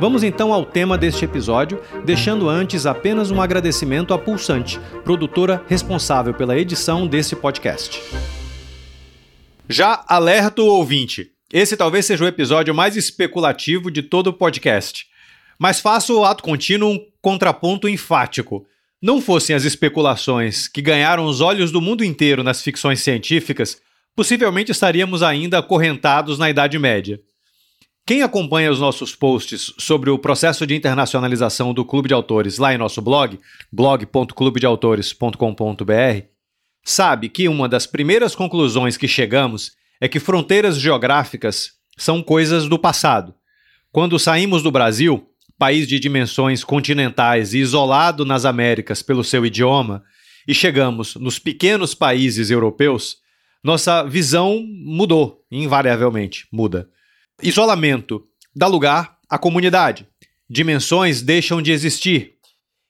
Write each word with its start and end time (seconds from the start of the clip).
Vamos 0.00 0.22
então 0.22 0.52
ao 0.52 0.64
tema 0.64 0.96
deste 0.96 1.24
episódio, 1.24 1.80
deixando 2.04 2.48
antes 2.48 2.86
apenas 2.86 3.30
um 3.30 3.40
agradecimento 3.40 4.14
à 4.14 4.18
Pulsante, 4.18 4.80
produtora 5.04 5.62
responsável 5.66 6.32
pela 6.32 6.56
edição 6.56 7.06
desse 7.06 7.34
podcast. 7.34 8.00
Já 9.68 10.04
alerta 10.06 10.62
o 10.62 10.66
ouvinte. 10.66 11.30
Esse 11.52 11.76
talvez 11.76 12.06
seja 12.06 12.24
o 12.24 12.28
episódio 12.28 12.74
mais 12.74 12.96
especulativo 12.96 13.90
de 13.90 14.02
todo 14.02 14.28
o 14.28 14.32
podcast. 14.32 15.06
Mas 15.58 15.80
faço 15.80 16.18
o 16.18 16.24
ato 16.24 16.42
contínuo 16.42 16.92
um 16.92 17.06
contraponto 17.20 17.88
enfático. 17.88 18.64
Não 19.02 19.20
fossem 19.20 19.54
as 19.54 19.64
especulações 19.64 20.68
que 20.68 20.80
ganharam 20.80 21.24
os 21.24 21.40
olhos 21.40 21.70
do 21.70 21.80
mundo 21.80 22.04
inteiro 22.04 22.42
nas 22.42 22.62
ficções 22.62 23.00
científicas, 23.00 23.80
possivelmente 24.14 24.72
estaríamos 24.72 25.22
ainda 25.22 25.58
acorrentados 25.58 26.38
na 26.38 26.48
Idade 26.48 26.78
Média. 26.78 27.20
Quem 28.08 28.22
acompanha 28.22 28.70
os 28.70 28.80
nossos 28.80 29.14
posts 29.14 29.74
sobre 29.76 30.08
o 30.08 30.18
processo 30.18 30.66
de 30.66 30.74
internacionalização 30.74 31.74
do 31.74 31.84
Clube 31.84 32.08
de 32.08 32.14
Autores 32.14 32.56
lá 32.56 32.72
em 32.72 32.78
nosso 32.78 33.02
blog, 33.02 33.38
blog.clubedeautores.com.br, 33.70 36.26
sabe 36.82 37.28
que 37.28 37.46
uma 37.48 37.68
das 37.68 37.86
primeiras 37.86 38.34
conclusões 38.34 38.96
que 38.96 39.06
chegamos 39.06 39.72
é 40.00 40.08
que 40.08 40.18
fronteiras 40.18 40.78
geográficas 40.78 41.72
são 41.98 42.22
coisas 42.22 42.66
do 42.66 42.78
passado. 42.78 43.34
Quando 43.92 44.18
saímos 44.18 44.62
do 44.62 44.70
Brasil, 44.70 45.28
país 45.58 45.86
de 45.86 46.00
dimensões 46.00 46.64
continentais 46.64 47.52
e 47.52 47.58
isolado 47.58 48.24
nas 48.24 48.46
Américas 48.46 49.02
pelo 49.02 49.22
seu 49.22 49.44
idioma, 49.44 50.02
e 50.46 50.54
chegamos 50.54 51.14
nos 51.16 51.38
pequenos 51.38 51.94
países 51.94 52.50
europeus, 52.50 53.18
nossa 53.62 54.02
visão 54.02 54.64
mudou, 54.66 55.44
invariavelmente 55.50 56.48
muda. 56.50 56.88
Isolamento 57.40 58.26
dá 58.54 58.66
lugar 58.66 59.16
à 59.30 59.38
comunidade. 59.38 60.06
Dimensões 60.50 61.22
deixam 61.22 61.62
de 61.62 61.70
existir. 61.70 62.34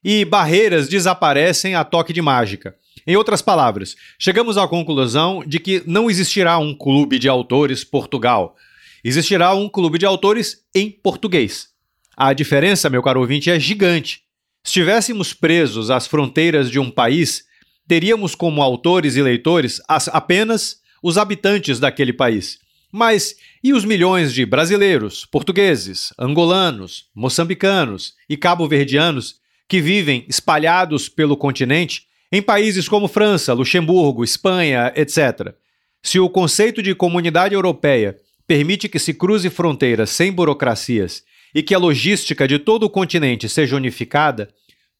E 0.02 0.24
barreiras 0.24 0.88
desaparecem 0.88 1.74
a 1.74 1.84
toque 1.84 2.14
de 2.14 2.22
mágica. 2.22 2.74
Em 3.06 3.14
outras 3.14 3.42
palavras, 3.42 3.94
chegamos 4.18 4.56
à 4.56 4.66
conclusão 4.66 5.42
de 5.46 5.58
que 5.58 5.82
não 5.86 6.10
existirá 6.10 6.56
um 6.56 6.74
clube 6.74 7.18
de 7.18 7.28
autores 7.28 7.84
Portugal. 7.84 8.56
Existirá 9.04 9.54
um 9.54 9.68
clube 9.68 9.98
de 9.98 10.06
autores 10.06 10.64
em 10.74 10.90
português. 10.90 11.68
A 12.16 12.32
diferença, 12.32 12.88
meu 12.88 13.02
caro 13.02 13.20
ouvinte, 13.20 13.50
é 13.50 13.60
gigante. 13.60 14.22
Se 14.64 14.70
estivéssemos 14.70 15.34
presos 15.34 15.90
às 15.90 16.06
fronteiras 16.06 16.70
de 16.70 16.78
um 16.78 16.90
país, 16.90 17.44
teríamos 17.86 18.34
como 18.34 18.62
autores 18.62 19.14
e 19.14 19.22
leitores 19.22 19.80
apenas 19.86 20.78
os 21.02 21.18
habitantes 21.18 21.78
daquele 21.78 22.14
país. 22.14 22.58
Mas 22.92 23.36
e 23.62 23.72
os 23.72 23.84
milhões 23.84 24.32
de 24.32 24.46
brasileiros, 24.46 25.24
portugueses, 25.26 26.12
angolanos, 26.18 27.06
moçambicanos 27.14 28.14
e 28.28 28.36
cabo-verdianos 28.36 29.36
que 29.68 29.80
vivem 29.80 30.24
espalhados 30.28 31.08
pelo 31.08 31.36
continente 31.36 32.06
em 32.32 32.40
países 32.42 32.88
como 32.88 33.08
França, 33.08 33.52
Luxemburgo, 33.52 34.24
Espanha, 34.24 34.92
etc. 34.96 35.54
Se 36.02 36.18
o 36.18 36.28
conceito 36.28 36.82
de 36.82 36.94
comunidade 36.94 37.54
europeia 37.54 38.16
permite 38.46 38.88
que 38.88 38.98
se 38.98 39.12
cruze 39.12 39.50
fronteiras 39.50 40.10
sem 40.10 40.32
burocracias 40.32 41.22
e 41.54 41.62
que 41.62 41.74
a 41.74 41.78
logística 41.78 42.48
de 42.48 42.58
todo 42.58 42.84
o 42.84 42.90
continente 42.90 43.48
seja 43.48 43.76
unificada, 43.76 44.48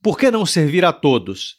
por 0.02 0.18
que 0.18 0.30
não 0.30 0.44
servir 0.46 0.84
a 0.84 0.92
todos? 0.92 1.56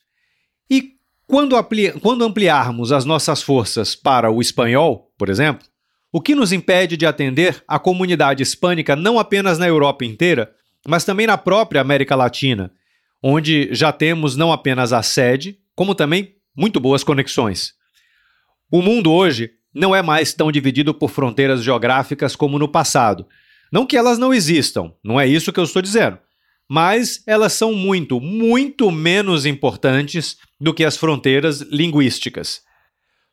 E 0.69 0.94
quando, 1.28 1.56
ampli 1.56 1.91
quando 1.94 2.23
ampliarmos 2.23 2.91
as 2.91 3.06
nossas 3.06 3.41
forças 3.41 3.96
para 3.96 4.31
o 4.31 4.41
espanhol, 4.41 5.11
por 5.17 5.29
exemplo, 5.29 5.67
o 6.12 6.20
que 6.20 6.34
nos 6.34 6.52
impede 6.52 6.97
de 6.97 7.06
atender 7.06 7.64
a 7.68 7.78
comunidade 7.78 8.42
hispânica 8.42 8.96
não 8.96 9.20
apenas 9.20 9.59
na 9.59 9.68
Europa 9.68 10.03
inteira, 10.06 10.52
mas 10.88 11.06
também 11.06 11.28
na 11.28 11.38
própria 11.38 11.81
América 11.81 12.16
Latina, 12.16 12.72
onde 13.22 13.70
já 13.72 13.92
temos 13.92 14.36
não 14.36 14.52
apenas 14.52 14.92
a 14.92 15.03
sede, 15.03 15.59
como 15.75 15.94
também 15.94 16.36
muito 16.56 16.80
boas 16.80 17.03
conexões. 17.03 17.74
O 18.72 18.81
mundo 18.81 19.12
hoje 19.12 19.52
não 19.74 19.96
é 19.96 20.02
mais 20.02 20.34
tão 20.34 20.52
dividido 20.52 20.94
por 20.94 21.09
fronteiras 21.09 21.64
geográficas 21.64 22.36
como 22.36 22.58
no 22.58 22.68
passado. 22.68 23.28
Não 23.72 23.86
que 23.86 23.96
elas 23.96 24.18
não 24.18 24.34
existam, 24.34 24.91
não 25.03 25.20
é 25.20 25.28
isso 25.28 25.53
que 25.53 25.59
eu 25.59 25.64
estou 25.64 25.81
dizendo. 25.81 26.18
Mas 26.68 27.24
elas 27.26 27.53
são 27.53 27.74
muito, 27.74 28.20
muito 28.20 28.91
menos 28.91 29.46
importantes 29.46 30.38
do 30.59 30.74
que 30.74 30.84
as 30.84 30.97
fronteiras 30.97 31.62
linguísticas. 31.62 32.62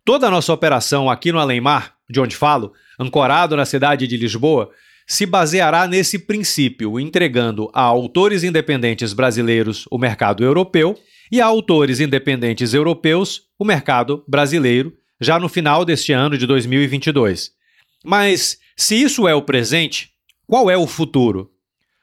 Toda 0.04 0.26
a 0.26 0.30
nossa 0.30 0.52
operação 0.52 1.10
aqui 1.10 1.32
no 1.32 1.38
Além 1.38 1.60
Mar, 1.60 1.95
de 2.08 2.20
onde 2.20 2.36
falo, 2.36 2.72
ancorado 2.98 3.56
na 3.56 3.64
cidade 3.64 4.06
de 4.06 4.16
Lisboa, 4.16 4.70
se 5.06 5.24
baseará 5.24 5.86
nesse 5.86 6.18
princípio, 6.18 6.98
entregando 6.98 7.70
a 7.72 7.82
autores 7.82 8.42
independentes 8.42 9.12
brasileiros 9.12 9.86
o 9.90 9.98
mercado 9.98 10.42
europeu 10.42 10.98
e 11.30 11.40
a 11.40 11.46
autores 11.46 12.00
independentes 12.00 12.74
europeus 12.74 13.42
o 13.58 13.64
mercado 13.64 14.24
brasileiro, 14.26 14.92
já 15.20 15.38
no 15.38 15.48
final 15.48 15.84
deste 15.84 16.12
ano 16.12 16.36
de 16.36 16.46
2022. 16.46 17.52
Mas, 18.04 18.58
se 18.76 19.00
isso 19.00 19.26
é 19.26 19.34
o 19.34 19.42
presente, 19.42 20.10
qual 20.46 20.70
é 20.70 20.76
o 20.76 20.86
futuro? 20.86 21.50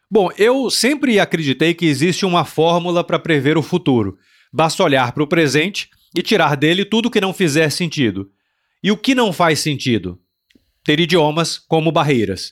Bom, 0.09 0.29
eu 0.37 0.69
sempre 0.69 1.19
acreditei 1.19 1.73
que 1.73 1.85
existe 1.85 2.25
uma 2.25 2.45
fórmula 2.45 3.03
para 3.03 3.19
prever 3.19 3.57
o 3.57 3.63
futuro. 3.63 4.17
Basta 4.51 4.83
olhar 4.83 5.11
para 5.11 5.23
o 5.23 5.27
presente 5.27 5.89
e 6.15 6.21
tirar 6.21 6.55
dele 6.55 6.85
tudo 6.85 7.09
que 7.09 7.21
não 7.21 7.33
fizer 7.33 7.69
sentido. 7.69 8.29
E 8.83 8.91
o 8.91 8.97
que 8.97 9.15
não 9.15 9.31
faz 9.31 9.61
sentido? 9.61 10.19
Ter 10.83 10.99
idiomas 10.99 11.57
como 11.57 11.89
barreiras. 11.89 12.51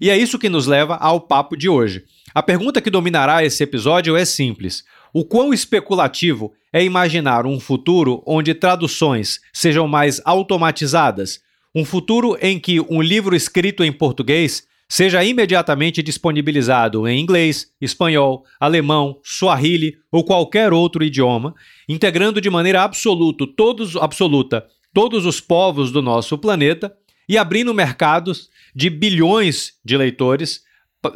E 0.00 0.10
é 0.10 0.18
isso 0.18 0.36
que 0.36 0.48
nos 0.48 0.66
leva 0.66 0.96
ao 0.96 1.20
papo 1.20 1.56
de 1.56 1.68
hoje. 1.68 2.02
A 2.34 2.42
pergunta 2.42 2.80
que 2.80 2.90
dominará 2.90 3.44
esse 3.44 3.62
episódio 3.62 4.16
é 4.16 4.24
simples: 4.24 4.82
o 5.14 5.24
quão 5.24 5.54
especulativo 5.54 6.52
é 6.72 6.82
imaginar 6.82 7.46
um 7.46 7.60
futuro 7.60 8.24
onde 8.26 8.54
traduções 8.54 9.38
sejam 9.52 9.86
mais 9.86 10.20
automatizadas? 10.24 11.40
Um 11.72 11.84
futuro 11.84 12.36
em 12.42 12.58
que 12.58 12.80
um 12.80 13.00
livro 13.00 13.36
escrito 13.36 13.84
em 13.84 13.92
português 13.92 14.66
seja 14.88 15.24
imediatamente 15.24 16.02
disponibilizado 16.02 17.06
em 17.06 17.20
inglês, 17.20 17.68
espanhol, 17.80 18.44
alemão, 18.58 19.20
swahili 19.22 19.96
ou 20.10 20.24
qualquer 20.24 20.72
outro 20.72 21.04
idioma, 21.04 21.54
integrando 21.88 22.40
de 22.40 22.50
maneira 22.50 22.82
absoluta 22.82 23.46
todos, 23.56 23.94
absoluta 23.96 24.66
todos 24.92 25.26
os 25.26 25.40
povos 25.40 25.90
do 25.90 26.02
nosso 26.02 26.36
planeta 26.38 26.94
e 27.28 27.38
abrindo 27.38 27.72
mercados 27.72 28.50
de 28.74 28.90
bilhões 28.90 29.74
de 29.84 29.96
leitores 29.96 30.62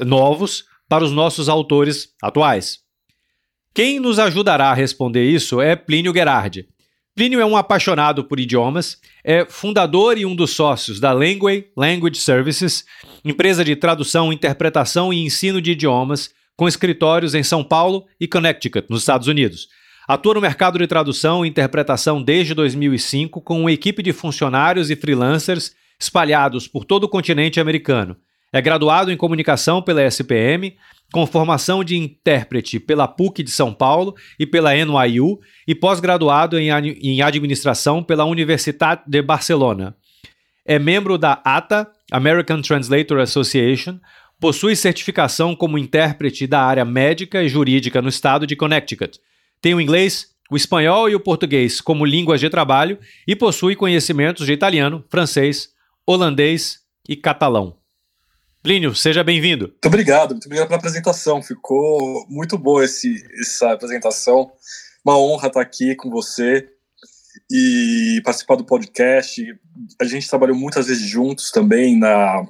novos 0.05 0.65
para 0.89 1.05
os 1.05 1.13
nossos 1.13 1.49
autores 1.49 2.15
atuais. 2.23 2.81
Quem 3.75 4.01
nos 4.01 4.19
ajudará 4.19 4.71
a 4.71 4.75
responder 4.75 5.25
isso 5.25 5.61
é 5.61 5.77
Plínio 5.77 6.15
Gerardi. 6.15 6.67
Plínio 7.15 7.41
é 7.41 7.47
um 7.47 7.57
apaixonado 7.57 8.25
por 8.25 8.39
idiomas, 8.39 8.99
é 9.25 9.47
fundador 9.47 10.19
e 10.19 10.27
um 10.27 10.35
dos 10.35 10.51
sócios 10.51 11.01
da 11.01 11.13
Language 11.13 11.67
Language 11.77 12.21
Services, 12.21 12.85
empresa 13.25 13.65
de 13.65 13.75
tradução, 13.75 14.33
interpretação 14.33 15.13
e 15.13 15.25
ensino 15.25 15.61
de 15.61 15.73
idiomas, 15.73 16.31
com 16.57 16.69
escritórios 16.69 17.35
em 17.35 17.43
São 17.43 17.65
Paulo 17.65 18.07
e 18.21 18.27
Connecticut, 18.27 18.87
nos 18.89 19.01
Estados 19.01 19.29
Unidos. 19.29 19.69
Atua 20.07 20.35
no 20.35 20.41
mercado 20.41 20.79
de 20.79 20.87
tradução 20.87 21.45
e 21.45 21.49
interpretação 21.49 22.23
desde 22.23 22.55
2005, 22.55 23.41
com 23.41 23.61
uma 23.61 23.73
equipe 23.73 24.03
de 24.03 24.13
funcionários 24.13 24.89
e 24.89 24.95
freelancers 24.95 25.75
espalhados 25.99 26.69
por 26.69 26.85
todo 26.85 27.05
o 27.05 27.09
continente 27.09 27.59
americano. 27.59 28.17
É 28.53 28.63
graduado 28.63 29.11
em 29.11 29.17
comunicação 29.17 29.83
pela 29.83 30.05
SPM, 30.05 30.77
com 31.13 31.27
formação 31.27 31.83
de 31.83 31.97
intérprete 31.97 32.79
pela 32.79 33.09
PUC 33.09 33.43
de 33.43 33.51
São 33.51 33.73
Paulo 33.73 34.15
e 34.39 34.47
pela 34.47 34.73
NYU, 34.75 35.41
e 35.67 35.75
pós-graduado 35.75 36.57
em, 36.59 36.71
administração 37.21 38.03
pela 38.03 38.25
Universitat 38.25 39.03
de 39.07 39.21
Barcelona. 39.23 39.97
É 40.65 40.79
membro 40.79 41.19
da 41.19 41.41
ATA, 41.45 41.91
American 42.11 42.61
Translator 42.61 43.19
Association, 43.19 43.99
possui 44.41 44.77
certificação 44.77 45.57
como 45.57 45.79
intérprete 45.79 46.47
da 46.47 46.61
área 46.61 46.85
médica 46.85 47.43
e 47.43 47.49
jurídica 47.49 48.01
no 48.01 48.09
estado 48.09 48.47
de 48.47 48.55
Connecticut. 48.55 49.19
Tem 49.61 49.75
o 49.75 49.81
inglês, 49.81 50.35
o 50.51 50.57
espanhol 50.57 51.09
e 51.09 51.15
o 51.15 51.21
português 51.21 51.81
como 51.81 52.05
línguas 52.05 52.41
de 52.41 52.49
trabalho 52.49 52.99
e 53.27 53.35
possui 53.35 53.75
conhecimentos 53.75 54.47
de 54.47 54.53
italiano, 54.53 55.05
francês, 55.09 55.71
holandês 56.07 56.81
e 57.09 57.17
catalão. 57.17 57.77
Plínio, 58.63 58.95
seja 58.95 59.23
bem-vindo. 59.23 59.69
Muito 59.69 59.87
obrigado, 59.87 60.33
muito 60.33 60.47
obrigado 60.47 60.69
pela 60.69 60.79
apresentação. 60.79 61.43
Ficou 61.43 62.27
muito 62.29 62.59
boa 62.59 62.85
esse, 62.85 63.23
essa 63.41 63.73
apresentação. 63.73 64.51
Uma 65.05 65.17
honra 65.17 65.47
estar 65.49 65.61
aqui 65.61 65.95
com 65.95 66.11
você 66.11 66.69
e 67.51 68.21
participar 68.25 68.57
do 68.57 68.65
podcast. 68.65 69.43
A 70.01 70.05
gente 70.05 70.29
trabalhou 70.29 70.57
muitas 70.57 70.89
vezes 70.89 71.07
juntos 71.09 71.51
também 71.51 71.97
na 71.97 72.45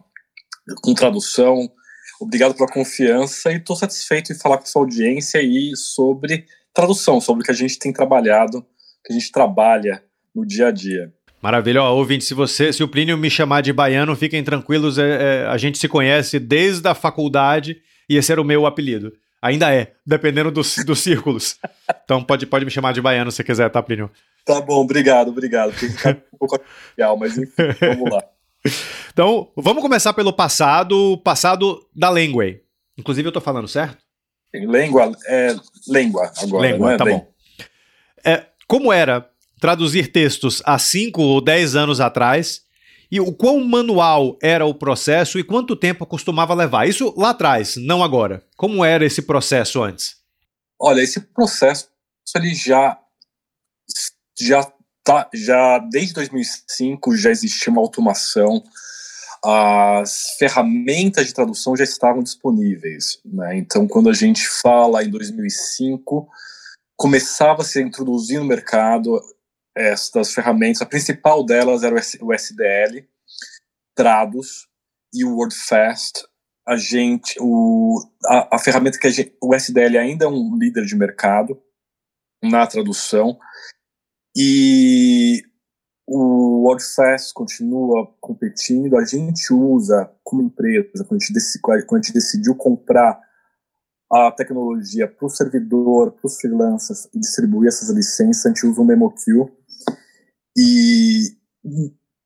com 0.83 0.95
tradução. 0.95 1.71
Obrigado 2.19 2.55
pela 2.55 2.69
confiança 2.69 3.53
e 3.53 3.57
estou 3.57 3.77
satisfeito 3.77 4.33
em 4.33 4.39
falar 4.39 4.59
com 4.59 4.67
sua 4.67 4.83
audiência 4.83 5.39
aí 5.39 5.77
sobre 5.77 6.47
tradução, 6.77 7.23
sobre 7.23 7.43
o 7.43 7.45
que 7.45 7.51
a 7.51 7.55
gente 7.55 7.79
tem 7.79 7.91
trabalhado, 7.91 8.63
que 9.03 9.13
a 9.13 9.17
gente 9.19 9.33
trabalha 9.33 10.03
no 10.35 10.47
dia 10.47 10.69
a 10.69 10.71
dia. 10.71 11.11
Maravilha, 11.41 11.83
ó, 11.83 11.95
ouvinte, 11.95 12.25
se 12.25 12.35
você, 12.35 12.71
se 12.73 12.83
o 12.83 12.89
Plínio 12.89 13.17
me 13.17 13.31
chamar 13.31 13.63
de 13.63 13.73
baiano, 13.73 14.15
fiquem 14.15 14.45
tranquilos, 14.45 14.99
é, 14.99 15.45
é, 15.45 15.47
a 15.47 15.57
gente 15.57 15.79
se 15.79 15.89
conhece 15.89 16.39
desde 16.39 16.87
a 16.87 16.95
faculdade 16.95 17.81
e 18.09 18.17
esse 18.17 18.31
era 18.31 18.43
o 18.43 18.45
meu 18.45 18.67
apelido. 18.67 19.13
Ainda 19.41 19.75
é, 19.75 19.93
dependendo 20.05 20.51
dos, 20.51 20.77
dos 20.85 20.99
círculos. 21.01 21.59
Então 22.05 22.23
pode, 22.23 22.47
pode 22.47 22.65
me 22.65 22.71
chamar 22.71 22.93
de 22.93 23.01
baiano 23.01 23.33
se 23.33 23.43
quiser, 23.43 23.71
tá, 23.71 23.83
Plínio? 23.83 24.11
Tá 24.45 24.61
bom, 24.61 24.81
obrigado, 24.83 25.29
obrigado. 25.29 25.73
Fica 25.73 26.23
um 26.33 26.39
pouco 26.39 26.57
artificial, 26.57 27.17
mas 27.17 27.39
enfim, 27.39 27.55
vamos 27.81 28.11
lá. 28.11 28.23
Então, 29.13 29.49
vamos 29.57 29.81
começar 29.81 30.13
pelo 30.13 30.33
passado, 30.33 31.17
passado 31.19 31.87
da 31.95 32.11
Lengua. 32.11 32.45
Inclusive, 32.99 33.29
eu 33.29 33.33
tô 33.33 33.41
falando 33.41 33.69
certo? 33.69 34.06
Língua, 34.55 35.13
é, 35.27 35.55
língua 35.89 36.33
agora. 36.39 36.71
Língua, 36.71 36.93
é 36.93 36.97
tá 36.97 37.05
bom. 37.05 37.33
É, 38.25 38.47
como 38.67 38.93
era 38.93 39.29
traduzir 39.61 40.13
textos 40.13 40.63
há 40.65 40.79
5 40.79 41.21
ou 41.21 41.41
10 41.41 41.77
anos 41.77 42.01
atrás 42.01 42.63
e 43.11 43.21
o 43.21 43.33
quão 43.33 43.63
manual 43.65 44.37
era 44.43 44.67
o 44.67 44.75
processo 44.75 45.39
e 45.39 45.45
quanto 45.45 45.77
tempo 45.77 46.07
costumava 46.07 46.55
levar. 46.55 46.89
Isso 46.89 47.15
lá 47.17 47.31
atrás, 47.31 47.77
não 47.77 48.03
agora. 48.03 48.43
Como 48.57 48.85
era 48.85 49.05
esse 49.05 49.23
processo 49.23 49.83
antes? 49.83 50.17
Olha, 50.79 51.01
esse 51.01 51.21
processo 51.21 51.89
ele 52.35 52.55
já 52.55 52.99
já 54.39 54.71
tá 55.03 55.31
já 55.33 55.79
desde 55.79 56.13
2005 56.15 57.17
já 57.17 57.31
existia 57.31 57.73
uma 57.73 57.81
automação. 57.81 58.63
As 59.45 60.37
ferramentas 60.39 61.27
de 61.27 61.35
tradução 61.35 61.77
já 61.77 61.85
estavam 61.85 62.23
disponíveis, 62.23 63.21
né? 63.25 63.57
Então, 63.57 63.87
quando 63.87 64.09
a 64.09 64.13
gente 64.13 64.49
fala 64.49 65.05
em 65.05 65.11
2005, 65.11 66.29
começava 66.97 67.63
a 67.63 67.65
se 67.65 67.81
introduzir 67.83 68.39
no 68.39 68.47
mercado 68.47 69.21
estas 69.77 70.33
ferramentas. 70.33 70.81
A 70.81 70.87
principal 70.87 71.45
delas 71.45 71.83
era 71.83 71.95
o 71.95 72.33
SDL, 72.33 73.07
Trados 73.95 74.67
e 75.13 75.25
o 75.25 75.37
WordFast. 75.37 76.27
A 76.67 76.77
gente, 76.77 77.37
o, 77.41 78.03
a, 78.27 78.57
a 78.57 78.59
ferramenta 78.59 78.99
que 78.99 79.07
a 79.07 79.11
gente, 79.11 79.37
o 79.41 79.55
SDL 79.55 79.99
ainda 79.99 80.25
é 80.25 80.29
um 80.29 80.57
líder 80.59 80.85
de 80.85 80.97
mercado 80.97 81.63
na 82.43 82.67
tradução 82.67 83.39
e 84.37 85.43
o 86.07 86.63
WordFast 86.65 87.35
continua 87.35 88.07
competindo. 88.21 88.97
A 88.97 89.05
gente 89.05 89.53
usa 89.53 90.11
como 90.23 90.43
empresa, 90.43 91.05
quando 91.05 91.21
a 91.21 91.25
gente, 91.25 91.61
quando 91.61 92.01
a 92.01 92.03
gente 92.03 92.15
decidiu 92.15 92.55
comprar 92.55 93.21
a 94.11 94.31
tecnologia 94.31 95.09
para 95.09 95.27
o 95.27 95.31
servidor, 95.31 96.13
para 96.13 96.27
os 96.27 96.37
freelancers 96.39 97.09
e 97.13 97.19
distribuir 97.19 97.69
essas 97.69 97.91
licenças, 97.91 98.47
a 98.47 98.49
gente 98.51 98.65
usa 98.65 98.81
o 98.81 98.85
MemoQ. 98.85 99.51
E, 100.57 101.37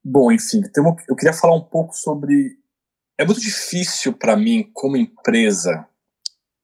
bom, 0.05 0.31
enfim, 0.31 0.61
eu 1.09 1.17
queria 1.17 1.32
falar 1.32 1.56
um 1.56 1.65
pouco 1.65 1.94
sobre. 1.94 2.59
É 3.19 3.25
muito 3.25 3.41
difícil 3.41 4.12
para 4.12 4.37
mim, 4.37 4.71
como 4.75 4.97
empresa, 4.97 5.87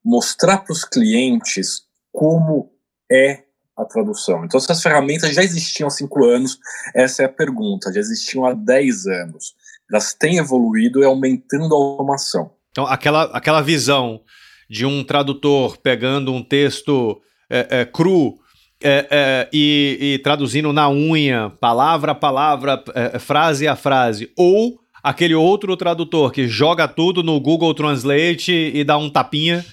mostrar 0.04 0.58
para 0.58 0.72
os 0.72 0.84
clientes 0.84 1.82
como 2.12 2.72
é 3.10 3.45
a 3.76 3.84
tradução. 3.84 4.44
Então, 4.44 4.58
essas 4.58 4.82
ferramentas 4.82 5.34
já 5.34 5.42
existiam 5.42 5.86
há 5.86 5.90
cinco 5.90 6.24
anos, 6.24 6.58
essa 6.94 7.22
é 7.22 7.26
a 7.26 7.28
pergunta, 7.28 7.92
já 7.92 8.00
existiam 8.00 8.46
há 8.46 8.54
dez 8.54 9.06
anos. 9.06 9.54
Elas 9.90 10.14
têm 10.14 10.38
evoluído 10.38 11.00
e 11.00 11.04
aumentando 11.04 11.74
a 11.74 11.78
automação. 11.78 12.50
Então, 12.70 12.86
aquela, 12.86 13.24
aquela 13.24 13.60
visão 13.60 14.20
de 14.68 14.84
um 14.84 15.04
tradutor 15.04 15.78
pegando 15.78 16.32
um 16.32 16.42
texto 16.42 17.20
é, 17.48 17.80
é, 17.80 17.84
cru 17.84 18.38
é, 18.82 19.06
é, 19.10 19.48
e, 19.52 19.98
e, 20.00 20.18
traduzindo 20.18 20.72
na 20.72 20.90
unha, 20.90 21.50
palavra 21.60 22.12
a 22.12 22.14
palavra, 22.14 22.82
é, 22.94 23.18
frase 23.18 23.66
a 23.66 23.76
frase, 23.76 24.30
ou 24.36 24.80
aquele 25.02 25.34
outro 25.34 25.76
tradutor 25.76 26.32
que 26.32 26.48
joga 26.48 26.88
tudo 26.88 27.22
no 27.22 27.40
Google 27.40 27.72
Translate 27.72 28.52
e 28.52 28.84
dá 28.84 28.98
um 28.98 29.08
tapinha, 29.08 29.64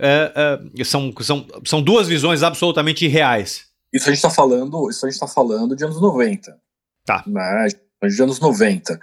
é, 0.00 0.60
é, 0.78 0.84
são, 0.84 1.12
são, 1.20 1.46
são 1.64 1.82
duas 1.82 2.08
visões 2.08 2.42
absolutamente 2.42 3.04
irreais. 3.04 3.66
Isso 3.92 4.08
a 4.08 4.12
gente 4.12 4.18
está 4.18 4.30
falando, 4.30 4.88
isso 4.88 5.04
a 5.04 5.08
gente 5.08 5.16
está 5.16 5.26
falando 5.26 5.74
de 5.74 5.84
anos 5.84 6.00
90. 6.00 6.56
Tá. 7.04 7.24
Né? 7.26 7.68
De 8.08 8.22
anos 8.22 8.38
90. 8.38 8.98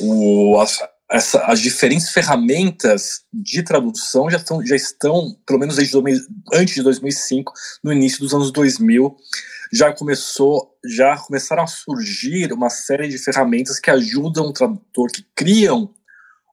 O, 0.00 0.58
as, 0.60 0.80
essa, 1.10 1.40
as 1.44 1.60
diferentes 1.60 2.08
ferramentas 2.08 3.22
de 3.32 3.62
tradução 3.62 4.30
já, 4.30 4.38
estão, 4.38 4.64
já 4.64 4.74
estão, 4.74 5.36
pelo 5.46 5.58
menos 5.58 5.76
desde 5.76 5.96
antes 6.52 6.74
de 6.74 6.82
2005, 6.82 7.52
no 7.84 7.92
início 7.92 8.20
dos 8.20 8.32
anos 8.32 8.50
2000, 8.50 9.14
já 9.72 9.92
começou, 9.92 10.74
já 10.84 11.16
começaram 11.18 11.62
a 11.62 11.66
surgir 11.66 12.52
uma 12.52 12.70
série 12.70 13.08
de 13.08 13.18
ferramentas 13.18 13.78
que 13.78 13.90
ajudam 13.90 14.46
o 14.46 14.52
tradutor, 14.52 15.10
que 15.12 15.24
criam 15.34 15.92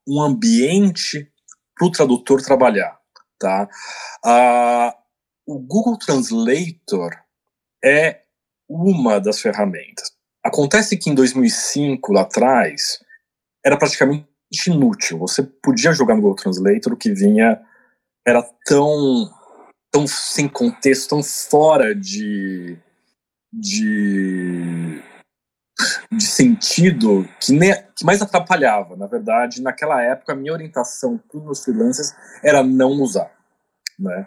um 0.06 0.22
ambiente 0.22 1.32
para 1.78 1.88
o 1.88 1.92
tradutor 1.92 2.42
trabalhar, 2.42 2.99
tá? 3.40 3.68
Ah, 4.24 4.96
o 5.48 5.58
Google 5.58 5.98
Translator 5.98 7.12
é 7.84 8.22
uma 8.70 9.20
das 9.20 9.42
ferramentas. 9.42 10.12
Acontece 10.44 10.98
que 10.98 11.10
em 11.10 11.16
2005, 11.16 12.14
lá 12.14 12.22
atrás, 12.22 13.00
era 13.66 13.78
praticamente 13.78 14.28
inútil. 14.68 15.18
Você 15.20 15.44
podia 15.44 15.92
jogar 15.92 16.16
no 16.16 16.22
Google 16.22 16.36
Translator, 16.36 16.94
o 16.94 16.98
que 16.98 17.14
vinha 17.14 17.60
era 18.26 18.44
tão, 18.66 19.30
tão 19.92 20.08
sem 20.08 20.48
contexto, 20.48 21.10
tão 21.10 21.24
fora 21.24 21.96
de, 21.96 22.78
de, 23.52 25.02
de 26.12 26.24
sentido, 26.24 27.28
que, 27.42 27.54
ne, 27.54 27.74
que 28.00 28.06
mais 28.06 28.22
atrapalhava. 28.22 28.96
Na 28.96 29.08
verdade, 29.08 29.62
naquela 29.62 30.02
época, 30.02 30.32
a 30.32 30.36
minha 30.36 30.54
orientação 30.54 31.18
para 31.18 31.40
os 31.52 31.64
freelancers 31.64 32.16
era 32.42 32.64
não 32.64 32.92
usar. 33.02 33.30
Né? 34.00 34.26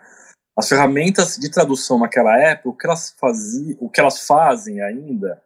As 0.57 0.69
ferramentas 0.69 1.37
de 1.37 1.51
tradução 1.51 1.99
naquela 1.99 2.39
época, 2.39 2.69
o 2.69 2.77
que 2.77 2.87
elas 2.87 3.17
faziam, 3.19 3.79
o 3.81 3.89
que 3.89 3.99
elas 3.99 4.27
fazem 4.27 4.83
ainda, 4.83 5.43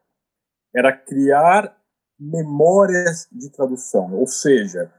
era 0.74 0.92
criar 0.92 1.74
memórias 2.18 3.28
de 3.30 3.48
tradução. 3.50 4.12
Ou 4.14 4.26
seja, 4.26 4.92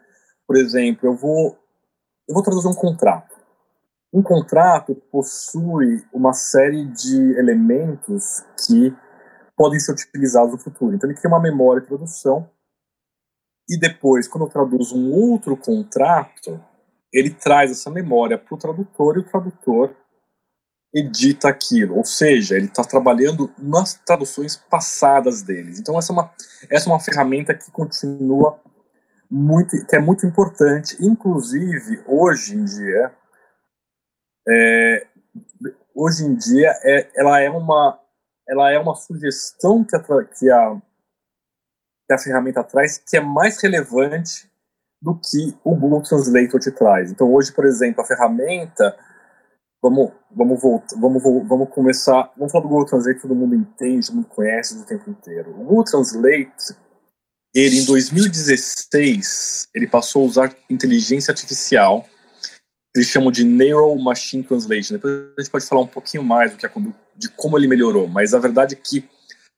por 0.47 0.55
exemplo, 0.55 1.09
eu 1.09 1.15
vou, 1.15 1.59
eu 2.29 2.33
vou 2.33 2.43
traduzir 2.43 2.69
um 2.69 2.73
contrato. 2.73 3.35
Um 4.13 4.23
contrato 4.23 4.95
possui 5.11 6.01
uma 6.13 6.31
série 6.31 6.85
de 6.85 7.37
elementos 7.37 8.45
que 8.65 8.95
podem 9.57 9.79
ser 9.81 9.91
utilizados 9.91 10.53
no 10.53 10.57
futuro. 10.57 10.95
Então, 10.95 11.09
ele 11.09 11.17
cria 11.17 11.29
uma 11.29 11.41
memória 11.41 11.81
de 11.81 11.87
tradução 11.87 12.49
e 13.69 13.77
depois, 13.77 14.27
quando 14.27 14.45
eu 14.45 14.49
traduzo 14.49 14.95
um 14.95 15.11
outro 15.11 15.57
contrato, 15.57 16.63
ele 17.11 17.29
traz 17.29 17.71
essa 17.71 17.89
memória 17.89 18.37
para 18.37 18.55
o 18.55 18.57
tradutor 18.57 19.17
e 19.17 19.19
o 19.19 19.23
tradutor 19.23 19.95
edita 20.93 21.49
aquilo, 21.49 21.97
ou 21.97 22.05
seja, 22.05 22.55
ele 22.55 22.67
está 22.67 22.83
trabalhando 22.83 23.51
nas 23.57 23.93
traduções 23.93 24.55
passadas 24.55 25.41
deles. 25.41 25.79
Então 25.79 25.97
essa 25.97 26.11
é 26.11 26.13
uma 26.13 26.31
essa 26.69 26.89
é 26.89 26.93
uma 26.93 26.99
ferramenta 26.99 27.53
que 27.53 27.69
continua 27.71 28.59
muito 29.29 29.85
que 29.85 29.95
é 29.95 29.99
muito 29.99 30.25
importante, 30.25 30.97
inclusive 30.99 32.01
hoje 32.07 32.55
em 32.55 32.63
dia 32.63 33.13
é, 34.47 35.07
hoje 35.93 36.23
em 36.23 36.35
dia 36.35 36.71
é, 36.83 37.09
ela 37.15 37.41
é 37.41 37.49
uma 37.49 37.99
ela 38.47 38.71
é 38.71 38.79
uma 38.79 38.95
sugestão 38.95 39.83
que 39.83 39.95
a, 39.95 39.99
que 40.23 40.49
a 40.49 40.81
que 42.07 42.13
a 42.13 42.17
ferramenta 42.17 42.63
traz 42.63 42.97
que 42.97 43.17
é 43.17 43.21
mais 43.21 43.61
relevante 43.61 44.49
do 45.01 45.13
que 45.15 45.55
o 45.63 45.75
Google 45.75 46.01
Translator 46.01 46.59
te 46.59 46.71
traz. 46.71 47.11
Então 47.11 47.31
hoje, 47.31 47.51
por 47.51 47.65
exemplo, 47.65 48.01
a 48.01 48.05
ferramenta 48.05 48.95
Vamos, 49.81 50.11
vamos, 50.31 50.61
voltar, 50.61 50.99
vamos, 50.99 51.21
vamos 51.47 51.69
começar. 51.69 52.31
Vamos 52.35 52.51
falar 52.51 52.63
do 52.63 52.69
Google 52.69 52.85
Translate, 52.85 53.21
todo 53.21 53.35
mundo 53.35 53.55
entende, 53.55 54.07
todo 54.07 54.15
mundo 54.15 54.27
conhece 54.27 54.75
o 54.75 54.83
tempo 54.83 55.09
inteiro. 55.09 55.51
O 55.51 55.63
Google 55.63 55.83
Translate, 55.83 56.75
ele 57.53 57.79
em 57.79 57.85
2016, 57.85 59.69
ele 59.73 59.87
passou 59.87 60.23
a 60.23 60.25
usar 60.25 60.55
inteligência 60.69 61.31
artificial, 61.31 62.05
eles 62.95 63.07
chamam 63.07 63.31
de 63.31 63.43
Neural 63.43 63.95
Machine 63.97 64.43
Translation. 64.43 64.95
Depois 64.95 65.13
a 65.37 65.41
gente 65.41 65.51
pode 65.51 65.65
falar 65.65 65.81
um 65.81 65.87
pouquinho 65.87 66.23
mais 66.23 66.51
do 66.51 66.57
que 66.57 66.67
de 67.15 67.29
como 67.29 67.57
ele 67.57 67.67
melhorou, 67.67 68.07
mas 68.07 68.33
a 68.33 68.39
verdade 68.39 68.73
é 68.73 68.77
que 68.77 69.07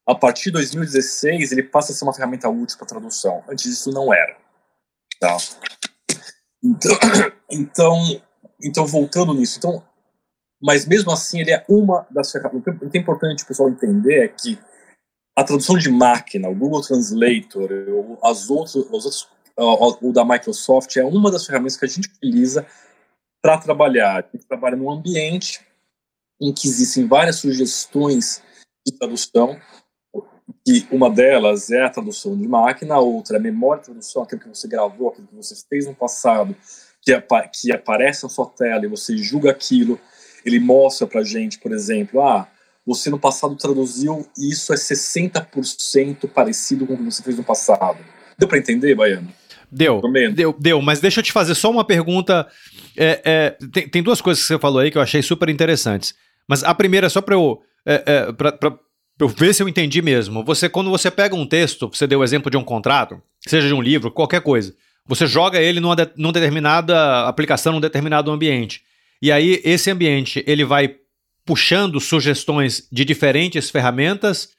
a 0.10 0.16
partir 0.16 0.46
de 0.46 0.54
2016 0.54 1.52
ele 1.52 1.62
passa 1.62 1.92
a 1.92 1.96
ser 1.96 2.04
uma 2.04 2.14
ferramenta 2.14 2.50
útil 2.50 2.80
para 2.80 2.88
tradução. 2.88 3.44
Antes 3.48 3.70
disso 3.70 3.92
não 3.92 4.12
era. 4.12 4.36
Tá? 5.20 5.38
Então, 6.64 6.98
então, 7.52 8.22
então, 8.60 8.88
voltando 8.88 9.36
nisso, 9.36 9.60
então, 9.60 9.84
mas 10.60 10.88
mesmo 10.88 11.12
assim 11.12 11.42
ele 11.42 11.52
é 11.52 11.64
uma 11.70 12.08
das 12.10 12.32
ferramentas. 12.32 12.76
O 12.82 12.90
que 12.90 12.98
é 12.98 13.02
importante 13.02 13.44
o 13.44 13.48
pessoal 13.48 13.70
entender 13.70 14.26
é 14.26 14.28
que 14.28 14.58
a 15.38 15.44
tradução 15.44 15.78
de 15.78 15.92
máquina, 15.92 16.50
o 16.50 16.56
Google 16.56 16.82
Translator, 16.82 17.70
as 18.24 18.50
outras, 18.50 18.76
os 18.76 18.92
outros, 18.92 19.30
o 20.02 20.12
da 20.12 20.26
Microsoft 20.26 20.98
é 20.98 21.06
uma 21.06 21.30
das 21.30 21.46
ferramentas 21.46 21.78
que 21.78 21.86
a 21.86 21.88
gente 21.88 22.10
utiliza 22.10 22.66
para 23.44 23.60
trabalhar. 23.60 24.26
A 24.26 24.36
gente 24.36 24.48
trabalha 24.48 24.76
num 24.76 24.90
ambiente 24.90 25.64
em 26.42 26.52
que 26.52 26.68
existem 26.68 27.08
várias 27.08 27.36
sugestões 27.36 28.42
de 28.86 28.98
tradução, 28.98 29.60
e 30.68 30.86
uma 30.92 31.10
delas 31.10 31.70
é 31.72 31.84
a 31.84 31.90
tradução 31.90 32.38
de 32.38 32.48
máquina, 32.48 32.96
a 32.96 33.00
outra 33.00 33.38
é 33.38 33.40
a 33.40 33.42
memória 33.42 33.82
de 33.82 33.88
tradução, 33.88 34.24
aquilo 34.24 34.42
que 34.42 34.50
você 34.50 34.68
gravou, 34.68 35.10
aquilo 35.10 35.28
que 35.28 35.36
você 35.36 35.56
fez 35.70 35.86
no 35.86 35.96
passado, 35.96 36.56
que, 37.02 37.14
apa 37.14 37.48
que 37.48 37.72
aparece 37.72 38.24
na 38.24 38.30
sua 38.30 38.46
tela 38.46 38.86
e 38.86 38.88
você 38.88 39.18
julga 39.18 39.52
aquilo, 39.52 40.00
ele 40.46 40.60
mostra 40.60 41.08
para 41.08 41.24
gente, 41.24 41.60
por 41.60 41.72
exemplo, 41.72 42.22
ah, 42.22 42.48
você 42.86 43.10
no 43.10 43.20
passado 43.20 43.56
traduziu 43.56 44.26
e 44.38 44.50
isso 44.50 44.74
é 44.74 44.76
60% 44.76 46.28
parecido 46.30 46.88
com 46.88 46.94
o 46.94 46.98
que 46.98 47.04
você 47.04 47.22
fez 47.22 47.38
no 47.38 47.44
passado. 47.44 47.98
Deu 48.38 48.48
para 48.48 48.58
entender, 48.58 48.96
Baiano? 48.96 49.28
Deu, 49.72 50.02
deu, 50.34 50.56
deu, 50.58 50.82
mas 50.82 51.00
deixa 51.00 51.20
eu 51.20 51.24
te 51.24 51.32
fazer 51.32 51.54
só 51.54 51.70
uma 51.70 51.86
pergunta. 51.86 52.48
É, 52.98 53.22
é, 53.24 53.68
tem, 53.72 53.88
tem, 53.88 54.02
duas 54.02 54.20
coisas 54.20 54.42
que 54.42 54.48
você 54.48 54.58
falou 54.58 54.80
aí 54.80 54.90
que 54.90 54.98
eu 54.98 55.02
achei 55.02 55.22
super 55.22 55.48
interessantes. 55.48 56.16
Mas 56.48 56.64
a 56.64 56.74
primeira, 56.74 57.08
só 57.08 57.22
para 57.22 57.36
eu, 57.36 57.62
é, 57.86 58.04
é 58.06 58.32
pra, 58.34 58.52
pra, 58.52 58.80
eu 59.20 59.28
ver 59.28 59.54
se 59.54 59.62
eu 59.62 59.68
entendi 59.68 60.02
mesmo. 60.02 60.44
Você, 60.44 60.70
quando 60.70 60.90
você 60.90 61.12
pega 61.12 61.36
um 61.36 61.46
texto, 61.46 61.90
você 61.90 62.08
deu 62.08 62.20
o 62.20 62.24
exemplo 62.24 62.50
de 62.50 62.58
um 62.58 62.64
contrato, 62.64 63.22
seja 63.46 63.68
de 63.68 63.74
um 63.74 63.82
livro, 63.82 64.12
qualquer 64.12 64.42
coisa, 64.42 64.74
você 65.06 65.28
joga 65.28 65.62
ele 65.62 65.80
numa, 65.80 65.96
de, 65.96 66.10
numa 66.16 66.34
determinada 66.34 67.28
aplicação, 67.28 67.74
num 67.74 67.82
determinado 67.82 68.32
ambiente. 68.32 68.84
E 69.22 69.32
aí, 69.32 69.62
esse 69.66 69.92
ambiente, 69.92 70.44
ele 70.48 70.64
vai 70.64 70.96
puxando 71.46 72.00
sugestões 72.00 72.88
de 72.92 73.04
diferentes 73.04 73.70
ferramentas 73.70 74.50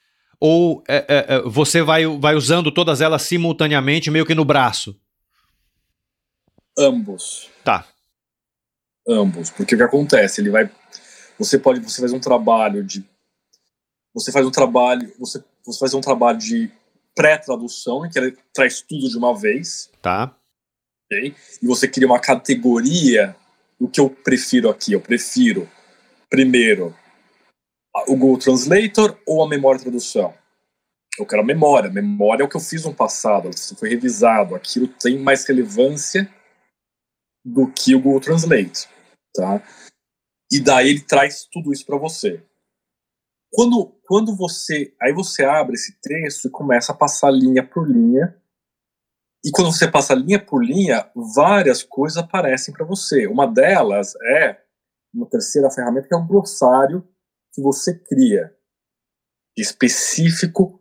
ou 0.41 0.83
é, 0.89 0.97
é, 0.97 1.37
é, 1.37 1.43
você 1.43 1.83
vai, 1.83 2.07
vai 2.07 2.35
usando 2.35 2.73
todas 2.73 3.03
elas 3.03 3.23
simultaneamente, 3.23 4.11
meio 4.11 4.25
que 4.25 4.35
no 4.35 4.45
braço? 4.45 4.99
Ambos. 6.79 7.49
Tá. 7.63 7.87
Ambos. 9.07 9.51
Porque 9.51 9.75
o 9.75 9.79
que 9.79 9.85
acontece? 9.85 10.41
Ele 10.41 10.51
vai. 10.51 10.71
Você 11.39 11.59
pode. 11.59 11.81
Você 11.81 12.01
faz 12.01 12.13
um 12.13 12.19
trabalho 12.19 12.83
de. 12.83 13.05
Você 14.15 14.33
faz 14.33 14.47
um 14.47 14.51
trabalho. 14.51 15.13
Você, 15.19 15.43
você 15.65 15.79
faz 15.79 15.95
um 15.95 16.01
trabalho 16.01 16.39
de 16.39 16.71
pré-tradução, 17.15 18.07
em 18.07 18.11
que 18.11 18.19
ele 18.19 18.37
traz 18.53 18.81
tudo 18.83 19.09
de 19.09 19.17
uma 19.17 19.37
vez. 19.37 19.91
Tá. 20.01 20.35
Okay? 21.07 21.35
E 21.63 21.67
você 21.67 21.89
cria 21.89 22.07
uma 22.07 22.21
categoria. 22.21 23.37
O 23.79 23.89
que 23.89 24.01
eu 24.01 24.11
prefiro 24.11 24.69
aqui? 24.69 24.93
Eu 24.93 25.01
prefiro 25.01 25.69
primeiro 26.29 26.95
o 28.07 28.17
Google 28.17 28.39
Translator 28.39 29.19
ou 29.27 29.43
a 29.43 29.49
memória 29.49 29.81
tradução? 29.81 30.35
Eu 31.19 31.27
quero 31.27 31.43
a 31.43 31.45
memória. 31.45 31.91
Memória 31.91 32.43
é 32.43 32.47
o 32.47 32.49
que 32.49 32.57
eu 32.57 32.61
fiz 32.61 32.85
no 32.85 32.95
passado, 32.95 33.51
isso 33.51 33.77
foi 33.77 33.89
revisado. 33.89 34.55
Aquilo 34.55 34.89
tem 34.89 35.19
mais 35.19 35.45
relevância 35.47 36.33
do 37.45 37.71
que 37.71 37.95
o 37.95 38.01
Google 38.01 38.21
Translate, 38.21 38.89
tá? 39.35 39.63
E 40.53 40.61
daí 40.61 40.91
ele 40.91 41.01
traz 41.01 41.47
tudo 41.51 41.73
isso 41.73 41.85
para 41.87 41.97
você. 41.97 42.43
Quando, 43.53 43.87
quando 44.07 44.37
você, 44.37 44.95
aí 45.01 45.13
você 45.13 45.45
abre 45.45 45.75
esse 45.75 46.01
texto 46.01 46.47
e 46.47 46.51
começa 46.51 46.93
a 46.93 46.97
passar 46.97 47.31
linha 47.31 47.67
por 47.67 47.89
linha. 47.89 48.37
E 49.45 49.51
quando 49.51 49.73
você 49.73 49.91
passa 49.91 50.15
linha 50.15 50.39
por 50.39 50.65
linha, 50.65 51.11
várias 51.35 51.83
coisas 51.83 52.19
aparecem 52.19 52.73
para 52.73 52.85
você. 52.85 53.27
Uma 53.27 53.47
delas 53.47 54.15
é 54.23 54.61
uma 55.13 55.27
terceira 55.27 55.71
ferramenta 55.71 56.07
que 56.07 56.15
é 56.15 56.17
um 56.17 56.27
glossário 56.27 57.07
que 57.53 57.61
você 57.61 57.99
cria 57.99 58.55
específico 59.57 60.81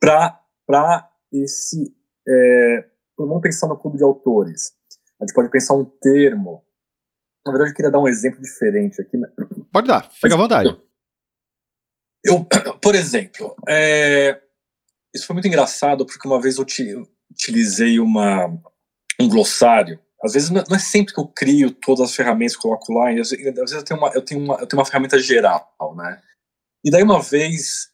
para 0.00 1.08
esse. 1.32 1.94
É, 2.26 2.88
vamos 3.16 3.40
pensar 3.40 3.68
no 3.68 3.78
clube 3.78 3.98
de 3.98 4.04
autores. 4.04 4.72
A 5.20 5.24
gente 5.24 5.34
pode 5.34 5.50
pensar 5.50 5.74
um 5.74 5.84
termo. 5.84 6.64
Na 7.46 7.52
verdade, 7.52 7.70
eu 7.70 7.76
queria 7.76 7.90
dar 7.90 8.00
um 8.00 8.08
exemplo 8.08 8.40
diferente 8.40 9.00
aqui. 9.00 9.18
Pode 9.72 9.86
dar, 9.86 10.10
fica 10.10 10.34
à 10.34 10.38
vontade. 10.38 10.76
Eu, 12.24 12.46
por 12.80 12.94
exemplo, 12.94 13.54
é, 13.68 14.40
isso 15.14 15.26
foi 15.26 15.34
muito 15.34 15.48
engraçado 15.48 16.06
porque 16.06 16.26
uma 16.26 16.40
vez 16.40 16.56
eu 16.56 16.66
utilizei 17.30 17.98
uma, 17.98 18.46
um 19.20 19.28
glossário 19.28 19.98
às 20.22 20.34
vezes 20.34 20.50
não 20.50 20.62
é 20.72 20.78
sempre 20.78 21.12
que 21.12 21.20
eu 21.20 21.26
crio 21.26 21.72
todas 21.72 22.08
as 22.08 22.14
ferramentas 22.14 22.54
que 22.54 22.62
coloco 22.62 22.92
lá, 22.92 23.10
às 23.10 23.30
vezes 23.30 23.72
eu 23.72 23.82
tenho 23.82 23.98
uma, 23.98 24.08
eu 24.10 24.22
tenho 24.22 24.40
uma, 24.40 24.54
eu 24.54 24.66
tenho 24.66 24.80
uma 24.80 24.86
ferramenta 24.86 25.18
geral, 25.18 25.74
né? 25.96 26.22
E 26.84 26.90
daí 26.90 27.02
uma 27.02 27.20
vez 27.20 27.90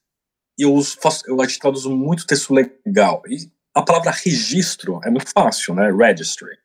eu 0.58 0.78
faço, 0.82 1.24
eu 1.26 1.36
traduzo 1.58 1.90
muito 1.90 2.26
texto 2.26 2.52
legal. 2.52 3.22
E 3.26 3.50
a 3.74 3.82
palavra 3.82 4.10
registro 4.10 5.00
é 5.04 5.10
muito 5.10 5.30
fácil, 5.30 5.74
né? 5.74 5.90
Registry. 5.90 6.58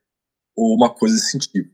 Ou 0.55 0.75
uma 0.75 0.93
coisa 0.93 1.15
desse 1.15 1.31
sentido. 1.31 1.69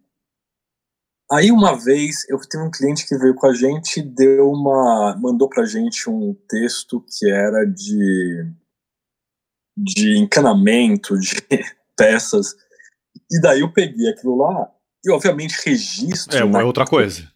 Aí 1.31 1.51
uma 1.51 1.75
vez 1.75 2.27
eu 2.27 2.39
tive 2.39 2.63
um 2.63 2.71
cliente 2.71 3.07
que 3.07 3.17
veio 3.17 3.35
com 3.35 3.47
a 3.47 3.53
gente 3.53 4.01
deu 4.01 4.49
uma 4.51 5.15
mandou 5.21 5.47
pra 5.47 5.65
gente 5.65 6.09
um 6.09 6.35
texto 6.47 7.03
que 7.07 7.29
era 7.29 7.65
de 7.65 8.51
de 9.77 10.17
encanamento 10.17 11.17
de 11.19 11.35
peças 11.95 12.55
e 13.31 13.39
daí 13.41 13.61
eu 13.61 13.71
peguei 13.71 14.09
aquilo 14.09 14.35
lá 14.35 14.71
e, 15.05 15.11
obviamente, 15.11 15.61
registro. 15.65 16.37
É, 16.37 16.43
uma 16.43 16.63
outra 16.63 16.85
coisa. 16.85 17.31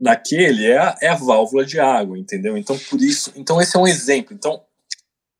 Naquele 0.00 0.66
é 0.66 0.78
a, 0.78 0.98
é 1.00 1.08
a 1.08 1.14
válvula 1.14 1.64
de 1.64 1.78
água, 1.78 2.18
entendeu? 2.18 2.56
Então, 2.56 2.78
por 2.78 3.00
isso. 3.00 3.32
Então, 3.36 3.60
esse 3.60 3.76
é 3.76 3.80
um 3.80 3.86
exemplo. 3.86 4.34
Então, 4.34 4.62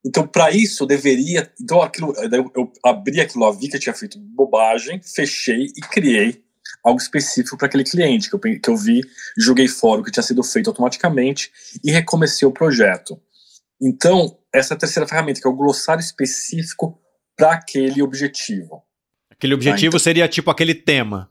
então 0.04 0.26
para 0.26 0.50
isso, 0.50 0.84
eu 0.84 0.86
deveria. 0.86 1.52
Então, 1.60 1.82
aquilo, 1.82 2.14
eu, 2.16 2.52
eu 2.54 2.72
abri 2.84 3.20
aquilo 3.20 3.44
lá, 3.44 3.50
vi 3.50 3.68
que 3.68 3.76
eu 3.76 3.80
tinha 3.80 3.94
feito 3.94 4.18
bobagem, 4.18 5.00
fechei 5.02 5.66
e 5.76 5.80
criei 5.80 6.45
algo 6.84 7.00
específico 7.00 7.56
para 7.56 7.66
aquele 7.66 7.84
cliente, 7.84 8.28
que 8.28 8.36
eu, 8.36 8.40
que 8.40 8.70
eu 8.70 8.76
vi, 8.76 9.02
joguei 9.36 9.68
fora 9.68 10.00
o 10.00 10.04
que 10.04 10.10
tinha 10.10 10.22
sido 10.22 10.42
feito 10.42 10.70
automaticamente 10.70 11.50
e 11.82 11.90
recomecei 11.90 12.46
o 12.46 12.52
projeto. 12.52 13.20
Então, 13.80 14.38
essa 14.52 14.74
é 14.74 14.76
a 14.76 14.78
terceira 14.78 15.08
ferramenta, 15.08 15.40
que 15.40 15.46
é 15.46 15.50
o 15.50 15.56
glossário 15.56 16.00
específico 16.00 16.98
para 17.36 17.52
aquele 17.52 18.02
objetivo. 18.02 18.82
Aquele 19.30 19.54
objetivo 19.54 19.86
ah, 19.86 19.88
então, 19.88 19.98
seria 20.00 20.28
tipo 20.28 20.50
aquele 20.50 20.74
tema. 20.74 21.28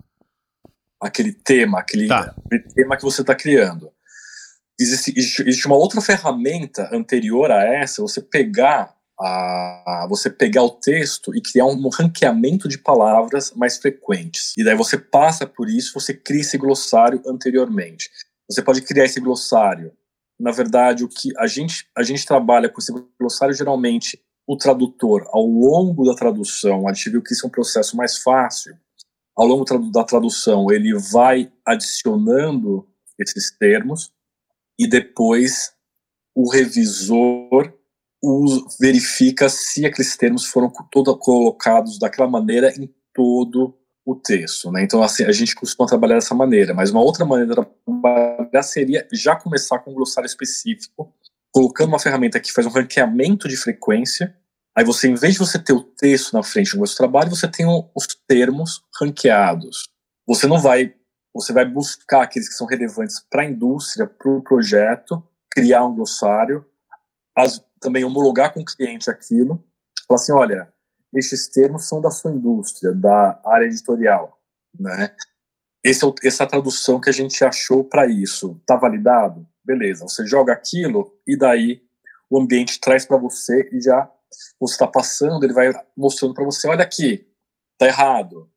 Aquele 1.02 1.34
tema, 1.34 1.80
aquele, 1.80 2.08
tá. 2.08 2.36
tema 2.76 2.96
que 2.96 3.04
você 3.04 3.22
está 3.22 3.34
criando. 3.34 3.92
Existe, 4.80 5.14
existe 5.18 5.66
uma 5.66 5.76
outra 5.76 6.02
ferramenta 6.02 6.90
anterior 6.94 7.50
a 7.50 7.64
essa, 7.64 8.02
você 8.02 8.22
pegar 8.22 8.94
a, 9.20 10.06
você 10.10 10.30
pegar 10.30 10.64
o 10.64 10.70
texto 10.70 11.36
e 11.36 11.42
criar 11.42 11.66
um 11.66 11.90
ranqueamento 11.90 12.68
de 12.68 12.78
palavras 12.78 13.52
mais 13.56 13.78
frequentes. 13.78 14.54
E 14.58 14.64
daí 14.64 14.76
você 14.76 14.98
passa 14.98 15.48
por 15.48 15.70
isso, 15.70 15.94
você 15.94 16.14
cria 16.14 16.42
esse 16.42 16.58
glossário 16.58 17.22
anteriormente. 17.26 18.10
Você 18.50 18.62
pode 18.62 18.82
criar 18.82 19.06
esse 19.06 19.20
glossário. 19.20 19.94
Na 20.40 20.52
verdade, 20.52 21.04
o 21.04 21.10
que 21.10 21.32
a 21.38 21.48
gente 21.48 21.88
a 21.98 22.04
gente 22.04 22.26
trabalha 22.26 22.70
com 22.70 22.80
esse 22.80 22.92
glossário 23.18 23.56
geralmente 23.56 24.20
o 24.48 24.56
tradutor, 24.56 25.28
ao 25.32 25.46
longo 25.46 26.06
da 26.06 26.14
tradução, 26.14 26.88
a 26.88 26.94
gente 26.94 27.10
viu 27.10 27.22
que 27.22 27.34
isso 27.34 27.46
é 27.46 27.48
um 27.48 27.52
processo 27.52 27.98
mais 27.98 28.18
fácil. 28.18 28.78
Ao 29.36 29.46
longo 29.46 29.66
da 29.92 30.04
tradução, 30.04 30.72
ele 30.72 30.94
vai 31.12 31.52
adicionando 31.66 32.88
esses 33.20 33.52
termos 33.58 34.12
e 34.78 34.88
depois 34.88 35.74
o 36.36 36.50
revisor 36.50 37.74
verifica 38.80 39.50
se 39.50 39.86
aqueles 39.86 40.16
termos 40.18 40.46
foram 40.46 40.72
todos 40.92 41.18
colocados 41.20 42.00
daquela 42.00 42.30
maneira 42.30 42.74
em 42.78 42.94
todo 43.14 43.78
o 44.06 44.16
texto. 44.16 44.72
Né? 44.72 44.84
Então, 44.84 45.02
assim, 45.02 45.24
a 45.24 45.32
gente 45.32 45.56
costuma 45.56 45.88
trabalhar 45.88 46.16
dessa 46.16 46.36
maneira, 46.36 46.74
mas 46.74 46.92
uma 46.92 47.02
outra 47.02 47.26
maneira 47.26 47.56
de 47.56 47.68
trabalhar 47.86 48.64
seria 48.64 49.08
já 49.12 49.36
começar 49.36 49.80
com 49.80 49.92
um 49.92 49.96
glossário 49.96 50.28
específico 50.28 51.14
colocando 51.56 51.88
uma 51.88 52.00
ferramenta 52.00 52.38
que 52.38 52.52
faz 52.52 52.68
um 52.68 52.70
ranqueamento 52.70 53.48
de 53.48 53.56
frequência. 53.56 54.36
Aí 54.78 54.84
você, 54.84 55.08
em 55.08 55.16
vez 55.16 55.34
de 55.34 55.40
você 55.40 55.58
ter 55.58 55.72
o 55.72 55.82
texto 55.82 56.34
na 56.34 56.44
frente 56.44 56.78
do 56.78 56.86
seu 56.86 56.98
trabalho, 56.98 57.30
você 57.30 57.48
tem 57.48 57.66
os 57.66 58.08
termos 58.28 58.84
ranqueados. 59.00 59.88
Você 60.28 60.48
não 60.48 60.60
vai, 60.60 60.94
você 61.34 61.54
vai 61.54 61.64
buscar 61.64 62.24
aqueles 62.24 62.50
que 62.50 62.56
são 62.56 62.68
relevantes 62.68 63.26
para 63.30 63.44
a 63.44 63.46
indústria, 63.46 64.06
para 64.06 64.30
o 64.30 64.42
projeto, 64.42 65.24
criar 65.50 65.86
um 65.86 65.96
glossário, 65.96 66.66
as, 67.36 67.64
também 67.80 68.04
homologar 68.04 68.54
com 68.54 68.62
o 68.62 68.66
cliente 68.66 69.10
aquilo, 69.10 69.64
falar 70.08 70.20
assim, 70.20 70.32
olha, 70.32 70.74
estes 71.14 71.48
termos 71.48 71.88
são 71.88 72.02
da 72.02 72.12
sua 72.12 72.32
indústria, 72.32 72.94
da 72.94 73.40
área 73.46 73.66
editorial, 73.66 74.40
né? 74.78 75.16
Esse 75.84 76.06
é 76.06 76.14
essa 76.24 76.44
é 76.44 76.48
tradução 76.48 77.00
que 77.00 77.10
a 77.10 77.14
gente 77.14 77.44
achou 77.44 77.84
para 77.84 78.08
isso. 78.08 78.58
Está 78.62 78.76
validado? 78.76 79.48
Beleza, 79.64 80.04
você 80.04 80.26
joga 80.26 80.52
aquilo 80.52 81.16
e 81.28 81.38
daí 81.38 81.82
o 82.30 82.40
ambiente 82.40 82.80
traz 82.80 83.06
para 83.06 83.18
você 83.18 83.70
e 83.72 83.80
já 83.82 84.12
você 84.60 84.74
está 84.74 84.88
passando, 84.88 85.44
ele 85.44 85.54
vai 85.54 85.72
mostrando 85.96 86.34
para 86.34 86.44
você, 86.44 86.68
olha 86.68 86.84
aqui, 86.84 87.28
tá 87.78 87.86
errado. 87.86 88.50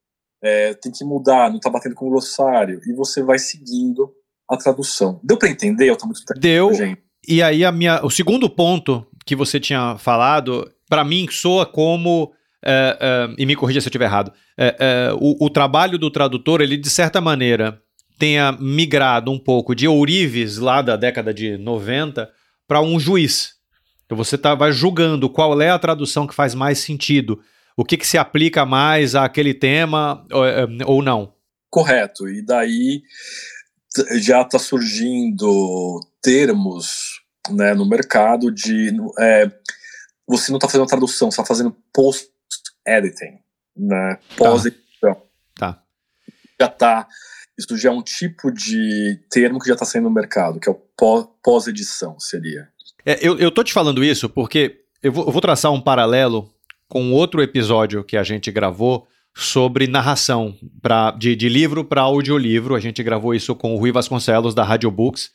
é, 0.43 0.75
tem 0.75 0.93
que 0.93 1.05
mudar, 1.05 1.51
não 1.51 1.59
tá 1.59 1.71
batendo 1.71 1.95
com 1.95 2.07
o 2.07 2.11
glossário, 2.11 2.81
e 2.87 2.93
você 2.93 3.23
vai 3.23 3.39
seguindo 3.39 4.15
a 4.49 4.57
tradução. 4.57 5.21
Deu 5.23 5.37
para 5.37 5.49
entender? 5.49 5.91
Eu 5.91 5.97
tô 5.97 6.07
muito 6.07 6.23
Deu. 6.39 6.73
Gente. 6.73 7.03
E 7.27 7.43
aí 7.43 7.65
a 7.65 7.73
minha, 7.73 8.05
o 8.05 8.11
segundo 8.11 8.49
ponto 8.49 9.07
que 9.27 9.37
você 9.37 9.61
tinha 9.61 9.97
falado, 9.99 10.71
para 10.89 11.05
mim 11.05 11.27
soa 11.31 11.67
como 11.67 12.33
é, 12.65 12.99
é, 13.01 13.35
e 13.39 13.47
me 13.47 13.55
corrija 13.55 13.81
se 13.81 13.87
eu 13.87 13.91
estiver 13.91 14.07
errado. 14.07 14.33
É, 14.57 15.11
o, 15.15 15.47
o, 15.47 15.51
trabalho 15.51 15.99
do 15.99 16.11
tradutor, 16.11 16.61
ele 16.61 16.77
de 16.77 16.91
certa 16.91 17.21
maneira 17.21 17.81
tenha 18.19 18.53
migrado 18.53 19.31
um 19.31 19.39
pouco 19.39 19.75
de 19.75 19.87
ourives 19.87 20.59
lá 20.59 20.83
da 20.83 20.97
década 20.97 21.33
de 21.33 21.57
90 21.57 22.29
para 22.67 22.81
um 22.81 22.99
juiz. 22.99 23.55
Então 24.05 24.17
você 24.17 24.37
tá, 24.37 24.55
vai 24.55 24.73
julgando 24.73 25.29
qual 25.29 25.61
é 25.61 25.71
a 25.71 25.79
tradução 25.79 26.27
que 26.27 26.35
faz 26.35 26.55
mais 26.55 26.79
sentido, 26.79 27.39
o 27.77 27.85
que, 27.85 27.97
que 27.97 28.07
se 28.07 28.19
aplica 28.19 28.67
mais 28.67 29.15
àquele 29.15 29.55
tema 29.55 30.27
ou, 30.33 30.95
ou 30.97 31.03
não. 31.03 31.33
Correto. 31.71 32.29
E 32.29 32.45
daí 32.45 33.03
já 34.21 34.43
está 34.43 34.59
surgindo 34.59 36.01
termos 36.23 37.23
né, 37.51 37.75
no 37.75 37.89
mercado 37.89 38.51
de 38.51 38.93
é, 39.19 39.51
você 40.27 40.51
não 40.51 40.59
está 40.59 40.69
fazendo 40.69 40.87
tradução, 40.87 41.31
você 41.31 41.41
está 41.41 41.45
fazendo 41.45 41.75
post-editing, 41.93 43.39
né? 43.77 44.19
Pós-edição. 44.37 45.23
Tá. 45.57 45.73
tá. 45.73 45.83
Já 46.61 46.69
tá. 46.69 47.09
Isso 47.59 47.77
já 47.77 47.89
é 47.89 47.93
um 47.93 48.03
tipo 48.03 48.53
de 48.53 49.21
termo 49.31 49.59
que 49.59 49.67
já 49.67 49.73
está 49.73 49.85
saindo 49.85 50.05
no 50.05 50.15
mercado, 50.15 50.61
que 50.61 50.69
é 50.69 50.73
o 50.73 50.81
pós-edição, 51.43 52.19
seria. 52.21 52.69
É, 53.05 53.19
eu, 53.27 53.39
eu 53.39 53.51
tô 53.51 53.65
te 53.65 53.73
falando 53.73 54.05
isso 54.05 54.29
porque 54.29 54.85
eu 55.03 55.11
vou, 55.11 55.27
eu 55.27 55.33
vou 55.33 55.41
traçar 55.41 55.73
um 55.73 55.81
paralelo 55.81 56.53
com 56.89 57.13
outro 57.13 57.43
episódio 57.43 58.05
que 58.05 58.17
a 58.17 58.23
gente 58.23 58.51
gravou 58.51 59.09
sobre 59.39 59.87
narração 59.87 60.53
pra, 60.83 61.13
de, 61.13 61.37
de 61.37 61.49
livro 61.49 61.85
para 61.85 62.03
audiolivro. 62.03 62.75
A 62.75 62.81
gente 62.81 63.01
gravou 63.05 63.33
isso 63.33 63.55
com 63.55 63.73
o 63.73 63.79
Rui 63.79 63.93
Vasconcelos, 63.93 64.53
da 64.53 64.65
Radio 64.65 64.91
Books. 64.91 65.31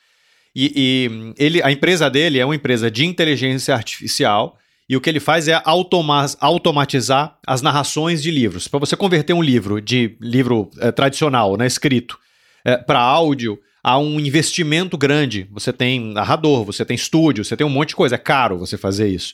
E, 0.53 0.73
e, 0.75 1.43
ele, 1.43 1.63
a 1.63 1.71
empresa 1.71 2.09
dele 2.09 2.37
é 2.37 2.45
uma 2.45 2.55
empresa 2.55 2.91
de 2.91 3.05
inteligência 3.05 3.73
artificial 3.73 4.57
e 4.89 4.97
o 4.97 5.01
que 5.01 5.09
ele 5.09 5.21
faz 5.21 5.47
é 5.47 5.61
automatizar 5.63 7.37
as 7.47 7.61
narrações 7.61 8.21
de 8.21 8.29
livros. 8.29 8.67
Para 8.67 8.79
você 8.79 8.97
converter 8.97 9.31
um 9.31 9.41
livro 9.41 9.79
de 9.79 10.17
livro 10.19 10.69
é, 10.79 10.91
tradicional, 10.91 11.55
né, 11.55 11.65
escrito, 11.65 12.19
é, 12.65 12.75
para 12.75 12.99
áudio, 12.99 13.57
há 13.81 13.97
um 13.97 14.19
investimento 14.19 14.97
grande. 14.97 15.47
Você 15.51 15.71
tem 15.71 16.11
narrador, 16.11 16.65
você 16.65 16.83
tem 16.83 16.95
estúdio, 16.95 17.45
você 17.45 17.55
tem 17.55 17.65
um 17.65 17.69
monte 17.69 17.89
de 17.89 17.95
coisa. 17.95 18.15
É 18.15 18.17
caro 18.17 18.57
você 18.57 18.77
fazer 18.77 19.07
isso. 19.07 19.33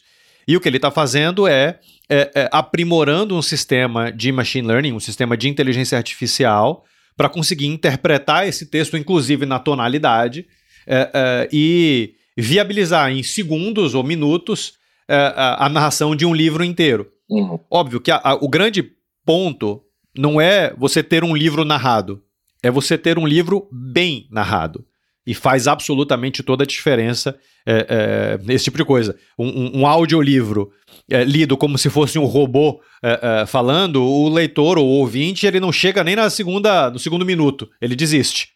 E 0.49 0.57
o 0.57 0.59
que 0.59 0.67
ele 0.67 0.77
está 0.77 0.89
fazendo 0.89 1.47
é, 1.47 1.79
é, 2.09 2.31
é, 2.33 2.49
aprimorando 2.51 3.35
um 3.35 3.41
sistema 3.41 4.11
de 4.11 4.31
machine 4.31 4.67
learning, 4.67 4.93
um 4.93 4.99
sistema 4.99 5.37
de 5.37 5.47
inteligência 5.47 5.95
artificial, 5.95 6.83
para 7.15 7.29
conseguir 7.29 7.67
interpretar 7.67 8.47
esse 8.47 8.65
texto, 8.65 8.97
inclusive 8.97 9.45
na 9.45 9.59
tonalidade, 9.59 10.47
é, 10.87 11.11
é, 11.13 11.49
e 11.53 12.15
viabilizar 12.35 13.11
em 13.11 13.21
segundos 13.21 13.93
ou 13.93 14.03
minutos 14.03 14.73
é, 15.07 15.15
a, 15.15 15.67
a, 15.67 15.69
narração 15.69 16.15
de 16.15 16.25
um 16.25 16.33
livro 16.33 16.63
inteiro. 16.63 17.07
Uhum. 17.29 17.59
Óbvio 17.69 18.01
que 18.01 18.09
a, 18.09 18.19
a, 18.23 18.33
o 18.33 18.49
grande 18.49 18.91
ponto 19.23 19.83
não 20.17 20.41
é 20.41 20.73
você 20.75 21.03
ter 21.03 21.23
um 21.23 21.35
livro 21.35 21.63
narrado, 21.63 22.23
é 22.63 22.71
você 22.71 22.97
ter 22.97 23.19
um 23.19 23.27
livro 23.27 23.69
bem 23.71 24.27
narrado. 24.31 24.83
E 25.29 25.33
faz 25.35 25.67
absolutamente 25.67 26.41
toda 26.41 26.63
a 26.63 26.67
diferença 26.67 27.37
é, 27.65 28.39
é, 28.47 28.53
esse 28.53 28.63
tipo 28.63 28.77
de 28.77 28.83
coisa. 28.83 29.15
Um, 29.37 29.47
um, 29.47 29.79
um 29.81 29.87
audiolivro 29.87 30.71
é, 31.07 31.23
lido 31.23 31.55
como 31.55 31.77
se 31.77 31.87
fosse 31.87 32.17
um 32.17 32.25
robô 32.25 32.81
é, 33.03 33.19
é, 33.21 33.45
falando, 33.45 34.03
o 34.03 34.27
leitor 34.27 34.79
ou 34.79 34.87
o 34.87 34.99
ouvinte 34.99 35.45
ele 35.45 35.59
não 35.59 35.71
chega 35.71 36.03
nem 36.03 36.15
na 36.15 36.31
segunda, 36.31 36.89
no 36.89 36.97
segundo 36.97 37.23
minuto, 37.23 37.69
ele 37.79 37.95
desiste. 37.95 38.49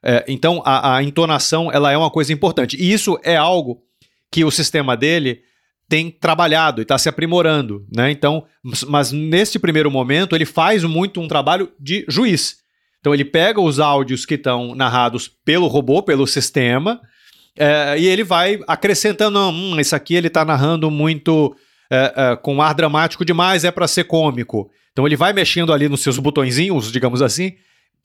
É, 0.00 0.24
então 0.28 0.62
a, 0.64 0.96
a 0.96 1.02
entonação 1.02 1.72
ela 1.72 1.90
é 1.90 1.96
uma 1.96 2.10
coisa 2.10 2.32
importante. 2.32 2.76
E 2.76 2.92
isso 2.92 3.18
é 3.24 3.36
algo 3.36 3.82
que 4.30 4.44
o 4.44 4.50
sistema 4.50 4.96
dele 4.96 5.40
tem 5.88 6.08
trabalhado 6.08 6.80
e 6.80 6.84
está 6.84 6.96
se 6.96 7.08
aprimorando, 7.08 7.84
né? 7.94 8.10
Então, 8.10 8.46
mas 8.88 9.10
neste 9.10 9.58
primeiro 9.58 9.90
momento 9.90 10.34
ele 10.34 10.46
faz 10.46 10.84
muito 10.84 11.20
um 11.20 11.28
trabalho 11.28 11.70
de 11.78 12.04
juiz. 12.08 12.61
Então 13.02 13.12
ele 13.12 13.24
pega 13.24 13.60
os 13.60 13.80
áudios 13.80 14.24
que 14.24 14.34
estão 14.34 14.76
narrados 14.76 15.28
pelo 15.44 15.66
robô, 15.66 16.04
pelo 16.04 16.24
sistema, 16.24 17.00
é, 17.58 17.98
e 17.98 18.06
ele 18.06 18.22
vai 18.22 18.60
acrescentando, 18.68 19.40
não, 19.40 19.52
hum, 19.52 19.80
isso 19.80 19.96
aqui 19.96 20.14
ele 20.14 20.28
está 20.28 20.44
narrando 20.44 20.88
muito 20.88 21.54
é, 21.90 22.12
é, 22.16 22.36
com 22.36 22.62
ar 22.62 22.72
dramático 22.74 23.24
demais, 23.24 23.64
é 23.64 23.72
para 23.72 23.88
ser 23.88 24.04
cômico. 24.04 24.70
Então 24.92 25.04
ele 25.04 25.16
vai 25.16 25.32
mexendo 25.32 25.72
ali 25.72 25.88
nos 25.88 26.00
seus 26.00 26.16
botõezinhos, 26.16 26.92
digamos 26.92 27.20
assim, 27.20 27.54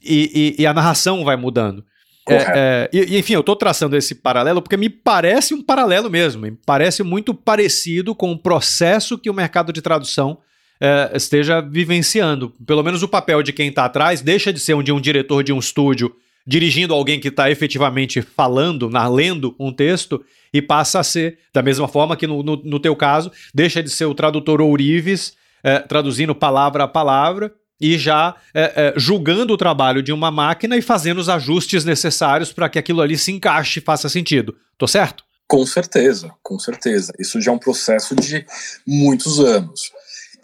e, 0.03 0.55
e, 0.57 0.63
e 0.63 0.65
a 0.65 0.73
narração 0.73 1.23
vai 1.23 1.35
mudando. 1.35 1.85
É, 2.27 2.35
é, 2.55 2.89
e, 2.91 3.19
enfim, 3.19 3.33
eu 3.33 3.41
estou 3.41 3.55
traçando 3.55 3.95
esse 3.95 4.15
paralelo 4.15 4.63
porque 4.63 4.75
me 4.75 4.89
parece 4.89 5.53
um 5.53 5.61
paralelo 5.61 6.09
mesmo, 6.09 6.41
me 6.41 6.57
parece 6.65 7.03
muito 7.03 7.35
parecido 7.35 8.15
com 8.15 8.31
o 8.31 8.37
processo 8.37 9.15
que 9.15 9.29
o 9.29 9.33
mercado 9.33 9.71
de 9.71 9.81
tradução 9.81 10.39
é, 10.79 11.11
esteja 11.15 11.61
vivenciando. 11.61 12.53
Pelo 12.65 12.83
menos 12.83 13.03
o 13.03 13.07
papel 13.07 13.41
de 13.43 13.53
quem 13.53 13.69
está 13.69 13.85
atrás 13.85 14.21
deixa 14.21 14.51
de 14.51 14.59
ser 14.59 14.73
um, 14.73 14.83
de 14.83 14.91
um 14.91 15.01
diretor 15.01 15.43
de 15.43 15.53
um 15.53 15.59
estúdio 15.59 16.15
dirigindo 16.47 16.93
alguém 16.93 17.19
que 17.19 17.27
está 17.27 17.51
efetivamente 17.51 18.21
falando, 18.21 18.89
lendo 19.13 19.53
um 19.59 19.73
texto, 19.73 20.23
e 20.53 20.61
passa 20.61 21.01
a 21.01 21.03
ser, 21.03 21.39
da 21.53 21.61
mesma 21.61 21.89
forma 21.89 22.15
que 22.15 22.25
no, 22.25 22.41
no, 22.41 22.55
no 22.63 22.79
teu 22.79 22.95
caso, 22.95 23.29
deixa 23.53 23.83
de 23.83 23.89
ser 23.89 24.05
o 24.05 24.15
tradutor 24.15 24.61
ourives, 24.61 25.33
é, 25.61 25.79
traduzindo 25.79 26.33
palavra 26.33 26.85
a 26.85 26.87
palavra, 26.87 27.53
e 27.79 27.97
já 27.97 28.33
é, 28.53 28.61
é, 28.75 28.93
julgando 28.95 29.53
o 29.53 29.57
trabalho 29.57 30.01
de 30.01 30.13
uma 30.13 30.31
máquina 30.31 30.77
e 30.77 30.81
fazendo 30.81 31.19
os 31.19 31.29
ajustes 31.29 31.83
necessários 31.83 32.51
para 32.51 32.69
que 32.69 32.79
aquilo 32.79 33.01
ali 33.01 33.17
se 33.17 33.31
encaixe 33.31 33.79
e 33.79 33.83
faça 33.83 34.07
sentido. 34.07 34.55
Tô 34.77 34.87
certo? 34.87 35.23
Com 35.47 35.65
certeza, 35.65 36.31
com 36.41 36.57
certeza. 36.57 37.13
Isso 37.19 37.39
já 37.39 37.51
é 37.51 37.53
um 37.55 37.59
processo 37.59 38.15
de 38.15 38.45
muitos 38.85 39.39
anos. 39.39 39.91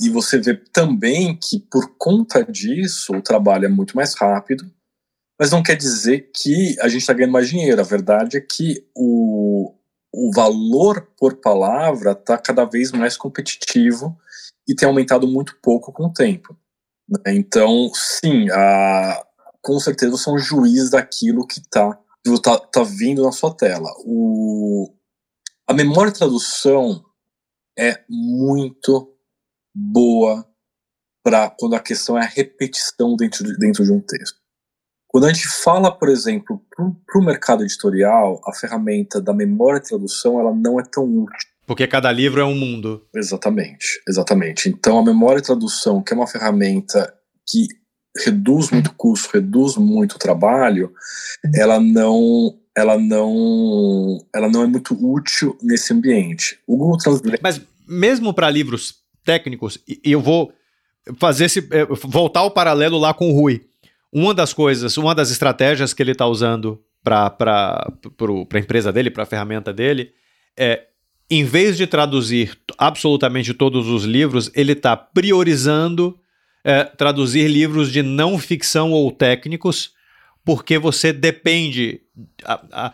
E 0.03 0.09
você 0.09 0.37
vê 0.37 0.53
também 0.55 1.37
que, 1.37 1.59
por 1.59 1.95
conta 1.97 2.43
disso, 2.43 3.13
o 3.13 3.21
trabalho 3.21 3.65
é 3.65 3.69
muito 3.69 3.95
mais 3.95 4.13
rápido, 4.15 4.69
mas 5.39 5.49
não 5.49 5.63
quer 5.63 5.77
dizer 5.77 6.29
que 6.35 6.77
a 6.81 6.89
gente 6.89 7.01
está 7.01 7.13
ganhando 7.13 7.31
mais 7.31 7.47
dinheiro. 7.47 7.79
A 7.79 7.85
verdade 7.85 8.35
é 8.35 8.41
que 8.41 8.85
o, 8.93 9.73
o 10.13 10.31
valor 10.35 11.07
por 11.17 11.37
palavra 11.37 12.11
está 12.11 12.37
cada 12.37 12.65
vez 12.65 12.91
mais 12.91 13.15
competitivo 13.15 14.17
e 14.67 14.75
tem 14.75 14.87
aumentado 14.87 15.25
muito 15.25 15.57
pouco 15.61 15.91
com 15.93 16.07
o 16.07 16.13
tempo. 16.13 16.53
Né? 17.07 17.35
Então, 17.35 17.89
sim, 17.93 18.49
a, 18.51 19.25
com 19.61 19.79
certeza 19.79 20.17
são 20.17 20.37
juiz 20.37 20.89
daquilo 20.89 21.47
que 21.47 21.59
está 21.59 21.97
tá, 22.43 22.57
tá 22.57 22.83
vindo 22.83 23.23
na 23.23 23.31
sua 23.31 23.55
tela. 23.55 23.89
O, 24.05 24.93
a 25.65 25.73
memória 25.73 26.11
tradução 26.11 27.05
é 27.79 28.03
muito 28.09 29.12
boa 29.73 30.47
para 31.23 31.49
quando 31.49 31.75
a 31.75 31.79
questão 31.79 32.17
é 32.17 32.21
a 32.21 32.27
repetição 32.27 33.15
dentro 33.15 33.43
de, 33.43 33.57
dentro 33.57 33.83
de 33.83 33.91
um 33.91 34.01
texto. 34.01 34.38
Quando 35.07 35.25
a 35.25 35.31
gente 35.31 35.47
fala, 35.47 35.91
por 35.91 36.09
exemplo, 36.09 36.59
para 36.75 37.19
o 37.19 37.23
mercado 37.23 37.63
editorial, 37.63 38.41
a 38.45 38.53
ferramenta 38.53 39.21
da 39.21 39.33
memória 39.33 39.79
de 39.79 39.88
tradução 39.88 40.39
ela 40.39 40.53
não 40.53 40.79
é 40.79 40.83
tão 40.83 41.03
útil. 41.03 41.49
Porque 41.65 41.88
cada 41.88 42.12
livro 42.12 42.41
é 42.41 42.45
um 42.45 42.55
mundo. 42.55 43.07
Exatamente, 43.15 44.01
exatamente. 44.07 44.67
Então 44.67 44.97
a 44.97 45.03
memória 45.03 45.39
de 45.39 45.47
tradução, 45.47 46.01
que 46.01 46.13
é 46.13 46.15
uma 46.15 46.27
ferramenta 46.27 47.13
que 47.47 47.67
reduz 48.25 48.69
muito 48.71 48.93
custo, 48.95 49.29
reduz 49.33 49.77
muito 49.77 50.19
trabalho, 50.19 50.91
ela 51.55 51.79
não 51.79 52.59
ela 52.75 52.97
não 52.97 54.17
ela 54.33 54.49
não 54.49 54.63
é 54.63 54.67
muito 54.67 54.93
útil 54.93 55.57
nesse 55.62 55.93
ambiente. 55.93 56.59
O 56.67 56.75
Google 56.75 56.97
Translate 56.97 57.39
Mas 57.41 57.62
mesmo 57.88 58.33
para 58.33 58.49
livros 58.49 59.02
técnicos, 59.23 59.79
e 59.88 59.99
eu 60.03 60.21
vou 60.21 60.53
fazer 61.17 61.45
esse 61.45 61.59
é, 61.71 61.86
voltar 61.86 62.43
o 62.43 62.51
paralelo 62.51 62.97
lá 62.97 63.13
com 63.13 63.29
o 63.29 63.33
Rui. 63.33 63.65
Uma 64.12 64.33
das 64.33 64.53
coisas, 64.53 64.97
uma 64.97 65.15
das 65.15 65.31
estratégias 65.31 65.93
que 65.93 66.03
ele 66.03 66.12
está 66.12 66.27
usando 66.27 66.81
para 67.03 67.36
a 68.53 68.59
empresa 68.59 68.91
dele, 68.91 69.09
para 69.09 69.23
a 69.23 69.27
ferramenta 69.27 69.73
dele, 69.73 70.12
é 70.57 70.83
em 71.29 71.43
vez 71.43 71.77
de 71.77 71.88
traduzir 71.88 72.57
absolutamente 72.77 73.53
todos 73.53 73.88
os 73.88 74.03
livros, 74.03 74.51
ele 74.53 74.73
está 74.73 74.95
priorizando 74.95 76.17
é, 76.63 76.83
traduzir 76.83 77.47
livros 77.47 77.91
de 77.91 78.01
não 78.01 78.38
ficção 78.38 78.91
ou 78.91 79.12
técnicos, 79.12 79.91
porque 80.45 80.77
você 80.77 81.12
depende. 81.12 82.01
A, 82.43 82.62
a, 82.71 82.93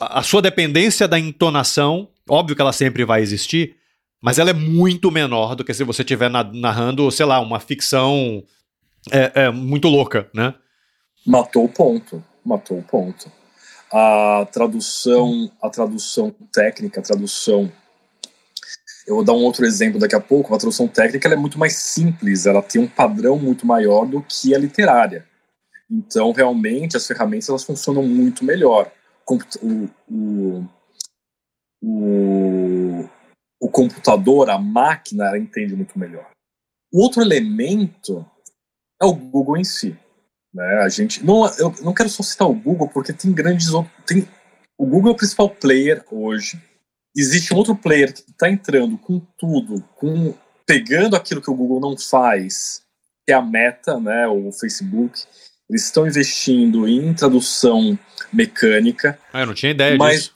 a 0.00 0.22
sua 0.22 0.40
dependência 0.40 1.08
da 1.08 1.18
entonação, 1.18 2.08
óbvio 2.28 2.54
que 2.54 2.62
ela 2.62 2.72
sempre 2.72 3.04
vai 3.04 3.20
existir, 3.20 3.76
mas 4.20 4.38
ela 4.38 4.50
é 4.50 4.54
muito 4.54 5.10
menor 5.10 5.54
do 5.54 5.64
que 5.64 5.74
se 5.74 5.84
você 5.84 6.02
estiver 6.02 6.30
narrando, 6.30 7.10
sei 7.10 7.26
lá, 7.26 7.40
uma 7.40 7.60
ficção 7.60 8.42
é, 9.10 9.32
é, 9.34 9.50
muito 9.50 9.88
louca, 9.88 10.28
né? 10.34 10.54
Matou 11.26 11.64
o 11.64 11.68
ponto, 11.68 12.22
matou 12.44 12.78
o 12.78 12.82
ponto. 12.82 13.30
A 13.92 14.46
tradução, 14.52 15.50
a 15.62 15.70
tradução 15.70 16.34
técnica, 16.52 17.00
a 17.00 17.02
tradução 17.02 17.70
eu 19.08 19.14
vou 19.14 19.24
dar 19.24 19.32
um 19.32 19.42
outro 19.42 19.64
exemplo 19.64 19.98
daqui 19.98 20.14
a 20.14 20.20
pouco, 20.20 20.54
a 20.54 20.58
tradução 20.58 20.86
técnica 20.86 21.26
é 21.32 21.36
muito 21.36 21.58
mais 21.58 21.76
simples, 21.76 22.44
ela 22.44 22.60
tem 22.60 22.82
um 22.82 22.86
padrão 22.86 23.38
muito 23.38 23.66
maior 23.66 24.04
do 24.04 24.20
que 24.20 24.54
a 24.54 24.58
literária. 24.58 25.26
Então, 25.90 26.30
realmente, 26.30 26.94
as 26.94 27.06
ferramentas 27.06 27.48
elas 27.48 27.64
funcionam 27.64 28.02
muito 28.02 28.44
melhor. 28.44 28.92
O, 29.26 29.88
o, 30.10 30.68
o, 31.82 33.08
o 33.60 33.68
computador, 33.68 34.50
a 34.50 34.58
máquina, 34.58 35.26
ela 35.26 35.38
entende 35.38 35.74
muito 35.74 35.98
melhor. 35.98 36.30
O 36.92 37.02
outro 37.02 37.22
elemento 37.22 38.24
é 39.00 39.04
o 39.04 39.12
Google 39.12 39.56
em 39.56 39.64
si. 39.64 39.96
Né? 40.52 40.80
A 40.82 40.88
gente 40.88 41.24
não, 41.24 41.46
eu 41.58 41.74
não 41.82 41.92
quero 41.92 42.08
só 42.08 42.22
citar 42.22 42.48
o 42.48 42.54
Google 42.54 42.88
porque 42.88 43.12
tem 43.12 43.32
grandes 43.32 43.68
tem 44.06 44.26
o 44.78 44.86
Google 44.86 45.10
é 45.10 45.14
o 45.14 45.16
principal 45.16 45.50
player 45.50 46.04
hoje. 46.10 46.62
Existe 47.16 47.52
um 47.52 47.56
outro 47.56 47.74
player 47.74 48.14
que 48.14 48.20
está 48.20 48.48
entrando 48.48 48.96
com 48.96 49.18
tudo, 49.36 49.82
com 49.96 50.32
pegando 50.64 51.16
aquilo 51.16 51.42
que 51.42 51.50
o 51.50 51.54
Google 51.54 51.80
não 51.80 51.98
faz, 51.98 52.82
que 53.26 53.32
é 53.32 53.34
a 53.34 53.42
Meta, 53.42 53.98
né, 53.98 54.28
o 54.28 54.52
Facebook. 54.52 55.24
Eles 55.68 55.84
estão 55.84 56.06
investindo 56.06 56.86
em 56.86 57.12
tradução 57.12 57.98
mecânica. 58.32 59.18
Ah, 59.32 59.40
eu 59.40 59.46
não 59.46 59.54
tinha 59.54 59.72
ideia 59.72 59.96
mas, 59.96 60.16
disso. 60.16 60.34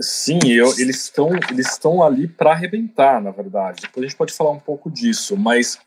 Sim, 0.00 0.38
eu, 0.44 0.72
eles 0.78 1.04
estão 1.04 1.30
eles 1.50 1.72
estão 1.72 2.02
ali 2.02 2.26
para 2.26 2.52
arrebentar, 2.52 3.20
na 3.20 3.30
verdade. 3.30 3.82
Depois 3.82 4.04
a 4.04 4.08
gente 4.08 4.16
pode 4.16 4.32
falar 4.32 4.50
um 4.50 4.60
pouco 4.60 4.90
disso, 4.90 5.36
mas 5.36 5.78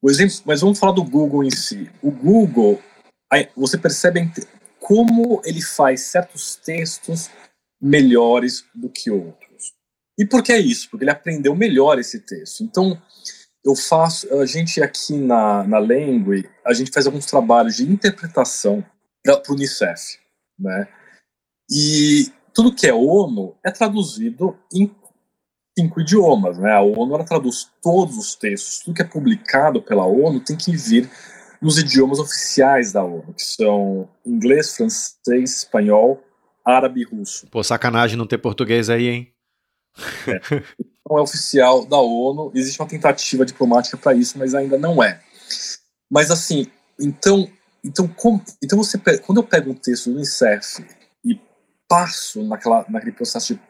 o 0.00 0.08
exemplo, 0.08 0.36
mas 0.44 0.60
vamos 0.60 0.78
falar 0.78 0.92
do 0.92 1.02
Google 1.02 1.42
em 1.42 1.50
si. 1.50 1.90
O 2.00 2.10
Google, 2.10 2.80
você 3.56 3.76
percebe 3.76 4.30
como 4.78 5.42
ele 5.44 5.60
faz 5.60 6.02
certos 6.02 6.54
textos 6.56 7.30
melhores 7.80 8.64
do 8.74 8.88
que 8.88 9.10
outros. 9.10 9.74
E 10.16 10.24
por 10.24 10.42
que 10.42 10.52
é 10.52 10.58
isso? 10.58 10.88
Porque 10.90 11.04
ele 11.04 11.10
aprendeu 11.10 11.54
melhor 11.54 11.98
esse 11.98 12.20
texto. 12.20 12.62
Então, 12.62 13.00
eu 13.64 13.74
faço, 13.76 14.32
a 14.40 14.46
gente 14.46 14.82
aqui 14.82 15.16
na, 15.16 15.62
na 15.64 15.78
Language, 15.78 16.48
a 16.64 16.72
gente 16.72 16.90
faz 16.90 17.06
alguns 17.06 17.26
trabalhos 17.26 17.76
de 17.76 17.84
interpretação 17.84 18.84
para 19.22 19.42
o 19.48 19.52
Unicef, 19.52 20.18
né? 20.58 20.88
E 21.70 22.32
tudo 22.58 22.74
que 22.74 22.88
é 22.88 22.92
ONU 22.92 23.54
é 23.64 23.70
traduzido 23.70 24.58
em 24.74 24.90
cinco 25.78 26.00
idiomas, 26.00 26.58
né? 26.58 26.72
A 26.72 26.80
ONU 26.80 27.14
ela 27.14 27.22
traduz 27.22 27.70
todos 27.80 28.18
os 28.18 28.34
textos, 28.34 28.80
tudo 28.80 28.96
que 28.96 29.02
é 29.02 29.04
publicado 29.04 29.80
pela 29.80 30.04
ONU 30.04 30.40
tem 30.40 30.56
que 30.56 30.76
vir 30.76 31.08
nos 31.62 31.78
idiomas 31.78 32.18
oficiais 32.18 32.90
da 32.90 33.04
ONU, 33.04 33.32
que 33.32 33.44
são 33.44 34.08
inglês, 34.26 34.74
francês, 34.74 35.58
espanhol, 35.58 36.20
árabe 36.64 37.02
e 37.02 37.04
russo. 37.04 37.46
Pô, 37.46 37.62
sacanagem 37.62 38.18
não 38.18 38.26
ter 38.26 38.38
português 38.38 38.90
aí, 38.90 39.06
hein? 39.06 39.32
É. 40.26 40.40
Não 41.08 41.16
é 41.16 41.22
oficial 41.22 41.86
da 41.86 41.98
ONU, 41.98 42.50
existe 42.56 42.82
uma 42.82 42.88
tentativa 42.88 43.46
diplomática 43.46 43.96
para 43.96 44.14
isso, 44.14 44.36
mas 44.36 44.52
ainda 44.52 44.76
não 44.76 45.00
é. 45.00 45.20
Mas 46.10 46.28
assim, 46.28 46.66
então, 46.98 47.48
então, 47.84 48.08
como, 48.08 48.42
então 48.60 48.76
você, 48.76 48.98
quando 49.24 49.38
eu 49.38 49.44
pego 49.44 49.70
um 49.70 49.74
texto 49.74 50.10
do 50.10 50.16
Unicef 50.16 50.84
passo 51.88 52.42
naquela, 52.44 52.84
naquele 52.88 53.12
processo 53.12 53.54
de 53.54 53.60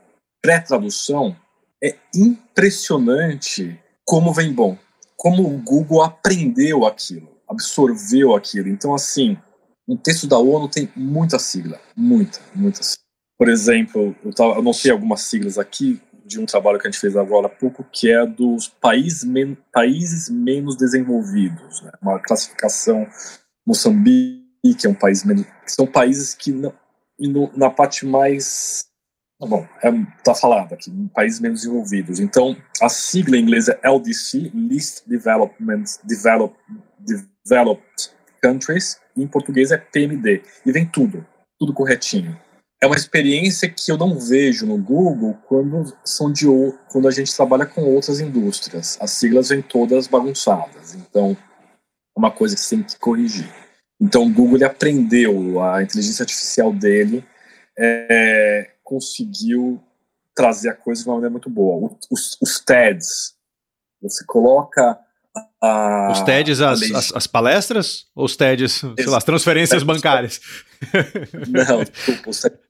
pré-tradução, 0.42 1.37
é 1.83 1.96
impressionante 2.14 3.78
como 4.04 4.33
vem 4.33 4.52
bom, 4.52 4.76
como 5.16 5.46
o 5.46 5.59
Google 5.59 6.02
aprendeu 6.02 6.85
aquilo, 6.87 7.28
absorveu 7.48 8.35
aquilo. 8.35 8.68
Então, 8.68 8.94
assim, 8.94 9.38
um 9.87 9.96
texto 9.96 10.26
da 10.26 10.38
ONU 10.38 10.68
tem 10.68 10.90
muita 10.96 11.38
sigla, 11.38 11.81
muita, 11.96 12.40
muita 12.54 12.83
sigla. 12.83 13.04
Por 13.38 13.48
exemplo, 13.48 14.16
eu, 14.24 14.35
tava, 14.35 14.54
eu 14.54 14.59
anotei 14.59 14.90
algumas 14.90 15.22
siglas 15.22 15.59
aqui 15.59 16.00
de 16.24 16.38
um 16.38 16.44
trabalho 16.44 16.78
que 16.78 16.87
a 16.87 16.90
gente 16.90 17.00
fez 17.00 17.16
agora 17.16 17.46
há 17.46 17.50
pouco, 17.50 17.85
que 17.90 18.11
é 18.11 18.26
dos 18.26 18.68
países, 18.68 19.24
men 19.24 19.57
países 19.72 20.28
menos 20.28 20.76
desenvolvidos, 20.76 21.81
né? 21.83 21.92
uma 22.02 22.18
classificação 22.18 23.07
Moçambique, 23.66 24.74
que 24.78 24.87
é 24.87 24.90
um 24.90 24.94
país 24.94 25.24
menos, 25.24 25.46
são 25.66 25.87
países 25.87 26.35
que 26.35 26.52
não, 26.52 26.74
no, 27.26 27.50
na 27.57 27.70
parte 27.70 28.07
mais 28.07 28.88
Tá 29.40 29.46
bom, 29.46 29.64
é, 29.85 29.88
tá 30.24 30.35
falado 30.35 30.72
aqui, 30.72 30.90
em 30.90 31.07
países 31.07 31.38
menos 31.38 31.61
desenvolvidos. 31.61 32.18
Então, 32.18 32.57
a 32.83 32.88
sigla 32.88 33.37
em 33.37 33.42
inglês 33.42 33.68
é 33.68 33.78
LDC, 33.85 34.50
Least 34.52 35.04
Development, 35.07 35.85
Develop, 36.02 36.57
Developed 36.98 38.11
Countries, 38.42 38.98
e 39.16 39.22
em 39.22 39.28
português 39.28 39.70
é 39.70 39.76
PMD. 39.76 40.42
E 40.66 40.72
vem 40.72 40.85
tudo, 40.85 41.24
tudo 41.57 41.72
corretinho. 41.72 42.37
É 42.83 42.87
uma 42.87 42.96
experiência 42.96 43.68
que 43.68 43.92
eu 43.92 43.96
não 43.96 44.18
vejo 44.18 44.66
no 44.66 44.76
Google 44.76 45.38
quando 45.46 45.96
são 46.04 46.33
de 46.33 46.46
quando 46.90 47.07
a 47.07 47.12
gente 47.12 47.35
trabalha 47.35 47.66
com 47.66 47.83
outras 47.83 48.18
indústrias. 48.18 48.98
As 49.00 49.12
siglas 49.12 49.50
vêm 49.50 49.62
todas 49.62 50.09
bagunçadas. 50.09 50.96
Então, 50.96 51.37
é 52.16 52.18
uma 52.18 52.31
coisa 52.33 52.57
que 52.57 52.61
você 52.61 52.74
tem 52.74 52.85
que 52.85 52.98
corrigir. 52.98 53.52
Então, 54.00 54.24
o 54.24 54.32
Google 54.32 54.64
aprendeu 54.64 55.62
a 55.62 55.82
inteligência 55.82 56.22
artificial 56.22 56.72
dele 56.72 57.24
é, 57.78 58.70
conseguiu 58.82 59.80
trazer 60.34 60.70
a 60.70 60.74
coisa 60.74 61.02
de 61.02 61.08
uma 61.08 61.14
maneira 61.14 61.30
muito 61.30 61.48
boa. 61.48 61.96
Os, 62.11 62.37
os 62.40 62.61
TEDs, 62.61 63.34
você 64.00 64.24
coloca 64.24 64.98
a, 65.62 66.12
os 66.12 66.22
TEDs, 66.22 66.61
as, 66.61 66.82
as, 66.82 67.12
as, 67.14 67.26
palestras? 67.26 68.06
Ou 68.14 68.24
os 68.24 68.37
TEDs, 68.37 68.72
sei 68.72 69.06
lá, 69.06 69.18
as 69.18 69.24
transferências 69.24 69.82
bancárias? 69.82 70.40
Não, 71.48 71.84
desculpa, 71.84 72.30
os 72.30 72.40
TEDs, 72.42 72.61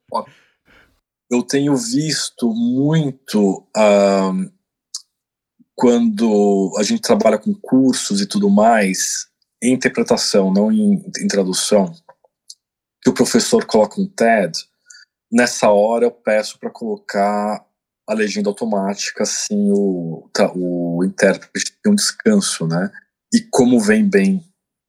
eu 1.31 1.43
tenho 1.43 1.77
visto 1.77 2.53
muito 2.55 3.67
um, 3.77 4.51
quando 5.75 6.75
a 6.79 6.83
gente 6.83 7.03
trabalha 7.03 7.39
com 7.39 7.55
cursos 7.55 8.21
e 8.21 8.27
tudo 8.27 8.51
mais, 8.51 9.29
em 9.63 9.73
interpretação, 9.73 10.53
não 10.53 10.71
em, 10.71 10.95
em 11.21 11.29
tradução, 11.29 11.93
que 13.03 13.11
o 13.11 13.15
professor 13.15 13.65
coloca 13.65 14.01
um 14.01 14.07
TED 14.07 14.53
nessa 15.31 15.71
hora 15.71 16.05
eu 16.05 16.11
peço 16.11 16.59
para 16.59 16.71
colocar 16.71 17.65
a 18.09 18.15
legenda 18.15 18.49
automática, 18.49 19.23
assim, 19.23 19.71
o, 19.71 20.31
o 20.55 21.05
intérprete 21.05 21.77
tem 21.83 21.93
um 21.93 21.95
descanso, 21.95 22.67
né? 22.67 22.91
E 23.33 23.43
como 23.51 23.79
vem 23.79 24.09
bem, 24.09 24.43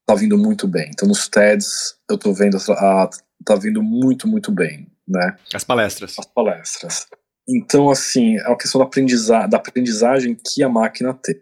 tá 0.08 0.16
vindo 0.16 0.38
muito 0.38 0.66
bem. 0.68 0.90
Então 0.90 1.08
nos 1.08 1.28
TEDs 1.28 1.98
eu 2.10 2.18
tô 2.18 2.34
vendo, 2.34 2.58
a, 2.58 3.10
tá 3.46 3.56
vindo 3.56 3.84
muito, 3.84 4.26
muito 4.26 4.52
bem, 4.52 4.88
né? 5.06 5.38
As 5.54 5.66
palestras. 5.66 6.18
As 6.18 6.26
palestras. 6.26 7.08
Então, 7.48 7.90
assim, 7.90 8.38
é 8.38 8.48
uma 8.48 8.58
questão 8.58 8.80
da, 8.80 8.86
aprendiza 8.86 9.48
da 9.48 9.58
aprendizagem 9.58 10.36
que 10.36 10.64
a 10.64 10.70
máquina 10.70 11.14
tem. 11.14 11.36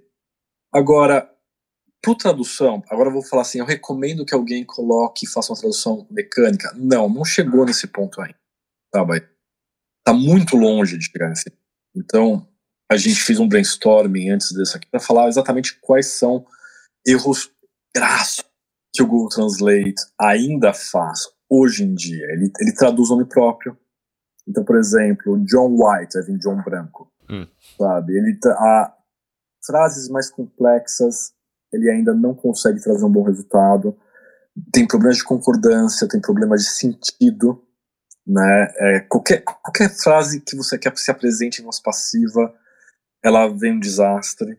Agora, 0.74 1.30
para 2.08 2.18
tradução, 2.18 2.84
agora 2.90 3.10
eu 3.10 3.14
vou 3.14 3.24
falar 3.24 3.42
assim, 3.42 3.60
eu 3.60 3.66
recomendo 3.66 4.26
que 4.26 4.34
alguém 4.34 4.64
coloque 4.64 5.26
e 5.26 5.30
faça 5.30 5.52
uma 5.52 5.60
tradução 5.60 6.08
mecânica. 6.10 6.72
Não, 6.76 7.10
não 7.10 7.26
chegou 7.26 7.66
nesse 7.66 7.88
ponto 7.88 8.22
ainda 8.22 8.36
tá, 8.92 9.04
vai 9.04 9.22
tá 10.06 10.14
muito 10.14 10.56
longe 10.56 10.98
de 10.98 11.06
chegar 11.06 11.30
nesse. 11.30 11.52
Então, 11.96 12.48
a 12.90 12.96
gente 12.96 13.22
fez 13.22 13.40
um 13.40 13.48
brainstorming 13.48 14.30
antes 14.30 14.52
desse 14.54 14.76
aqui 14.78 14.88
para 14.90 15.00
falar 15.00 15.28
exatamente 15.28 15.80
quais 15.80 16.08
são 16.08 16.46
erros 17.06 17.52
grassos 17.96 18.46
que 18.94 19.04
o 19.04 19.08
Google 19.08 19.30
Translate 19.30 20.02
ainda 20.20 20.74
faz 20.74 21.28
hoje 21.50 21.84
em 21.84 21.94
dia. 21.94 22.26
Ele, 22.32 22.52
ele 22.60 22.74
traduz 22.74 23.10
nome 23.10 23.26
próprio. 23.26 23.78
Então, 24.48 24.64
por 24.64 24.78
exemplo, 24.78 25.38
John 25.46 25.76
White, 25.76 26.18
é 26.18 26.22
John 26.38 26.64
Branco, 26.64 27.12
hum. 27.30 27.46
sabe? 27.78 28.18
Ele 28.18 28.40
a 28.46 28.94
frases 29.66 30.08
mais 30.08 30.30
complexas 30.30 31.34
ele 31.78 31.90
ainda 31.90 32.14
não 32.14 32.34
consegue 32.34 32.82
trazer 32.82 33.06
um 33.06 33.12
bom 33.12 33.24
resultado. 33.24 33.96
Tem 34.72 34.88
problemas 34.88 35.18
de 35.18 35.24
concordância, 35.24 36.08
tem 36.08 36.20
problemas 36.20 36.64
de 36.64 36.70
sentido 36.70 37.64
né? 38.28 38.74
É, 38.78 39.00
qualquer, 39.02 39.42
qualquer 39.42 39.90
frase 39.90 40.42
que 40.42 40.56
você 40.56 40.78
quer 40.78 40.96
se 40.98 41.10
apresente 41.10 41.62
em 41.62 41.64
voz 41.64 41.80
passiva, 41.80 42.54
ela 43.24 43.48
vem 43.48 43.74
um 43.74 43.80
desastre, 43.80 44.58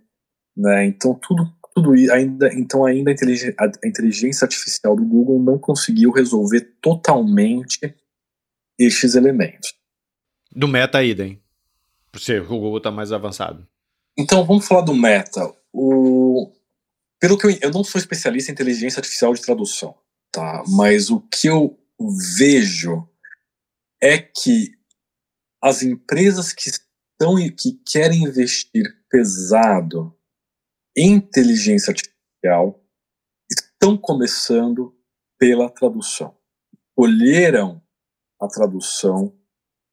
né? 0.57 0.87
Então 0.87 1.15
tudo, 1.15 1.47
tudo 1.75 1.93
ainda, 2.11 2.49
então 2.55 2.87
ainda 2.87 3.11
a 3.11 3.87
inteligência, 3.87 4.45
artificial 4.47 4.97
do 4.97 5.05
Google 5.05 5.43
não 5.43 5.59
conseguiu 5.59 6.11
resolver 6.11 6.63
totalmente 6.81 7.95
estes 8.79 9.15
elementos. 9.15 9.75
Do 10.51 10.67
Meta 10.67 11.05
idem. 11.05 11.41
Por 12.11 12.21
ser 12.21 12.41
o 12.41 12.47
Google 12.47 12.79
está 12.79 12.91
mais 12.91 13.13
avançado. 13.13 13.69
Então 14.17 14.47
vamos 14.47 14.67
falar 14.67 14.81
do 14.81 14.95
Meta. 14.95 15.53
O 15.71 16.51
pelo 17.21 17.37
que 17.37 17.47
eu, 17.47 17.51
eu 17.63 17.71
não 17.71 17.83
sou 17.85 17.99
especialista 17.99 18.51
em 18.51 18.55
inteligência 18.55 19.01
artificial 19.01 19.35
de 19.35 19.43
tradução, 19.43 19.99
tá? 20.33 20.63
Mas 20.69 21.11
o 21.11 21.21
que 21.21 21.49
eu 21.49 21.79
vejo 22.37 23.09
é 24.01 24.19
que 24.19 24.73
as 25.63 25.83
empresas 25.83 26.53
que 26.53 26.71
estão 26.71 27.39
e 27.39 27.51
que 27.51 27.81
querem 27.91 28.23
investir 28.23 28.85
pesado 29.11 30.17
em 30.97 31.15
inteligência 31.15 31.91
artificial 31.91 32.85
estão 33.51 33.97
começando 33.97 34.97
pela 35.39 35.71
tradução. 35.71 36.37
Olheram 36.97 37.83
a 38.41 38.47
tradução 38.49 39.37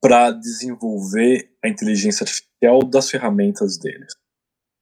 para 0.02 0.32
desenvolver 0.32 1.56
a 1.64 1.68
inteligência 1.68 2.24
artificial 2.24 2.84
das 2.84 3.10
ferramentas 3.10 3.78
deles. 3.78 4.14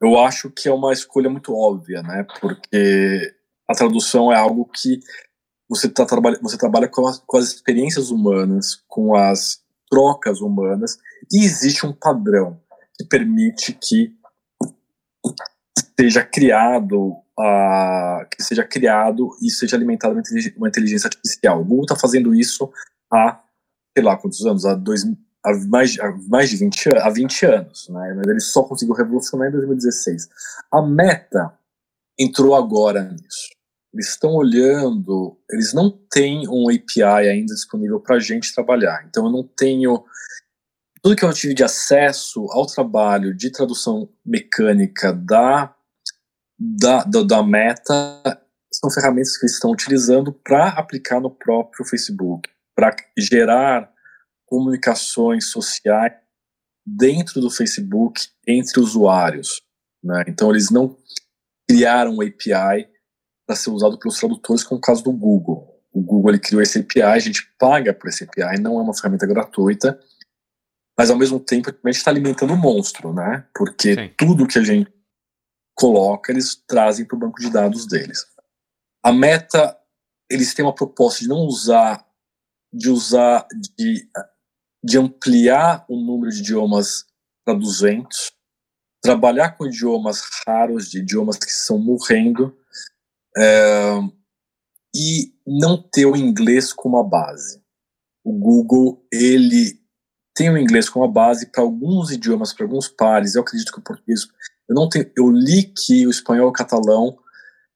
Eu 0.03 0.19
acho 0.19 0.49
que 0.49 0.67
é 0.67 0.73
uma 0.73 0.91
escolha 0.91 1.29
muito 1.29 1.55
óbvia, 1.55 2.01
né? 2.03 2.25
Porque 2.41 3.33
a 3.69 3.73
tradução 3.73 4.31
é 4.31 4.35
algo 4.35 4.65
que 4.65 4.99
você, 5.69 5.87
tá, 5.87 6.05
trabalha, 6.05 6.37
você 6.41 6.57
trabalha 6.57 6.87
com 6.87 7.07
as, 7.07 7.19
com 7.19 7.37
as 7.37 7.45
experiências 7.45 8.11
humanas, 8.11 8.83
com 8.87 9.15
as 9.15 9.61
trocas 9.89 10.41
humanas, 10.41 10.97
e 11.31 11.45
existe 11.45 11.85
um 11.85 11.93
padrão 11.93 12.59
que 12.97 13.05
permite 13.05 13.73
que 13.73 14.13
seja 15.97 16.23
criado 16.23 17.23
uh, 17.39 18.27
que 18.29 18.43
seja 18.43 18.63
criado 18.63 19.29
e 19.41 19.49
seja 19.49 19.75
alimentado 19.75 20.19
uma 20.57 20.67
inteligência 20.67 21.07
artificial. 21.07 21.61
O 21.61 21.65
Google 21.65 21.83
está 21.83 21.95
fazendo 21.95 22.33
isso 22.33 22.71
há, 23.11 23.41
sei 23.95 24.03
lá 24.03 24.17
quantos 24.17 24.45
anos, 24.45 24.65
há, 24.65 24.75
dois, 24.75 25.03
há, 25.45 25.53
mais, 25.67 25.99
há 25.99 26.11
mais 26.27 26.49
de 26.49 26.57
20, 26.57 26.89
há 26.97 27.09
20 27.09 27.45
anos, 27.45 27.89
né? 27.89 28.13
mas 28.15 28.27
ele 28.27 28.39
só 28.39 28.63
conseguiu 28.63 28.95
revolucionar 28.95 29.49
em 29.49 29.51
2016. 29.51 30.29
A 30.71 30.81
Meta 30.81 31.53
entrou 32.17 32.55
agora 32.55 33.03
nisso. 33.03 33.49
Eles 33.93 34.09
estão 34.09 34.33
olhando, 34.33 35.37
eles 35.51 35.73
não 35.73 35.89
têm 35.89 36.47
um 36.47 36.67
API 36.69 37.29
ainda 37.29 37.53
disponível 37.53 37.99
para 37.99 38.15
a 38.15 38.19
gente 38.19 38.53
trabalhar. 38.53 39.05
Então 39.07 39.25
eu 39.25 39.31
não 39.31 39.43
tenho 39.43 40.03
tudo 41.01 41.15
que 41.15 41.25
eu 41.25 41.33
tive 41.33 41.53
de 41.53 41.63
acesso 41.63 42.47
ao 42.51 42.65
trabalho 42.65 43.35
de 43.35 43.51
tradução 43.51 44.09
mecânica 44.25 45.11
da 45.13 45.75
da, 46.57 47.03
da, 47.03 47.23
da 47.23 47.43
Meta 47.43 48.41
são 48.71 48.89
ferramentas 48.89 49.37
que 49.37 49.45
eles 49.45 49.53
estão 49.53 49.71
utilizando 49.71 50.31
para 50.31 50.69
aplicar 50.69 51.19
no 51.19 51.29
próprio 51.29 51.85
Facebook, 51.85 52.49
para 52.75 52.95
gerar 53.17 53.92
comunicações 54.53 55.49
sociais 55.49 56.13
dentro 56.85 57.41
do 57.41 57.49
Facebook 57.49 58.21
entre 58.47 58.79
usuários. 58.79 59.63
Né? 60.03 60.25
Então, 60.27 60.51
eles 60.51 60.69
não 60.69 60.95
criaram 61.67 62.17
um 62.17 62.21
API 62.21 62.87
para 63.47 63.55
ser 63.55 63.71
usado 63.71 63.97
pelos 63.97 64.19
tradutores, 64.19 64.63
como 64.63 64.77
o 64.77 64.81
caso 64.81 65.03
do 65.03 65.11
Google. 65.11 65.81
O 65.91 66.03
Google 66.03 66.31
ele 66.31 66.39
criou 66.39 66.61
esse 66.61 66.77
API, 66.77 67.01
a 67.01 67.17
gente 67.17 67.51
paga 67.57 67.95
por 67.95 68.09
esse 68.09 68.25
API, 68.25 68.61
não 68.61 68.77
é 68.77 68.83
uma 68.83 68.93
ferramenta 68.93 69.25
gratuita, 69.25 69.99
mas 70.95 71.09
ao 71.09 71.17
mesmo 71.17 71.39
tempo 71.39 71.71
a 71.71 71.87
gente 71.87 71.97
está 71.97 72.11
alimentando 72.11 72.51
o 72.51 72.53
um 72.53 72.59
monstro, 72.59 73.11
né? 73.11 73.47
Porque 73.55 73.95
Sim. 73.95 74.13
tudo 74.15 74.45
que 74.45 74.59
a 74.59 74.63
gente 74.63 74.93
coloca, 75.75 76.31
eles 76.31 76.55
trazem 76.67 77.07
para 77.07 77.15
o 77.15 77.19
banco 77.19 77.41
de 77.41 77.49
dados 77.49 77.87
deles. 77.87 78.23
A 79.03 79.11
Meta, 79.11 79.75
eles 80.29 80.53
têm 80.53 80.63
uma 80.63 80.75
proposta 80.75 81.21
de 81.21 81.27
não 81.27 81.39
usar, 81.39 82.05
de 82.71 82.89
usar, 82.89 83.47
de, 83.77 84.07
de 84.83 84.97
ampliar 84.97 85.85
o 85.87 85.95
número 85.95 86.31
de 86.31 86.39
idiomas 86.39 87.05
para 87.45 87.53
200, 87.53 88.31
trabalhar 89.01 89.51
com 89.51 89.65
idiomas 89.65 90.21
raros, 90.45 90.89
de 90.89 90.99
idiomas 90.99 91.37
que 91.37 91.49
estão 91.49 91.77
morrendo, 91.77 92.55
é, 93.37 93.99
e 94.95 95.33
não 95.45 95.81
ter 95.81 96.05
o 96.05 96.15
inglês 96.15 96.71
como 96.71 96.97
a 96.97 97.03
base. 97.03 97.61
O 98.23 98.33
Google, 98.33 99.05
ele 99.11 99.81
tem 100.35 100.49
o 100.49 100.57
inglês 100.57 100.89
como 100.89 101.05
a 101.05 101.07
base 101.07 101.47
para 101.47 101.61
alguns 101.61 102.11
idiomas, 102.11 102.53
para 102.53 102.65
alguns 102.65 102.87
pares. 102.87 103.35
Eu 103.35 103.41
acredito 103.41 103.71
que 103.71 103.79
o 103.79 103.83
português 103.83 104.27
eu 104.67 104.75
não 104.75 104.87
tenho, 104.87 105.11
eu 105.17 105.29
li 105.29 105.63
que 105.63 106.07
o 106.07 106.09
espanhol 106.09 106.47
e 106.47 106.49
o 106.49 106.53
catalão 106.53 107.17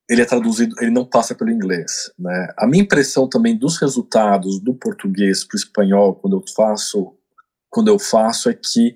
ele 0.09 0.21
é 0.21 0.25
traduzido, 0.25 0.75
ele 0.79 0.91
não 0.91 1.05
passa 1.05 1.35
pelo 1.35 1.51
inglês, 1.51 2.11
né? 2.17 2.53
A 2.57 2.65
minha 2.67 2.83
impressão 2.83 3.27
também 3.27 3.57
dos 3.57 3.77
resultados 3.77 4.59
do 4.59 4.73
português 4.73 5.43
para 5.43 5.55
o 5.55 5.59
espanhol 5.59 6.15
quando 6.15 6.37
eu 6.37 6.43
faço 6.55 7.13
quando 7.69 7.89
eu 7.89 7.99
faço 7.99 8.49
é 8.49 8.53
que 8.53 8.95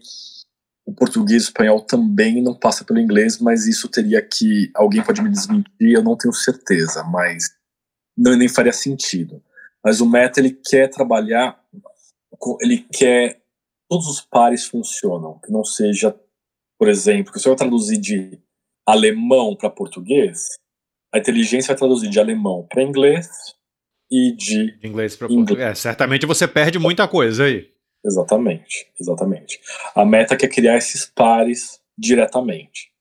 o 0.85 0.93
português 0.93 1.43
e 1.43 1.45
o 1.45 1.49
espanhol 1.49 1.81
também 1.81 2.41
não 2.41 2.55
passa 2.55 2.85
pelo 2.85 2.99
inglês, 2.99 3.37
mas 3.37 3.67
isso 3.67 3.89
teria 3.89 4.21
que 4.21 4.71
alguém 4.73 5.03
pode 5.03 5.21
me 5.21 5.29
desmentir, 5.29 5.91
eu 5.91 6.01
não 6.01 6.15
tenho 6.15 6.33
certeza, 6.33 7.03
mas 7.03 7.53
não 8.17 8.35
nem 8.35 8.47
faria 8.47 8.71
sentido. 8.71 9.43
Mas 9.83 9.99
o 9.99 10.09
Meta 10.09 10.39
ele 10.39 10.51
quer 10.51 10.89
trabalhar, 10.89 11.61
ele 12.61 12.87
quer 12.91 13.41
todos 13.89 14.07
os 14.07 14.21
pares 14.21 14.65
funcionam, 14.65 15.37
que 15.39 15.51
não 15.51 15.65
seja 15.65 16.17
por 16.81 16.89
exemplo, 16.89 17.31
que 17.31 17.39
se 17.39 17.47
eu 17.47 17.55
traduzir 17.55 17.99
de 17.99 18.39
alemão 18.87 19.55
para 19.55 19.69
português, 19.69 20.47
a 21.13 21.19
inteligência 21.19 21.69
vai 21.69 21.77
traduzir 21.77 22.09
de 22.09 22.19
alemão 22.19 22.65
para 22.69 22.83
inglês 22.83 23.27
e 24.09 24.35
de, 24.35 24.77
de 24.79 24.87
inglês 24.87 25.15
para 25.15 25.27
português. 25.27 25.59
É, 25.59 25.75
certamente 25.75 26.25
você 26.25 26.47
perde 26.47 26.79
muita 26.79 27.07
coisa 27.07 27.45
aí. 27.45 27.69
Exatamente, 28.03 28.87
exatamente. 28.99 29.59
A 29.95 30.03
meta 30.05 30.33
é 30.33 30.47
criar 30.47 30.77
esses 30.77 31.05
pares 31.05 31.79
diretamente. 31.97 32.91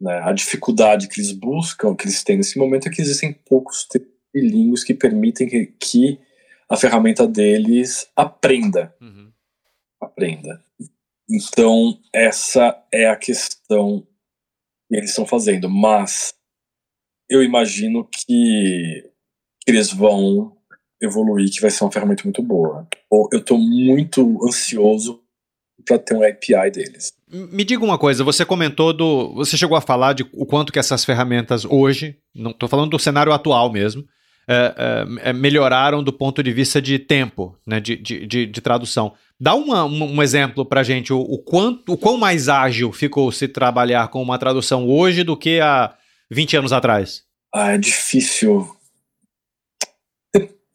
Né? 0.00 0.20
A 0.22 0.32
dificuldade 0.32 1.08
que 1.08 1.20
eles 1.20 1.32
buscam, 1.32 1.94
que 1.94 2.06
eles 2.06 2.22
têm 2.22 2.36
nesse 2.36 2.58
momento, 2.58 2.86
é 2.86 2.90
que 2.90 3.02
existem 3.02 3.32
poucos 3.32 3.86
bilíngues 4.32 4.84
que 4.84 4.94
permitem 4.94 5.48
que, 5.48 5.66
que 5.66 6.20
a 6.68 6.76
ferramenta 6.76 7.26
deles 7.26 8.08
aprenda. 8.14 8.94
Uhum. 9.00 9.32
Aprenda. 10.00 10.62
Então, 11.28 11.98
essa 12.14 12.80
é 12.92 13.08
a 13.08 13.16
questão 13.16 14.06
que 14.88 14.96
eles 14.96 15.10
estão 15.10 15.26
fazendo. 15.26 15.68
Mas 15.68 16.32
eu 17.28 17.42
imagino 17.42 18.08
que 18.10 19.04
eles 19.66 19.92
vão 19.92 20.52
evoluir, 21.00 21.50
que 21.50 21.60
vai 21.60 21.70
ser 21.70 21.84
uma 21.84 21.92
ferramenta 21.92 22.24
muito 22.24 22.42
boa. 22.42 22.86
Eu 23.32 23.38
estou 23.38 23.58
muito 23.58 24.38
ansioso 24.44 25.20
para 25.86 25.98
ter 25.98 26.14
um 26.14 26.22
API 26.22 26.70
deles. 26.72 27.12
Me 27.30 27.64
diga 27.64 27.84
uma 27.84 27.98
coisa, 27.98 28.24
você 28.24 28.44
comentou 28.44 28.92
do. 28.92 29.34
Você 29.34 29.56
chegou 29.56 29.76
a 29.76 29.80
falar 29.80 30.14
de 30.14 30.26
o 30.32 30.46
quanto 30.46 30.72
que 30.72 30.78
essas 30.78 31.04
ferramentas 31.04 31.64
hoje, 31.64 32.16
não 32.34 32.50
estou 32.50 32.68
falando 32.68 32.90
do 32.90 32.98
cenário 32.98 33.32
atual 33.32 33.70
mesmo, 33.70 34.04
é, 34.48 34.74
é, 35.22 35.28
é, 35.28 35.32
melhoraram 35.34 36.02
do 36.02 36.10
ponto 36.10 36.42
de 36.42 36.50
vista 36.50 36.80
de 36.80 36.98
tempo, 36.98 37.54
né, 37.66 37.80
de, 37.80 37.96
de, 37.96 38.26
de, 38.26 38.46
de 38.46 38.60
tradução. 38.62 39.12
Dá 39.38 39.54
uma, 39.54 39.84
um, 39.84 40.22
exemplo 40.22 40.64
para 40.64 40.82
gente, 40.82 41.12
o, 41.12 41.20
o, 41.20 41.38
quanto, 41.38 41.92
o 41.92 41.98
quão 41.98 42.16
mais 42.16 42.48
ágil 42.48 42.90
ficou 42.90 43.30
se 43.30 43.46
trabalhar 43.46 44.08
com 44.08 44.22
uma 44.22 44.38
tradução 44.38 44.88
hoje 44.88 45.22
do 45.22 45.36
que 45.36 45.60
há 45.60 45.94
20 46.30 46.56
anos 46.56 46.72
atrás? 46.72 47.24
Ah, 47.52 47.72
é 47.72 47.78
difícil. 47.78 48.76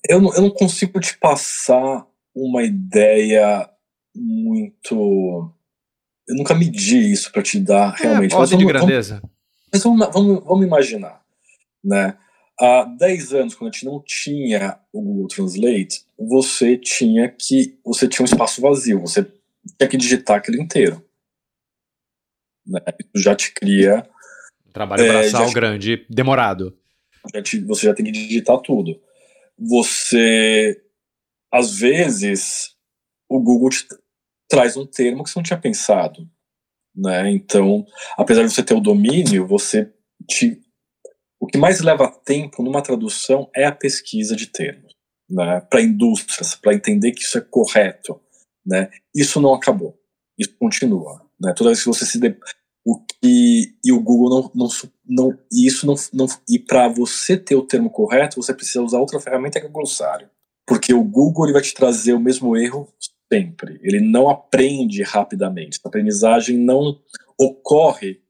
Eu 0.07 0.21
não, 0.21 0.33
eu 0.33 0.41
não 0.41 0.49
consigo 0.49 0.99
te 0.99 1.17
passar 1.17 2.05
uma 2.35 2.63
ideia 2.63 3.69
muito. 4.15 5.51
Eu 6.27 6.35
nunca 6.35 6.53
medi 6.53 7.11
isso 7.11 7.31
para 7.31 7.41
te 7.41 7.59
dar 7.59 7.95
é, 7.99 8.03
realmente. 8.03 8.31
Vamos, 8.31 8.49
de 8.49 8.65
grandeza. 8.65 9.15
Vamos, 9.15 9.31
mas 9.71 9.83
vamos, 9.83 10.13
vamos, 10.13 10.43
vamos 10.43 10.65
imaginar, 10.65 11.21
né? 11.83 12.17
Há 12.59 12.83
10 12.83 13.33
anos, 13.33 13.55
quando 13.55 13.69
a 13.69 13.73
gente 13.73 13.85
não 13.85 14.01
tinha 14.05 14.77
o 14.91 15.01
Google 15.01 15.27
Translate, 15.27 16.05
você 16.17 16.77
tinha 16.77 17.29
que. 17.29 17.79
Você 17.83 18.07
tinha 18.07 18.23
um 18.23 18.29
espaço 18.29 18.61
vazio, 18.61 19.01
você 19.01 19.23
tinha 19.77 19.89
que 19.89 19.97
digitar 19.97 20.37
aquilo 20.37 20.61
inteiro. 20.61 21.03
Né? 22.65 22.79
Isso 22.99 23.23
já 23.23 23.35
te 23.35 23.53
cria. 23.53 24.07
Trabalho 24.73 25.07
braçal 25.07 25.47
é, 25.47 25.53
grande, 25.53 26.05
demorado. 26.09 26.75
Já 27.33 27.41
te, 27.41 27.59
você 27.59 27.86
já 27.86 27.93
tem 27.93 28.05
que 28.05 28.12
digitar 28.12 28.57
tudo. 28.59 28.99
Você. 29.57 30.81
Às 31.51 31.77
vezes, 31.77 32.75
o 33.29 33.39
Google 33.39 33.69
te 33.69 33.88
traz 34.49 34.75
um 34.75 34.86
termo 34.86 35.23
que 35.23 35.29
você 35.29 35.38
não 35.39 35.43
tinha 35.43 35.59
pensado. 35.59 36.27
Né? 36.95 37.31
Então, 37.31 37.86
apesar 38.17 38.43
de 38.43 38.51
você 38.51 38.63
ter 38.63 38.73
o 38.73 38.81
domínio, 38.81 39.47
você 39.47 39.91
te 40.27 40.63
o 41.43 41.45
que 41.45 41.57
mais 41.57 41.81
leva 41.81 42.07
tempo 42.23 42.63
numa 42.63 42.81
tradução 42.81 43.49
é 43.53 43.65
a 43.65 43.71
pesquisa 43.71 44.33
de 44.33 44.47
termos, 44.47 44.95
né, 45.29 45.59
para 45.69 45.81
indústrias, 45.81 46.55
para 46.55 46.73
entender 46.73 47.12
que 47.12 47.21
isso 47.21 47.38
é 47.38 47.41
correto. 47.41 48.17
Né? 48.65 48.89
Isso 49.13 49.41
não 49.41 49.53
acabou, 49.53 49.99
isso 50.39 50.55
continua. 50.57 51.21
Né? 51.38 51.53
Toda 51.53 51.71
vez 51.71 51.81
que 51.81 51.89
você 51.89 52.05
se. 52.05 52.17
De... 52.17 52.33
O 52.85 52.99
que, 52.99 53.75
e 53.83 53.91
o 53.91 54.01
Google 54.01 54.29
não. 54.29 54.51
não, 54.53 54.67
não 55.05 55.39
e 55.51 55.65
isso 55.65 55.85
não, 55.87 55.95
não 56.11 56.27
e 56.49 56.59
para 56.59 56.87
você 56.87 57.37
ter 57.37 57.55
o 57.55 57.65
termo 57.65 57.89
correto, 57.89 58.41
você 58.41 58.53
precisa 58.53 58.81
usar 58.81 58.99
outra 58.99 59.19
ferramenta 59.19 59.59
que 59.59 59.65
é 59.65 59.69
o 59.69 59.71
glossário. 59.71 60.29
Porque 60.65 60.93
o 60.93 61.03
Google 61.03 61.45
ele 61.45 61.53
vai 61.53 61.61
te 61.61 61.73
trazer 61.73 62.13
o 62.13 62.19
mesmo 62.19 62.55
erro 62.57 62.87
sempre. 63.31 63.79
Ele 63.81 63.99
não 63.99 64.29
aprende 64.29 65.01
rapidamente. 65.01 65.79
A 65.83 65.87
aprendizagem 65.87 66.57
não 66.57 66.99
ocorre 67.39 68.21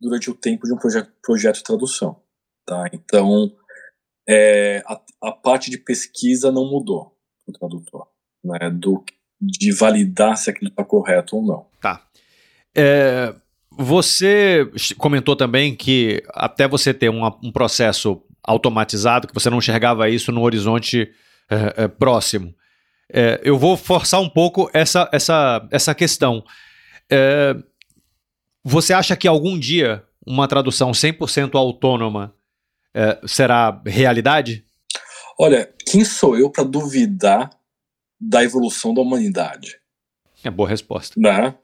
durante 0.00 0.30
o 0.30 0.34
tempo 0.34 0.66
de 0.66 0.72
um 0.72 0.76
projeto, 0.76 1.12
projeto 1.22 1.56
de 1.56 1.64
tradução. 1.64 2.20
Tá? 2.66 2.88
Então, 2.92 3.52
é, 4.28 4.82
a, 4.86 5.00
a, 5.22 5.32
parte 5.32 5.70
de 5.70 5.78
pesquisa 5.78 6.50
não 6.50 6.68
mudou 6.68 7.16
do 7.46 7.52
tradutor, 7.52 8.06
né? 8.44 8.70
Do, 8.70 9.04
de 9.40 9.72
validar 9.72 10.36
se 10.36 10.50
aquilo 10.50 10.70
está 10.70 10.84
correto 10.84 11.36
ou 11.36 11.42
não. 11.42 11.66
Tá. 11.80 12.06
É, 12.74 13.34
você 13.78 14.70
comentou 14.98 15.36
também 15.36 15.74
que 15.74 16.22
até 16.28 16.66
você 16.66 16.92
ter 16.92 17.08
uma, 17.08 17.36
um 17.42 17.52
processo 17.52 18.22
automatizado, 18.42 19.26
que 19.26 19.34
você 19.34 19.48
não 19.50 19.58
enxergava 19.58 20.08
isso 20.08 20.32
no 20.32 20.42
horizonte 20.42 21.10
é, 21.50 21.84
é 21.84 21.88
próximo. 21.88 22.54
É, 23.12 23.40
eu 23.44 23.58
vou 23.58 23.76
forçar 23.76 24.20
um 24.20 24.28
pouco 24.28 24.70
essa, 24.72 25.08
essa, 25.12 25.66
essa 25.70 25.94
questão. 25.94 26.42
Você 28.64 28.94
acha 28.94 29.14
que 29.14 29.28
algum 29.28 29.58
dia 29.58 30.02
uma 30.26 30.48
tradução 30.48 30.92
100% 30.92 31.54
autônoma 31.54 32.34
será 33.26 33.82
realidade? 33.84 34.64
Olha, 35.38 35.70
quem 35.86 36.04
sou 36.04 36.38
eu 36.38 36.48
para 36.48 36.64
duvidar 36.64 37.50
da 38.20 38.44
evolução 38.44 38.94
da 38.94 39.00
humanidade? 39.00 39.78
É 40.44 40.50
boa 40.50 40.68
resposta. 40.68 41.14
Né? 41.18 41.54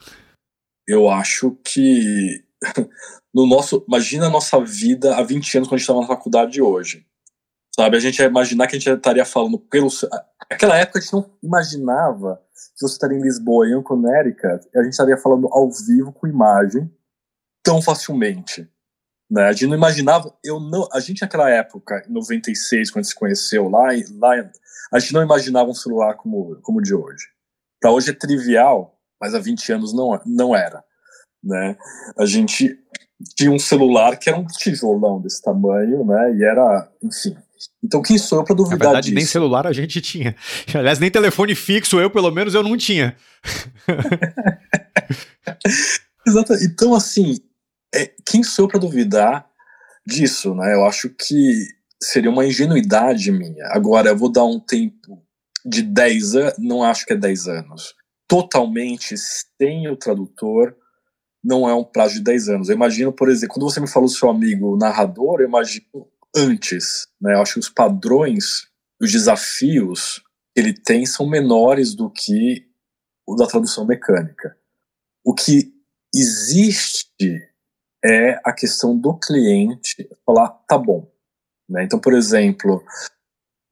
Eu 0.89 1.11
acho 1.11 1.55
que 1.63 2.43
no 3.33 3.47
nosso, 3.47 3.85
imagina 3.87 4.27
a 4.27 4.31
nossa 4.31 4.59
vida 4.65 5.15
há 5.15 5.23
20 5.23 5.59
anos 5.59 5.69
quando 5.69 5.75
a 5.75 5.79
gente 5.79 5.83
estava 5.83 6.01
na 6.01 6.07
faculdade 6.07 6.63
hoje. 6.63 7.07
Sabe, 7.77 7.97
a 7.97 8.01
gente 8.01 8.19
ia 8.19 8.27
imaginar 8.27 8.67
que 8.67 8.75
a 8.75 8.79
gente 8.79 8.91
estaria 8.91 9.25
falando 9.25 9.59
pelo. 9.59 9.89
Aquela 10.51 10.77
época 10.79 10.99
a 10.99 11.03
gente 11.03 11.13
não 11.13 11.31
imaginava 11.43 12.43
que 12.75 12.81
você 12.81 12.95
estaria 12.95 13.19
em 13.19 13.23
Lisboa, 13.23 13.69
em 13.69 13.83
Connecticut, 13.83 14.67
e 14.75 14.79
a 14.79 14.83
gente 14.83 14.93
estaria 14.93 15.17
falando 15.17 15.47
ao 15.53 15.71
vivo 15.71 16.11
com 16.11 16.27
imagem 16.27 16.91
tão 17.63 17.83
facilmente. 17.83 18.67
Né? 19.31 19.45
A 19.45 19.53
gente 19.53 19.67
não 19.67 19.77
imaginava, 19.77 20.35
eu 20.43 20.59
não, 20.59 20.89
a 20.91 21.01
gente 21.01 21.21
naquela 21.21 21.51
época, 21.51 22.03
em 22.09 22.13
96, 22.13 22.91
quando 22.91 23.05
se 23.05 23.15
conheceu 23.15 23.69
lá, 23.69 23.91
lá, 24.19 24.51
a 24.93 24.99
gente 24.99 25.13
não 25.13 25.23
imaginava 25.23 25.71
um 25.71 25.75
celular 25.75 26.15
como, 26.15 26.57
como 26.63 26.79
o 26.79 26.83
de 26.83 26.95
hoje. 26.95 27.27
Para 27.79 27.93
hoje 27.93 28.11
é 28.11 28.15
trivial, 28.15 28.98
mas 29.21 29.35
há 29.35 29.39
20 29.39 29.73
anos 29.73 29.93
não, 29.93 30.21
não 30.27 30.57
era. 30.57 30.83
Né? 31.43 31.77
A 32.19 32.27
gente 32.27 32.77
tinha 33.37 33.51
um 33.51 33.59
celular 33.59 34.17
que 34.17 34.29
era 34.29 34.39
um 34.39 34.47
tijolão 34.47 35.21
desse 35.21 35.43
tamanho, 35.43 36.05
né? 36.05 36.35
E 36.37 36.45
era, 36.45 36.89
enfim, 37.03 37.37
então 37.83 38.03
quem 38.03 38.19
sou 38.19 38.39
eu 38.39 38.45
para 38.45 38.55
duvidar 38.55 38.79
Na 38.79 38.85
verdade, 38.85 39.07
disso? 39.07 39.17
nem 39.17 39.27
celular 39.27 39.67
a 39.67 39.73
gente 39.73 40.01
tinha. 40.01 40.37
Aliás, 40.75 40.99
nem 40.99 41.11
telefone 41.11 41.55
fixo 41.55 42.01
eu, 42.01 42.11
pelo 42.11 42.31
menos, 42.31 42.55
eu 42.55 42.63
não 42.63 42.77
tinha. 42.77 43.17
Exato. 46.27 46.53
Então, 46.63 46.95
assim, 46.95 47.39
é, 47.95 48.11
quem 48.27 48.43
sou 48.43 48.67
eu 48.67 48.69
para 48.69 48.81
duvidar 48.81 49.47
disso, 50.07 50.55
né? 50.55 50.75
Eu 50.75 50.85
acho 50.85 51.09
que 51.11 51.67
seria 52.03 52.31
uma 52.31 52.47
ingenuidade 52.47 53.33
minha. 53.33 53.67
Agora, 53.69 54.11
eu 54.11 54.17
vou 54.17 54.31
dar 54.31 54.45
um 54.45 54.61
tempo 54.61 55.23
de 55.65 55.83
10 55.83 56.35
anos, 56.37 56.55
não 56.59 56.83
acho 56.83 57.05
que 57.05 57.13
é 57.13 57.17
10 57.17 57.49
anos. 57.49 57.95
Totalmente 58.29 59.15
sem 59.17 59.89
o 59.89 59.97
tradutor, 59.97 60.77
não 61.43 61.69
é 61.69 61.75
um 61.75 61.85
prazo 61.85 62.15
de 62.15 62.21
10 62.21 62.49
anos. 62.49 62.69
Eu 62.69 62.75
imagino, 62.75 63.13
por 63.13 63.29
exemplo, 63.29 63.55
quando 63.55 63.71
você 63.71 63.81
me 63.81 63.89
falou 63.89 64.09
do 64.09 64.15
seu 64.15 64.29
amigo 64.29 64.77
narrador, 64.77 65.41
eu 65.41 65.49
imagino 65.49 65.87
antes. 66.37 67.09
Né? 67.21 67.35
Eu 67.35 67.43
acho 67.43 67.55
que 67.55 67.61
os 67.61 67.69
padrões, 67.69 68.67
os 69.01 69.11
desafios 69.11 70.23
que 70.55 70.61
ele 70.61 70.75
tem 70.75 71.07
são 71.07 71.29
menores 71.29 71.95
do 71.95 72.11
que 72.11 72.67
o 73.27 73.35
da 73.35 73.47
tradução 73.47 73.87
mecânica. 73.87 74.57
O 75.25 75.35
que 75.35 75.73
existe 76.15 77.49
é 78.05 78.41
a 78.45 78.53
questão 78.53 78.97
do 78.97 79.19
cliente 79.19 80.09
falar, 80.25 80.49
tá 80.67 80.79
bom. 80.79 81.11
Né? 81.69 81.85
Então, 81.85 81.99
por 81.99 82.15
exemplo, 82.15 82.83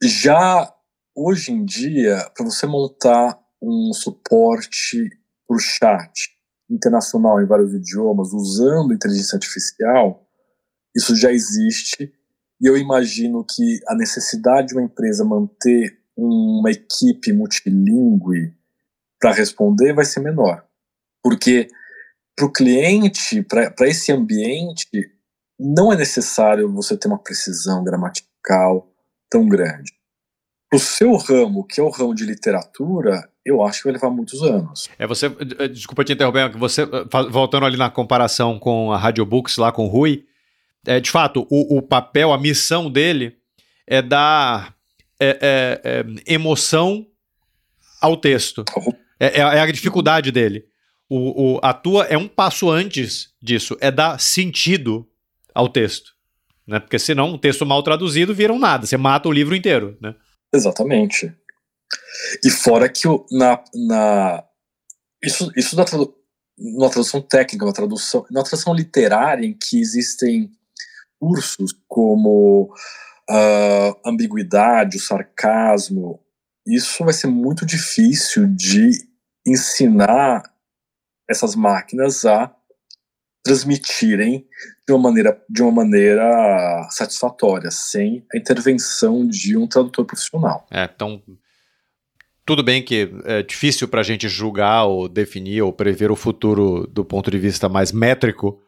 já 0.02 0.72
hoje 1.14 1.52
em 1.52 1.64
dia, 1.64 2.30
para 2.34 2.44
você 2.44 2.66
montar 2.66 3.38
um 3.66 3.92
suporte 3.92 5.10
para 5.46 5.56
o 5.56 5.60
chat 5.60 6.30
internacional 6.70 7.40
em 7.40 7.46
vários 7.46 7.72
idiomas 7.74 8.32
usando 8.32 8.92
inteligência 8.92 9.36
artificial, 9.36 10.26
isso 10.94 11.14
já 11.14 11.32
existe 11.32 12.12
e 12.60 12.66
eu 12.66 12.76
imagino 12.76 13.44
que 13.44 13.80
a 13.86 13.94
necessidade 13.94 14.68
de 14.68 14.74
uma 14.74 14.84
empresa 14.84 15.24
manter 15.24 15.98
uma 16.16 16.70
equipe 16.70 17.32
multilingüe 17.32 18.54
para 19.20 19.32
responder 19.32 19.92
vai 19.92 20.04
ser 20.04 20.20
menor. 20.20 20.64
Porque 21.22 21.68
para 22.34 22.46
o 22.46 22.52
cliente, 22.52 23.42
para 23.42 23.88
esse 23.88 24.10
ambiente, 24.10 24.88
não 25.58 25.92
é 25.92 25.96
necessário 25.96 26.72
você 26.72 26.96
ter 26.96 27.08
uma 27.08 27.18
precisão 27.18 27.84
gramatical 27.84 28.90
tão 29.28 29.48
grande. 29.48 29.92
O 30.72 30.78
seu 30.78 31.14
ramo, 31.16 31.64
que 31.64 31.80
é 31.80 31.82
o 31.82 31.90
ramo 31.90 32.14
de 32.14 32.24
literatura, 32.24 33.30
eu 33.46 33.62
acho 33.62 33.78
que 33.78 33.84
vai 33.84 33.92
levar 33.92 34.10
muitos 34.10 34.42
anos. 34.42 34.88
É 34.98 35.06
você, 35.06 35.26
eh, 35.26 35.68
desculpa 35.68 36.02
te 36.02 36.12
interromper, 36.12 36.50
você 36.58 36.82
eh, 36.82 36.86
voltando 37.30 37.64
ali 37.64 37.76
na 37.76 37.88
comparação 37.88 38.58
com 38.58 38.92
a 38.92 38.98
Radiobooks 38.98 39.56
lá 39.56 39.70
com 39.70 39.84
o 39.84 39.88
Rui, 39.88 40.24
é, 40.84 40.98
de 40.98 41.10
fato, 41.10 41.46
o, 41.48 41.78
o, 41.78 41.82
papel, 41.82 42.32
a 42.32 42.38
missão 42.38 42.90
dele 42.90 43.36
é 43.86 44.02
dar 44.02 44.74
é, 45.18 45.38
é, 45.40 46.04
é 46.28 46.34
emoção 46.34 47.06
ao 48.00 48.16
texto. 48.16 48.64
É, 49.18 49.26
é, 49.26 49.40
é, 49.40 49.60
a 49.60 49.66
dificuldade 49.70 50.30
dele. 50.30 50.64
O, 51.08 51.54
o, 51.54 51.60
a 51.62 51.72
tua 51.72 52.04
é 52.04 52.18
um 52.18 52.28
passo 52.28 52.68
antes 52.68 53.30
disso, 53.40 53.76
é 53.80 53.90
dar 53.90 54.20
sentido 54.20 55.08
ao 55.54 55.68
texto. 55.68 56.12
Né? 56.66 56.80
Porque 56.80 56.98
senão 56.98 57.30
um 57.30 57.38
texto 57.38 57.64
mal 57.64 57.82
traduzido 57.82 58.34
vira 58.34 58.52
um 58.52 58.58
nada, 58.58 58.86
você 58.86 58.96
mata 58.96 59.28
o 59.28 59.32
livro 59.32 59.54
inteiro. 59.54 59.96
Né? 60.00 60.14
Exatamente. 60.52 61.32
E 62.44 62.50
fora 62.50 62.88
que 62.88 63.06
na, 63.30 63.62
na 63.74 64.44
isso, 65.22 65.50
isso 65.56 65.76
na, 65.76 65.84
tradu, 65.84 66.14
na 66.58 66.88
tradução 66.88 67.20
técnica, 67.20 67.64
na 67.64 67.72
tradução, 67.72 68.26
na 68.30 68.42
tradução 68.42 68.74
literária, 68.74 69.46
em 69.46 69.52
que 69.52 69.80
existem 69.80 70.50
cursos 71.18 71.72
como 71.88 72.72
uh, 73.30 74.00
ambiguidade, 74.04 74.98
o 74.98 75.00
sarcasmo, 75.00 76.20
isso 76.66 77.04
vai 77.04 77.14
ser 77.14 77.28
muito 77.28 77.64
difícil 77.64 78.46
de 78.46 78.90
ensinar 79.46 80.42
essas 81.28 81.54
máquinas 81.54 82.24
a 82.24 82.54
transmitirem 83.44 84.44
de 84.86 84.92
uma 84.92 85.02
maneira, 85.02 85.40
de 85.48 85.62
uma 85.62 85.70
maneira 85.70 86.88
satisfatória, 86.90 87.70
sem 87.70 88.26
a 88.34 88.38
intervenção 88.38 89.26
de 89.26 89.56
um 89.56 89.68
tradutor 89.68 90.04
profissional. 90.04 90.66
É, 90.70 90.84
então 90.84 91.22
tudo 92.46 92.62
bem 92.62 92.80
que 92.80 93.12
é 93.24 93.42
difícil 93.42 93.88
para 93.88 94.00
a 94.00 94.04
gente 94.04 94.28
julgar 94.28 94.84
ou 94.84 95.08
definir 95.08 95.62
ou 95.62 95.72
prever 95.72 96.12
o 96.12 96.16
futuro 96.16 96.86
do 96.86 97.04
ponto 97.04 97.28
de 97.28 97.38
vista 97.38 97.68
mais 97.68 97.90
métrico, 97.90 98.62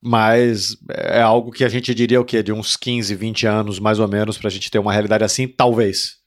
mas 0.00 0.76
é 0.88 1.20
algo 1.20 1.50
que 1.50 1.64
a 1.64 1.68
gente 1.68 1.92
diria 1.92 2.20
o 2.20 2.24
quê? 2.24 2.40
De 2.40 2.52
uns 2.52 2.76
15, 2.76 3.12
20 3.16 3.46
anos, 3.46 3.78
mais 3.80 3.98
ou 3.98 4.06
menos, 4.06 4.38
para 4.38 4.46
a 4.46 4.50
gente 4.50 4.70
ter 4.70 4.78
uma 4.78 4.92
realidade 4.92 5.24
assim? 5.24 5.48
Talvez. 5.48 6.18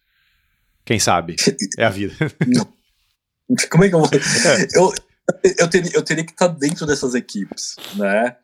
Quem 0.84 1.00
sabe? 1.00 1.38
É 1.78 1.86
a 1.86 1.90
vida. 1.90 2.14
Como 3.72 3.84
é 3.86 3.90
que 3.90 3.96
eu 3.96 4.00
vou. 4.00 4.10
É. 4.14 4.68
Eu, 4.76 4.94
eu, 5.58 5.70
teria, 5.70 5.92
eu 5.94 6.04
teria 6.04 6.26
que 6.26 6.32
estar 6.32 6.48
dentro 6.48 6.86
dessas 6.86 7.16
equipes, 7.16 7.76
né? 7.96 8.36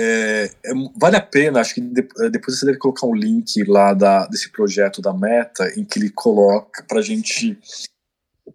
É, 0.00 0.50
é, 0.64 0.72
vale 0.96 1.16
a 1.16 1.20
pena, 1.20 1.60
acho 1.60 1.74
que 1.74 1.80
depois 1.80 2.56
você 2.56 2.66
deve 2.66 2.78
colocar 2.78 3.04
um 3.04 3.14
link 3.14 3.64
lá 3.66 3.92
da, 3.92 4.26
desse 4.28 4.52
projeto 4.52 5.02
da 5.02 5.12
Meta, 5.12 5.72
em 5.76 5.84
que 5.84 5.98
ele 5.98 6.08
coloca 6.10 6.84
para 6.86 7.00
a 7.00 7.02
gente 7.02 7.58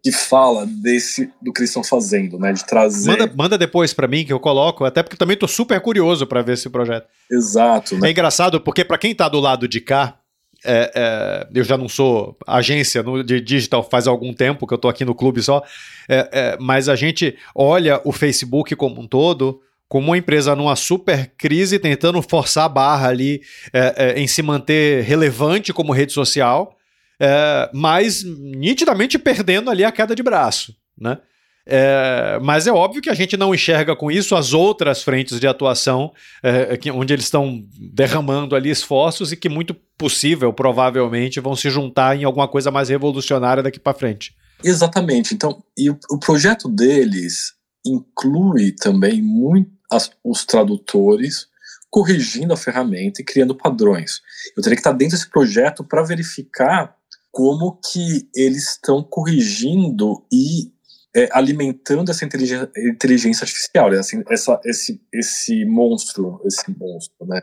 que 0.02 0.12
fala 0.12 0.66
desse 0.66 1.30
do 1.42 1.52
que 1.52 1.60
eles 1.60 1.70
estão 1.70 1.84
fazendo, 1.84 2.40
né? 2.40 2.54
De 2.54 2.66
trazer. 2.66 3.12
Manda, 3.12 3.34
manda 3.36 3.58
depois 3.58 3.94
para 3.94 4.08
mim 4.08 4.24
que 4.24 4.32
eu 4.32 4.40
coloco, 4.40 4.86
até 4.86 5.04
porque 5.04 5.18
também 5.18 5.36
tô 5.36 5.48
super 5.48 5.80
curioso 5.82 6.26
para 6.26 6.42
ver 6.42 6.54
esse 6.54 6.70
projeto. 6.70 7.08
Exato. 7.30 7.98
Né? 7.98 8.08
É 8.08 8.12
engraçado 8.12 8.62
porque 8.62 8.86
para 8.86 8.98
quem 8.98 9.14
tá 9.14 9.28
do 9.28 9.40
lado 9.42 9.68
de 9.68 9.82
cá, 9.82 10.20
é, 10.66 10.92
é, 10.96 11.48
eu 11.54 11.64
já 11.66 11.78
não 11.78 11.90
sou 11.90 12.38
agência 12.48 13.04
de 13.26 13.42
digital 13.42 13.84
faz 13.84 14.08
algum 14.08 14.34
tempo 14.34 14.66
que 14.66 14.74
eu 14.74 14.78
tô 14.78 14.88
aqui 14.88 15.04
no 15.04 15.14
clube 15.14 15.42
só, 15.42 15.62
é, 16.08 16.30
é 16.32 16.58
mas 16.60 16.88
a 16.88 16.96
gente 16.96 17.38
olha 17.54 18.00
o 18.06 18.14
Facebook 18.14 18.74
como 18.78 19.02
um 19.02 19.08
todo 19.08 19.62
como 19.94 20.08
uma 20.08 20.18
empresa 20.18 20.56
numa 20.56 20.76
super 20.76 21.32
crise, 21.38 21.78
tentando 21.78 22.20
forçar 22.24 22.66
a 22.66 22.70
barra 22.70 23.10
ali 23.10 23.44
é, 23.72 23.94
é, 23.96 24.20
em 24.20 24.26
se 24.26 24.42
manter 24.42 25.04
relevante 25.04 25.72
como 25.72 25.94
rede 25.94 26.12
social 26.12 26.76
é, 27.20 27.70
mas 27.72 28.24
nitidamente 28.24 29.20
perdendo 29.20 29.70
ali 29.70 29.84
a 29.84 29.92
queda 29.92 30.16
de 30.16 30.24
braço, 30.24 30.76
né? 31.00 31.20
É, 31.64 32.40
mas 32.42 32.66
é 32.66 32.72
óbvio 32.72 33.04
que 33.04 33.10
a 33.10 33.14
gente 33.14 33.38
não 33.38 33.54
enxerga 33.54 33.96
com 33.96 34.10
isso 34.10 34.36
as 34.36 34.52
outras 34.52 35.04
frentes 35.04 35.40
de 35.40 35.48
atuação 35.48 36.12
é, 36.42 36.76
que, 36.76 36.90
onde 36.90 37.14
eles 37.14 37.26
estão 37.26 37.64
derramando 37.80 38.56
ali 38.56 38.72
esforços 38.72 39.32
e 39.32 39.38
que 39.38 39.48
muito 39.48 39.76
possível, 39.96 40.52
provavelmente, 40.52 41.40
vão 41.40 41.56
se 41.56 41.70
juntar 41.70 42.18
em 42.18 42.24
alguma 42.24 42.48
coisa 42.48 42.72
mais 42.72 42.90
revolucionária 42.90 43.62
daqui 43.62 43.80
para 43.80 43.94
frente. 43.94 44.36
Exatamente. 44.64 45.36
Então, 45.36 45.64
e 45.78 45.90
o, 45.90 45.98
o, 46.10 46.20
projeto 46.20 46.68
deles 46.68 47.54
inclui 47.86 48.72
também 48.74 49.22
muito 49.22 49.73
as, 49.94 50.12
os 50.24 50.46
tradutores 50.46 51.48
corrigindo 51.90 52.54
a 52.54 52.58
ferramenta 52.58 53.22
e 53.22 53.24
criando 53.24 53.56
padrões. 53.56 54.22
Eu 54.58 54.64
teria 54.64 54.76
que 54.76 54.80
estar 54.80 54.94
dentro 54.94 55.16
desse 55.16 55.30
projeto 55.30 55.84
para 55.84 56.02
verificar 56.02 56.98
como 57.32 57.80
que 57.80 58.28
eles 58.36 58.70
estão 58.70 59.04
corrigindo 59.04 60.26
e 60.32 60.74
é, 61.16 61.30
alimentando 61.32 62.10
essa 62.10 62.26
inteligência, 62.26 62.72
inteligência 62.76 63.44
artificial, 63.44 63.92
né? 63.92 64.00
assim, 64.00 64.24
essa, 64.28 64.60
esse, 64.66 65.00
esse 65.14 65.66
monstro, 65.66 66.42
esse 66.46 66.66
monstro, 66.76 67.28
né? 67.28 67.40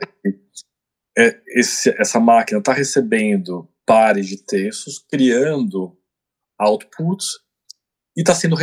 É, 1.17 1.41
esse, 1.47 1.89
essa 1.97 2.19
máquina 2.19 2.59
está 2.59 2.73
recebendo 2.73 3.69
pares 3.85 4.27
de 4.27 4.37
textos, 4.37 4.99
criando 5.09 5.97
output 6.59 7.23
e 8.15 8.21
está 8.21 8.35
sendo, 8.35 8.57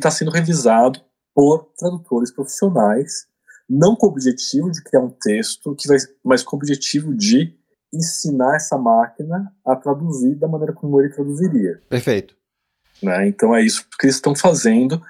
tá 0.00 0.10
sendo 0.10 0.30
revisado 0.30 1.02
por 1.34 1.72
tradutores 1.76 2.30
profissionais, 2.30 3.26
não 3.68 3.96
com 3.96 4.06
o 4.06 4.10
objetivo 4.10 4.70
de 4.70 4.82
criar 4.82 5.00
um 5.00 5.10
texto, 5.10 5.74
que 5.74 5.88
vai, 5.88 5.96
mas 6.24 6.42
com 6.42 6.56
o 6.56 6.58
objetivo 6.58 7.14
de 7.14 7.56
ensinar 7.92 8.56
essa 8.56 8.78
máquina 8.78 9.54
a 9.64 9.76
traduzir 9.76 10.34
da 10.34 10.48
maneira 10.48 10.72
como 10.72 11.00
ele 11.00 11.12
traduziria. 11.12 11.80
Perfeito. 11.88 12.36
Né? 13.02 13.28
Então 13.28 13.54
é 13.54 13.62
isso 13.62 13.86
que 13.98 14.06
eles 14.06 14.16
estão 14.16 14.34
fazendo. 14.34 15.02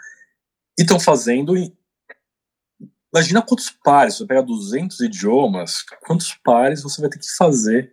E 0.78 0.82
estão 0.82 0.98
fazendo. 0.98 1.56
Em... 1.56 1.76
Imagina 3.14 3.42
quantos 3.42 3.70
pares, 3.70 4.16
você 4.16 4.26
pega 4.26 4.42
200 4.42 5.00
idiomas, 5.00 5.82
quantos 6.06 6.34
pares 6.34 6.82
você 6.82 7.00
vai 7.00 7.10
ter 7.10 7.18
que 7.18 7.36
fazer 7.36 7.92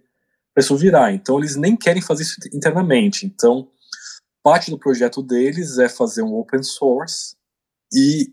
para 0.54 0.64
isso 0.64 0.76
virar. 0.78 1.14
Então 1.14 1.38
eles 1.38 1.56
nem 1.56 1.76
querem 1.76 2.02
fazer 2.02 2.24
isso 2.24 2.36
internamente. 2.54 3.26
Então 3.26 3.70
parte 4.42 4.72
do 4.72 4.80
projeto 4.80 5.22
deles 5.22 5.78
é 5.78 5.90
fazer 5.90 6.22
um 6.22 6.34
open 6.34 6.64
source 6.64 7.36
e 7.94 8.28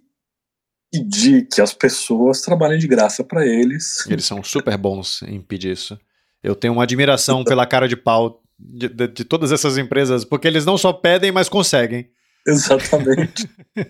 pedir 0.90 1.48
que 1.48 1.60
as 1.60 1.72
pessoas 1.72 2.40
trabalhem 2.40 2.78
de 2.78 2.86
graça 2.86 3.24
para 3.24 3.46
eles. 3.46 4.06
Eles 4.06 4.24
são 4.24 4.42
super 4.42 4.76
bons 4.76 5.22
em 5.22 5.40
pedir 5.40 5.72
isso. 5.72 5.98
Eu 6.42 6.54
tenho 6.54 6.74
uma 6.74 6.84
admiração 6.84 7.42
pela 7.44 7.66
cara 7.66 7.88
de 7.88 7.96
pau 7.96 8.42
de, 8.58 8.88
de, 8.88 9.08
de 9.08 9.24
todas 9.24 9.52
essas 9.52 9.76
empresas, 9.76 10.24
porque 10.24 10.48
eles 10.48 10.64
não 10.64 10.78
só 10.78 10.92
pedem, 10.92 11.30
mas 11.30 11.48
conseguem. 11.48 12.10
Exatamente. 12.46 13.48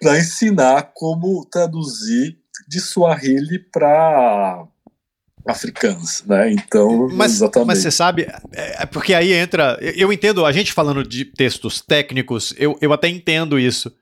para 0.00 0.18
ensinar 0.18 0.92
como 0.94 1.46
traduzir 1.46 2.38
de 2.68 2.80
Swahili 2.80 3.58
para 3.58 4.66
africanos, 5.46 6.22
né? 6.26 6.52
Então, 6.52 7.08
mas, 7.12 7.32
exatamente. 7.32 7.68
Mas 7.68 7.78
você 7.78 7.90
sabe, 7.90 8.22
é, 8.52 8.82
é, 8.82 8.86
porque 8.86 9.14
aí 9.14 9.32
entra. 9.32 9.78
Eu 9.80 10.12
entendo, 10.12 10.44
a 10.44 10.52
gente 10.52 10.72
falando 10.72 11.02
de 11.02 11.24
textos 11.24 11.80
técnicos, 11.80 12.54
eu, 12.58 12.76
eu 12.80 12.92
até 12.92 13.08
entendo 13.08 13.58
isso. 13.58 13.92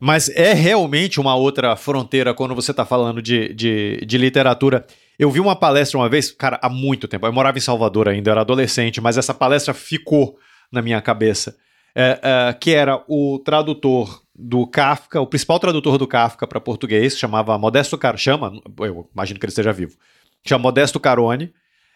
Mas 0.00 0.28
é 0.30 0.52
realmente 0.52 1.20
uma 1.20 1.36
outra 1.36 1.76
fronteira 1.76 2.34
quando 2.34 2.56
você 2.56 2.72
está 2.72 2.84
falando 2.84 3.22
de, 3.22 3.54
de, 3.54 4.04
de, 4.04 4.18
literatura. 4.18 4.84
Eu 5.16 5.30
vi 5.30 5.38
uma 5.38 5.54
palestra 5.54 5.96
uma 5.96 6.08
vez, 6.08 6.32
cara, 6.32 6.58
há 6.60 6.68
muito 6.68 7.06
tempo. 7.06 7.24
Eu 7.24 7.32
morava 7.32 7.56
em 7.56 7.60
Salvador 7.60 8.08
ainda, 8.08 8.28
eu 8.28 8.32
era 8.32 8.40
adolescente, 8.40 9.00
mas 9.00 9.16
essa 9.16 9.32
palestra 9.32 9.72
ficou 9.72 10.36
na 10.72 10.82
minha 10.82 11.00
cabeça. 11.00 11.54
É, 11.94 12.18
é, 12.22 12.52
que 12.54 12.74
era 12.74 13.04
o 13.06 13.38
tradutor 13.44 14.22
do 14.34 14.66
Kafka, 14.66 15.20
o 15.20 15.26
principal 15.26 15.60
tradutor 15.60 15.98
do 15.98 16.06
Kafka 16.06 16.46
para 16.46 16.60
português, 16.60 17.18
chamava 17.18 17.56
Modesto 17.58 17.98
Car, 17.98 18.16
chama, 18.16 18.52
eu 18.80 19.08
imagino 19.14 19.38
que 19.38 19.44
ele 19.44 19.50
esteja 19.50 19.72
vivo, 19.72 19.96
chama 20.44 20.62
Modesto 20.62 21.00
Carone, 21.00 21.52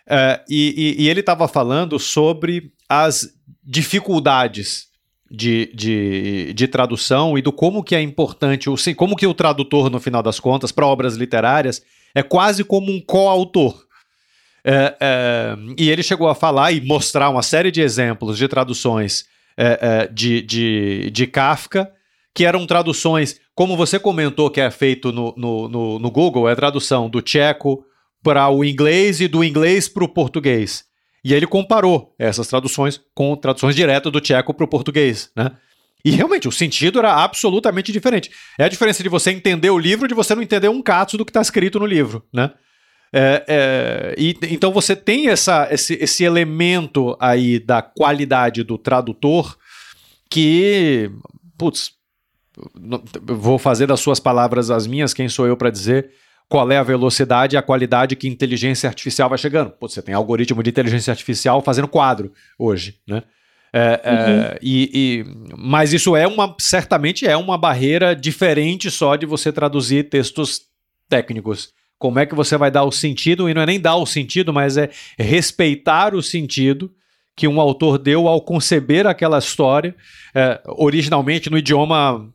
é, 0.09 0.40
e, 0.49 0.97
e, 0.99 1.05
e 1.05 1.09
ele 1.09 1.20
estava 1.20 1.49
falando 1.49 1.99
sobre 1.99 2.70
as 2.88 3.28
dificuldades 3.64 4.86
de, 5.28 5.72
de, 5.74 6.53
de, 6.55 6.68
tradução 6.68 7.36
e 7.36 7.42
do 7.42 7.53
como 7.53 7.82
que 7.82 7.97
é 7.97 8.01
importante, 8.01 8.70
o, 8.70 8.76
como 8.94 9.16
que 9.16 9.26
o 9.26 9.34
tradutor, 9.34 9.90
no 9.90 9.99
final 9.99 10.22
das 10.22 10.38
contas, 10.38 10.70
para 10.70 10.86
obras 10.86 11.16
literárias, 11.16 11.82
é 12.14 12.22
quase 12.22 12.62
como 12.62 12.92
um 12.92 13.01
coautor. 13.01 13.84
É, 14.64 14.97
é, 15.01 15.57
e 15.76 15.90
ele 15.90 16.03
chegou 16.03 16.28
a 16.28 16.34
falar 16.34 16.72
e 16.72 16.80
mostrar 16.80 17.28
uma 17.30 17.42
série 17.42 17.70
de 17.70 17.80
exemplos 17.80 18.38
de 18.38 18.49
traduções 18.49 19.24
é, 19.57 19.78
é 19.80 20.07
de, 20.07 20.42
de, 20.42 21.11
de 21.11 21.26
Kafka, 21.26 21.90
que 22.34 22.44
eram 22.44 22.66
traduções, 22.66 23.40
como 23.55 23.76
você 23.76 23.99
comentou 23.99 24.51
que 24.51 24.61
é 24.61 24.70
feito 24.70 25.11
no, 25.11 25.34
no, 25.36 25.68
no, 25.68 25.99
no 25.99 26.11
Google, 26.11 26.49
é 26.49 26.55
tradução 26.55 27.09
do 27.09 27.22
tcheco 27.22 27.84
para 28.23 28.49
o 28.49 28.64
inglês 28.64 29.21
e 29.21 29.29
do 29.29 29.45
inglês 29.45 29.89
para 29.89 30.05
o 30.05 30.09
português. 30.09 30.85
E 31.25 31.35
ele 31.35 31.47
comparou 31.47 32.14
essas 32.19 32.47
traduções 32.47 33.01
com 33.14 33.35
traduções 33.37 33.75
diretas 33.75 34.12
do 34.12 34.21
tcheco 34.21 34.55
para 34.55 34.64
o 34.64 34.69
português, 34.69 35.31
né? 35.37 35.53
E 36.05 36.12
realmente, 36.12 36.47
o 36.47 36.53
sentido 36.53 37.01
era 37.01 37.12
absolutamente 37.12 37.91
diferente. 37.91 38.31
É 38.57 38.64
a 38.64 38.69
diferença 38.69 39.03
de 39.03 39.09
você 39.09 39.33
entender 39.33 39.71
o 39.71 39.79
livro 39.79 40.07
de 40.07 40.14
você 40.14 40.37
não 40.37 40.43
entender 40.43 40.69
um 40.69 40.81
cato 40.81 41.17
do 41.17 41.25
que 41.25 41.31
está 41.31 41.41
escrito 41.41 41.81
no 41.81 41.87
livro, 41.87 42.25
né? 42.33 42.53
É, 43.12 43.45
é, 43.49 44.14
e, 44.17 44.37
então 44.43 44.73
você 44.73 44.95
tem 44.95 45.29
essa, 45.29 45.67
esse, 45.71 45.95
esse 45.95 46.23
elemento 46.23 47.17
aí 47.19 47.59
da 47.59 47.83
qualidade 47.83 48.62
do 48.62 48.79
tradutor 48.79 49.57
que, 50.31 51.11
putz, 51.59 51.93
vou 53.23 53.59
fazer 53.59 53.87
das 53.87 54.01
suas 54.01 54.21
palavras 54.21 54.71
as 54.71 54.87
minhas, 54.87 55.12
quem 55.12 55.29
sou 55.29 55.47
eu 55.47 55.57
para 55.57 55.71
dizer 55.71 56.11
qual 56.49 56.70
é 56.70 56.76
a 56.76 56.82
velocidade 56.82 57.57
e 57.57 57.59
a 57.59 57.62
qualidade 57.62 58.16
que 58.16 58.28
inteligência 58.28 58.88
artificial 58.88 59.28
vai 59.28 59.38
chegando. 59.38 59.70
Pô, 59.70 59.88
você 59.88 60.01
tem 60.01 60.14
algoritmo 60.14 60.62
de 60.62 60.70
inteligência 60.70 61.11
artificial 61.11 61.61
fazendo 61.61 61.88
quadro 61.88 62.32
hoje, 62.59 62.99
né? 63.07 63.22
É, 63.72 64.01
é 64.05 64.11
uhum. 64.11 64.16
é, 64.16 64.59
e, 64.62 64.90
e, 64.94 65.24
mas 65.59 65.92
isso 65.92 66.16
é 66.16 66.26
uma 66.26 66.55
certamente 66.59 67.26
é 67.26 67.36
uma 67.36 67.59
barreira 67.59 68.14
diferente 68.14 68.90
só 68.90 69.16
de 69.16 69.26
você 69.26 69.53
traduzir 69.53 70.09
textos 70.09 70.62
técnicos. 71.09 71.74
Como 71.99 72.18
é 72.18 72.26
que 72.26 72.34
você 72.34 72.57
vai 72.57 72.70
dar 72.70 72.84
o 72.84 72.92
sentido, 72.92 73.51
e 73.51 73.55
não 73.55 73.62
é 73.62 73.66
nem 73.66 73.80
dar 73.80 73.97
o 73.97 74.07
sentido, 74.07 74.53
mas 74.53 74.76
é 74.76 74.90
respeitar 75.18 76.14
o 76.14 76.22
sentido 76.22 76.92
que 77.34 77.49
um 77.49 77.61
autor 77.61 77.99
deu 77.99 78.28
ao 78.28 78.40
conceber 78.40 79.07
aquela 79.07 79.38
história 79.38 79.94
é, 80.34 80.61
originalmente 80.66 81.51
no 81.51 81.59
idioma 81.59 82.32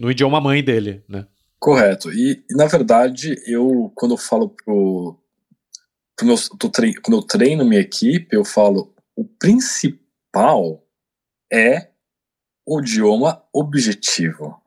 no 0.00 0.10
idioma 0.10 0.40
mãe 0.40 0.62
dele, 0.62 1.02
né? 1.08 1.26
Correto. 1.58 2.12
E, 2.12 2.44
na 2.50 2.66
verdade, 2.66 3.36
eu, 3.46 3.92
quando 3.94 4.12
eu 4.12 4.18
falo 4.18 4.50
pro. 4.50 5.18
pro 6.16 6.26
meu, 6.26 6.36
quando 7.02 7.16
eu 7.16 7.22
treino 7.22 7.64
minha 7.64 7.80
equipe, 7.80 8.34
eu 8.34 8.44
falo: 8.44 8.94
o 9.16 9.24
principal 9.24 10.86
é 11.52 11.90
o 12.66 12.80
idioma 12.80 13.42
objetivo. 13.52 14.60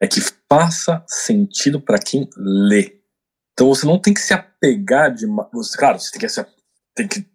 É 0.00 0.08
que 0.08 0.20
faça 0.48 1.04
sentido 1.06 1.80
para 1.80 1.98
quem 1.98 2.28
lê. 2.36 3.00
Então 3.52 3.68
você 3.68 3.86
não 3.86 4.00
tem 4.00 4.14
que 4.14 4.20
se 4.20 4.32
apegar 4.32 5.14
de. 5.14 5.26
Você, 5.52 5.78
claro, 5.78 5.98
você 5.98 6.10
tem 6.10 6.20
que, 6.20 6.28
se, 6.28 6.46
tem 6.94 7.08
que 7.08 7.26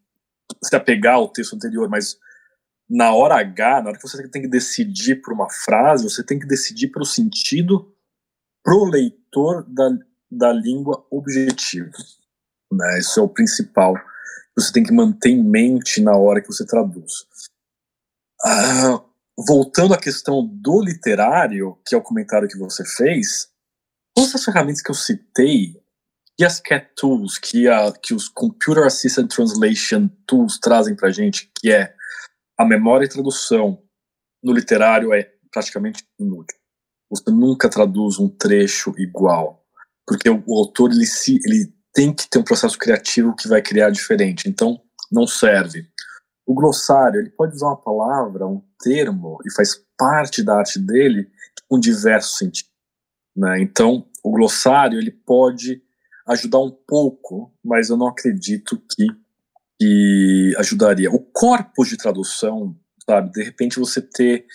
se 0.63 0.75
apegar 0.75 1.15
ao 1.15 1.29
texto 1.29 1.55
anterior, 1.55 1.87
mas 1.87 2.17
na 2.89 3.13
hora 3.13 3.35
H, 3.35 3.81
na 3.81 3.89
hora 3.89 3.97
que 3.97 4.07
você 4.07 4.27
tem 4.29 4.41
que 4.41 4.47
decidir 4.47 5.21
por 5.21 5.33
uma 5.33 5.49
frase, 5.49 6.03
você 6.03 6.23
tem 6.23 6.39
que 6.39 6.47
decidir 6.47 6.87
pelo 6.87 7.05
sentido 7.05 7.93
pro 8.67 8.83
leitor 8.83 9.63
da, 9.65 9.97
da 10.29 10.51
língua 10.51 11.07
objetivo. 11.09 11.89
Né? 12.69 12.99
Isso 12.99 13.17
é 13.17 13.23
o 13.23 13.29
principal 13.29 13.95
que 13.95 14.03
você 14.57 14.73
tem 14.73 14.83
que 14.83 14.91
manter 14.91 15.29
em 15.29 15.41
mente 15.41 16.01
na 16.01 16.17
hora 16.17 16.41
que 16.41 16.47
você 16.47 16.65
traduz. 16.65 17.25
Ah, 18.43 19.01
voltando 19.37 19.93
à 19.93 19.97
questão 19.97 20.45
do 20.45 20.81
literário, 20.81 21.79
que 21.87 21.95
é 21.95 21.97
o 21.97 22.01
comentário 22.01 22.49
que 22.49 22.57
você 22.57 22.83
fez, 22.83 23.47
todas 24.13 24.35
as 24.35 24.43
ferramentas 24.43 24.81
que 24.81 24.91
eu 24.91 24.95
citei, 24.95 25.81
e 26.37 26.43
as 26.43 26.59
CAT 26.59 26.89
tools, 26.93 27.37
que, 27.37 27.69
a, 27.69 27.93
que 27.93 28.13
os 28.13 28.27
Computer 28.27 28.83
Assisted 28.83 29.29
Translation 29.29 30.09
Tools 30.27 30.59
trazem 30.59 30.93
para 30.93 31.09
gente, 31.09 31.49
que 31.57 31.71
é 31.71 31.95
a 32.57 32.65
memória 32.65 33.05
e 33.05 33.09
tradução 33.09 33.81
no 34.43 34.51
literário 34.51 35.13
é 35.13 35.31
praticamente 35.51 36.05
inútil. 36.19 36.56
Você 37.09 37.31
nunca 37.31 37.69
traduz 37.69 38.19
um 38.19 38.27
trecho 38.27 38.93
igual, 38.97 39.63
porque 40.05 40.29
o, 40.29 40.43
o 40.45 40.57
autor 40.57 40.91
ele, 40.91 41.05
se, 41.05 41.39
ele 41.45 41.73
tem 41.93 42.13
que 42.13 42.29
ter 42.29 42.39
um 42.39 42.43
processo 42.43 42.77
criativo 42.77 43.35
que 43.35 43.47
vai 43.47 43.61
criar 43.61 43.89
diferente. 43.89 44.47
Então, 44.49 44.79
não 45.11 45.25
serve. 45.25 45.87
O 46.45 46.53
glossário, 46.53 47.19
ele 47.19 47.29
pode 47.29 47.55
usar 47.55 47.67
uma 47.67 47.81
palavra, 47.81 48.47
um 48.47 48.61
termo, 48.79 49.37
e 49.45 49.53
faz 49.53 49.81
parte 49.97 50.43
da 50.43 50.57
arte 50.57 50.79
dele 50.79 51.29
com 51.67 51.79
diversos 51.79 52.37
sentidos. 52.37 52.71
Né? 53.35 53.61
Então, 53.61 54.07
o 54.23 54.31
glossário, 54.31 54.99
ele 54.99 55.11
pode 55.11 55.81
ajudar 56.27 56.59
um 56.59 56.71
pouco, 56.71 57.53
mas 57.63 57.89
eu 57.89 57.97
não 57.97 58.07
acredito 58.07 58.81
que, 58.89 59.07
que 59.79 60.53
ajudaria. 60.57 61.11
O 61.11 61.19
corpus 61.19 61.89
de 61.89 61.97
tradução, 61.97 62.75
sabe, 63.05 63.31
de 63.31 63.43
repente 63.43 63.79
você 63.79 64.01
ter 64.01 64.45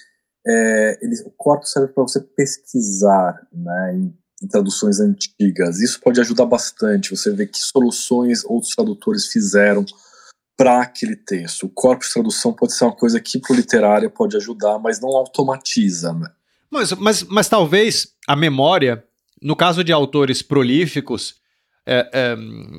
é, 0.46 0.98
o 1.24 1.30
corpo 1.30 1.64
serve 1.66 1.92
para 1.92 2.02
você 2.02 2.20
pesquisar 2.20 3.46
né, 3.52 3.94
em, 3.94 4.14
em, 4.42 4.48
traduções 4.48 5.00
antigas. 5.00 5.80
Isso 5.80 6.00
pode 6.00 6.20
ajudar 6.20 6.46
bastante. 6.46 7.10
Você 7.10 7.30
vê 7.32 7.46
que 7.46 7.58
soluções 7.58 8.44
outros 8.44 8.74
tradutores 8.74 9.26
fizeram 9.26 9.84
para 10.56 10.82
aquele 10.82 11.16
texto. 11.16 11.66
O 11.66 11.68
corpo 11.68 12.04
de 12.04 12.12
tradução 12.12 12.52
pode 12.52 12.74
ser 12.74 12.84
uma 12.84 12.94
coisa 12.94 13.20
que 13.20 13.38
para 13.38 13.52
o 13.52 13.56
literário 13.56 14.10
pode 14.10 14.36
ajudar, 14.36 14.78
mas 14.78 15.00
não 15.00 15.10
automatiza. 15.10 16.12
Né? 16.12 16.28
Mas, 16.70 16.92
mas, 16.92 17.22
mas 17.24 17.48
talvez 17.48 18.08
a 18.26 18.34
memória, 18.34 19.04
no 19.40 19.54
caso 19.56 19.82
de 19.84 19.92
autores 19.92 20.42
prolíficos, 20.42 21.36
é, 21.86 22.08
é, 22.12 22.36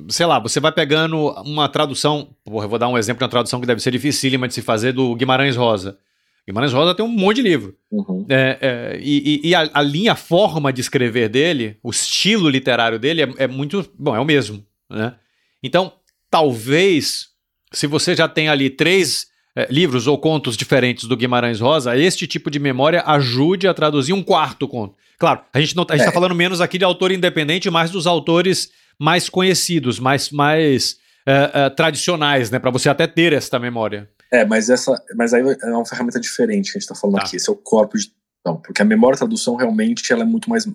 sei 0.08 0.24
lá, 0.26 0.38
você 0.38 0.60
vai 0.60 0.72
pegando 0.72 1.30
uma 1.42 1.68
tradução, 1.68 2.34
porra, 2.42 2.64
eu 2.64 2.68
vou 2.68 2.78
dar 2.78 2.88
um 2.88 2.96
exemplo 2.96 3.18
de 3.18 3.24
uma 3.24 3.30
tradução 3.30 3.60
que 3.60 3.66
deve 3.66 3.82
ser 3.82 3.90
dificílima 3.90 4.48
de 4.48 4.54
se 4.54 4.62
fazer, 4.62 4.92
do 4.92 5.14
Guimarães 5.14 5.56
Rosa. 5.56 5.98
Guimarães 6.46 6.72
Rosa 6.72 6.94
tem 6.94 7.04
um 7.04 7.08
monte 7.08 7.36
de 7.36 7.42
livro. 7.42 7.74
Uhum. 7.90 8.26
É, 8.28 8.58
é, 8.60 9.00
e, 9.00 9.40
e 9.42 9.54
a, 9.54 9.70
a, 9.72 9.82
linha, 9.82 10.12
a 10.12 10.16
forma 10.16 10.72
de 10.72 10.80
escrever 10.80 11.28
dele, 11.28 11.78
o 11.82 11.90
estilo 11.90 12.48
literário 12.48 12.98
dele 12.98 13.22
é, 13.22 13.28
é, 13.38 13.46
muito. 13.46 13.90
Bom, 13.98 14.14
é 14.14 14.20
o 14.20 14.24
mesmo. 14.24 14.64
Né? 14.90 15.14
Então, 15.62 15.92
talvez, 16.30 17.28
se 17.72 17.86
você 17.86 18.14
já 18.14 18.28
tem 18.28 18.48
ali 18.48 18.68
três 18.68 19.26
é, 19.56 19.66
livros 19.70 20.06
ou 20.06 20.18
contos 20.18 20.56
diferentes 20.56 21.04
do 21.08 21.16
Guimarães 21.16 21.60
Rosa, 21.60 21.96
este 21.96 22.26
tipo 22.26 22.50
de 22.50 22.58
memória 22.58 23.02
ajude 23.06 23.66
a 23.66 23.72
traduzir 23.72 24.12
um 24.12 24.22
quarto 24.22 24.68
conto. 24.68 24.96
Claro, 25.18 25.40
a 25.52 25.60
gente 25.60 25.78
está 25.78 25.94
é. 25.94 26.12
falando 26.12 26.34
menos 26.34 26.60
aqui 26.60 26.76
de 26.76 26.84
autor 26.84 27.10
independente, 27.10 27.70
mais 27.70 27.90
dos 27.90 28.06
autores 28.06 28.70
mais 28.98 29.28
conhecidos, 29.28 29.98
mais, 29.98 30.30
mais 30.30 30.96
uh, 31.26 31.74
tradicionais, 31.74 32.50
né? 32.50 32.58
Para 32.58 32.70
você 32.70 32.88
até 32.88 33.06
ter 33.06 33.32
essa 33.32 33.58
memória. 33.58 34.08
É, 34.34 34.44
mas 34.44 34.68
essa, 34.68 35.00
mas 35.14 35.32
aí 35.32 35.42
é 35.62 35.66
uma 35.66 35.86
ferramenta 35.86 36.18
diferente 36.18 36.72
que 36.72 36.78
a 36.78 36.80
gente 36.80 36.90
está 36.90 36.94
falando 36.96 37.18
tá. 37.18 37.22
aqui. 37.22 37.36
Esse 37.36 37.48
é 37.48 37.52
o 37.52 37.56
corpo 37.56 37.96
de 37.96 38.12
não, 38.44 38.56
porque 38.56 38.82
a 38.82 38.84
memória 38.84 39.16
tradução 39.16 39.54
realmente 39.54 40.12
ela 40.12 40.22
é 40.22 40.26
muito 40.26 40.50
mais, 40.50 40.66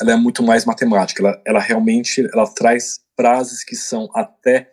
ela 0.00 0.12
é 0.12 0.16
muito 0.16 0.42
mais 0.42 0.64
matemática. 0.64 1.22
Ela, 1.22 1.40
ela 1.46 1.60
realmente 1.60 2.28
ela 2.32 2.46
traz 2.52 2.98
frases 3.16 3.62
que 3.62 3.76
são 3.76 4.08
até 4.12 4.72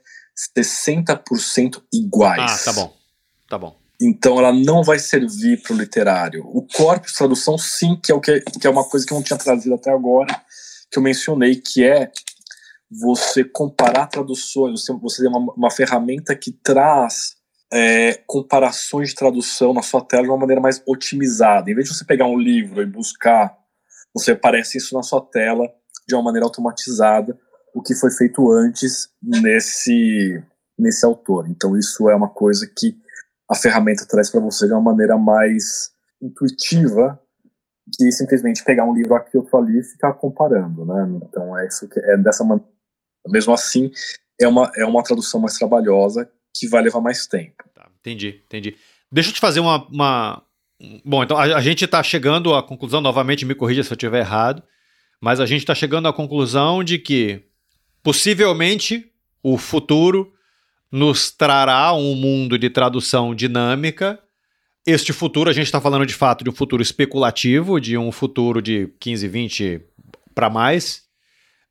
60% 0.59 1.83
iguais. 1.93 2.61
Ah, 2.61 2.65
tá 2.65 2.73
bom, 2.73 2.97
tá 3.49 3.57
bom. 3.59 3.79
Então 4.01 4.39
ela 4.39 4.51
não 4.51 4.83
vai 4.83 4.97
servir 4.97 5.61
para 5.61 5.73
o 5.73 5.77
literário. 5.77 6.43
O 6.45 6.67
corpo 6.67 7.07
de 7.07 7.13
tradução, 7.13 7.55
sim, 7.55 7.95
que 7.95 8.11
é 8.11 8.15
o 8.15 8.19
que, 8.19 8.41
que 8.41 8.65
é 8.65 8.69
uma 8.69 8.83
coisa 8.83 9.05
que 9.05 9.13
eu 9.13 9.15
não 9.15 9.23
tinha 9.23 9.37
trazido 9.37 9.75
até 9.75 9.91
agora, 9.91 10.41
que 10.91 10.97
eu 10.97 11.03
mencionei, 11.03 11.55
que 11.55 11.83
é 11.83 12.11
você 12.89 13.43
comparar 13.43 14.07
traduções, 14.07 14.81
você, 14.81 14.93
você 14.93 15.21
tem 15.21 15.29
uma, 15.29 15.53
uma 15.53 15.71
ferramenta 15.71 16.35
que 16.35 16.51
traz 16.51 17.36
é, 17.71 18.13
comparações 18.25 19.09
de 19.09 19.15
tradução 19.15 19.73
na 19.73 19.81
sua 19.81 20.01
tela 20.01 20.23
de 20.23 20.29
uma 20.29 20.37
maneira 20.37 20.61
mais 20.61 20.81
otimizada. 20.85 21.69
Em 21.69 21.75
vez 21.75 21.87
de 21.87 21.95
você 21.95 22.05
pegar 22.05 22.25
um 22.25 22.37
livro 22.37 22.81
e 22.81 22.85
buscar, 22.85 23.55
você 24.13 24.31
aparece 24.31 24.77
isso 24.77 24.95
na 24.95 25.03
sua 25.03 25.21
tela 25.21 25.67
de 26.07 26.15
uma 26.15 26.23
maneira 26.23 26.45
automatizada, 26.45 27.37
o 27.73 27.81
que 27.81 27.93
foi 27.93 28.11
feito 28.11 28.51
antes 28.51 29.09
nesse, 29.21 30.41
nesse 30.77 31.05
autor. 31.05 31.49
Então, 31.49 31.77
isso 31.77 32.09
é 32.09 32.15
uma 32.15 32.29
coisa 32.29 32.65
que 32.65 32.97
a 33.49 33.55
ferramenta 33.55 34.05
traz 34.05 34.29
para 34.29 34.39
você 34.39 34.65
de 34.65 34.73
uma 34.73 34.81
maneira 34.81 35.17
mais 35.17 35.91
intuitiva 36.21 37.19
que 37.95 38.11
simplesmente 38.11 38.63
pegar 38.63 38.83
um 38.83 38.93
livro 38.93 39.15
aqui 39.15 39.37
outro 39.37 39.57
ali 39.57 39.79
e 39.79 39.83
ficar 39.83 40.13
comparando, 40.13 40.85
né? 40.85 41.07
Então 41.23 41.57
é 41.57 41.65
isso 41.67 41.87
que 41.87 41.99
é 41.99 42.17
dessa 42.17 42.43
maneira 42.43 42.67
mesmo 43.29 43.53
assim, 43.53 43.91
é 44.39 44.47
uma, 44.47 44.71
é 44.75 44.85
uma 44.85 45.03
tradução 45.03 45.39
mais 45.39 45.57
trabalhosa 45.57 46.29
que 46.59 46.67
vai 46.67 46.81
levar 46.81 47.01
mais 47.01 47.27
tempo. 47.27 47.63
Tá, 47.73 47.89
entendi, 47.99 48.41
entendi. 48.45 48.75
Deixa 49.11 49.29
eu 49.29 49.33
te 49.33 49.39
fazer 49.39 49.59
uma. 49.59 49.85
uma... 49.87 50.43
Bom, 51.03 51.23
então 51.23 51.37
a, 51.37 51.43
a 51.43 51.61
gente 51.61 51.85
está 51.85 52.03
chegando 52.03 52.53
à 52.53 52.61
conclusão, 52.61 53.01
novamente 53.01 53.45
me 53.45 53.55
corrija 53.55 53.83
se 53.83 53.91
eu 53.91 53.95
estiver 53.95 54.19
errado, 54.19 54.61
mas 55.19 55.39
a 55.39 55.45
gente 55.45 55.61
está 55.61 55.73
chegando 55.73 56.07
à 56.07 56.13
conclusão 56.13 56.83
de 56.83 56.99
que 56.99 57.43
possivelmente 58.03 59.11
o 59.41 59.57
futuro 59.57 60.31
nos 60.91 61.31
trará 61.31 61.93
um 61.93 62.15
mundo 62.15 62.57
de 62.57 62.69
tradução 62.69 63.33
dinâmica. 63.33 64.19
Este 64.85 65.11
futuro, 65.11 65.49
a 65.49 65.53
gente 65.53 65.65
está 65.65 65.81
falando 65.81 66.05
de 66.05 66.13
fato 66.13 66.43
de 66.43 66.49
um 66.49 66.53
futuro 66.53 66.81
especulativo, 66.81 67.79
de 67.79 67.97
um 67.97 68.11
futuro 68.11 68.61
de 68.61 68.87
15, 68.99 69.27
20 69.27 69.81
para 70.33 70.49
mais, 70.49 71.07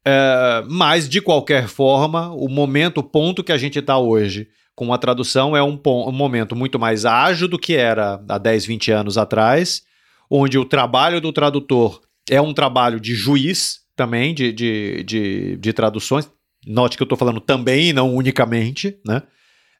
é, 0.08 0.62
mas, 0.68 1.08
de 1.08 1.20
qualquer 1.20 1.66
forma, 1.66 2.32
o 2.32 2.48
momento, 2.48 2.98
o 2.98 3.02
ponto 3.02 3.42
que 3.42 3.50
a 3.50 3.58
gente 3.58 3.80
está 3.80 3.98
hoje 3.98 4.48
com 4.76 4.92
a 4.92 4.98
tradução 4.98 5.56
é 5.56 5.62
um, 5.62 5.80
um, 5.86 6.12
momento 6.12 6.54
muito 6.54 6.78
mais 6.78 7.06
ágil 7.06 7.48
do 7.48 7.58
que 7.58 7.74
era 7.74 8.22
há 8.28 8.36
10, 8.36 8.66
20 8.66 8.92
anos 8.92 9.16
atrás, 9.16 9.82
onde 10.30 10.58
o 10.58 10.66
trabalho 10.66 11.18
do 11.18 11.32
tradutor 11.32 12.02
é 12.30 12.40
um 12.40 12.52
trabalho 12.52 13.00
de 13.00 13.14
juiz 13.14 13.80
também, 13.96 14.34
de, 14.34 14.52
de, 14.52 15.02
de, 15.02 15.56
de 15.56 15.72
traduções. 15.72 16.30
Note 16.66 16.98
que 16.98 17.02
eu 17.02 17.06
estou 17.06 17.16
falando 17.16 17.40
também, 17.40 17.92
não 17.94 18.14
unicamente, 18.14 18.98
né? 19.04 19.22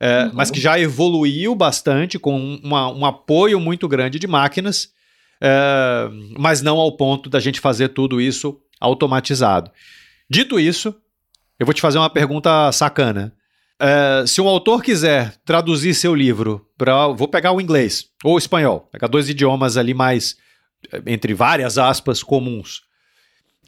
É, 0.01 0.25
uhum. 0.25 0.31
Mas 0.35 0.51
que 0.51 0.61
já 0.61 0.79
evoluiu 0.79 1.55
bastante 1.55 2.19
com 2.19 2.59
uma, 2.63 2.91
um 2.91 3.05
apoio 3.05 3.61
muito 3.61 3.87
grande 3.89 4.19
de 4.19 4.27
máquinas, 4.27 4.91
é, 5.41 6.09
mas 6.39 6.63
não 6.63 6.79
ao 6.79 6.97
ponto 6.97 7.29
da 7.29 7.41
gente 7.41 7.61
fazer 7.61 7.89
tudo 7.91 8.21
isso 8.21 8.59
automatizado. 8.81 9.71
Dito 10.29 10.59
isso, 10.59 10.95
eu 11.59 11.67
vou 11.67 11.75
te 11.75 11.81
fazer 11.81 11.99
uma 11.99 12.11
pergunta 12.11 12.71
sacana. 12.73 13.35
É, 13.79 14.25
se 14.27 14.41
um 14.41 14.49
autor 14.49 14.83
quiser 14.83 15.35
traduzir 15.45 15.95
seu 15.95 16.15
livro 16.15 16.67
para. 16.79 17.09
Vou 17.09 17.29
pegar 17.29 17.53
o 17.53 17.61
inglês 17.61 18.07
ou 18.25 18.35
o 18.35 18.39
espanhol, 18.39 18.89
pegar 18.91 19.07
dois 19.07 19.29
idiomas 19.29 19.77
ali 19.77 19.93
mais, 19.93 20.37
é, 20.91 21.03
entre 21.07 21.35
várias 21.35 21.77
aspas, 21.77 22.23
comuns. 22.23 22.83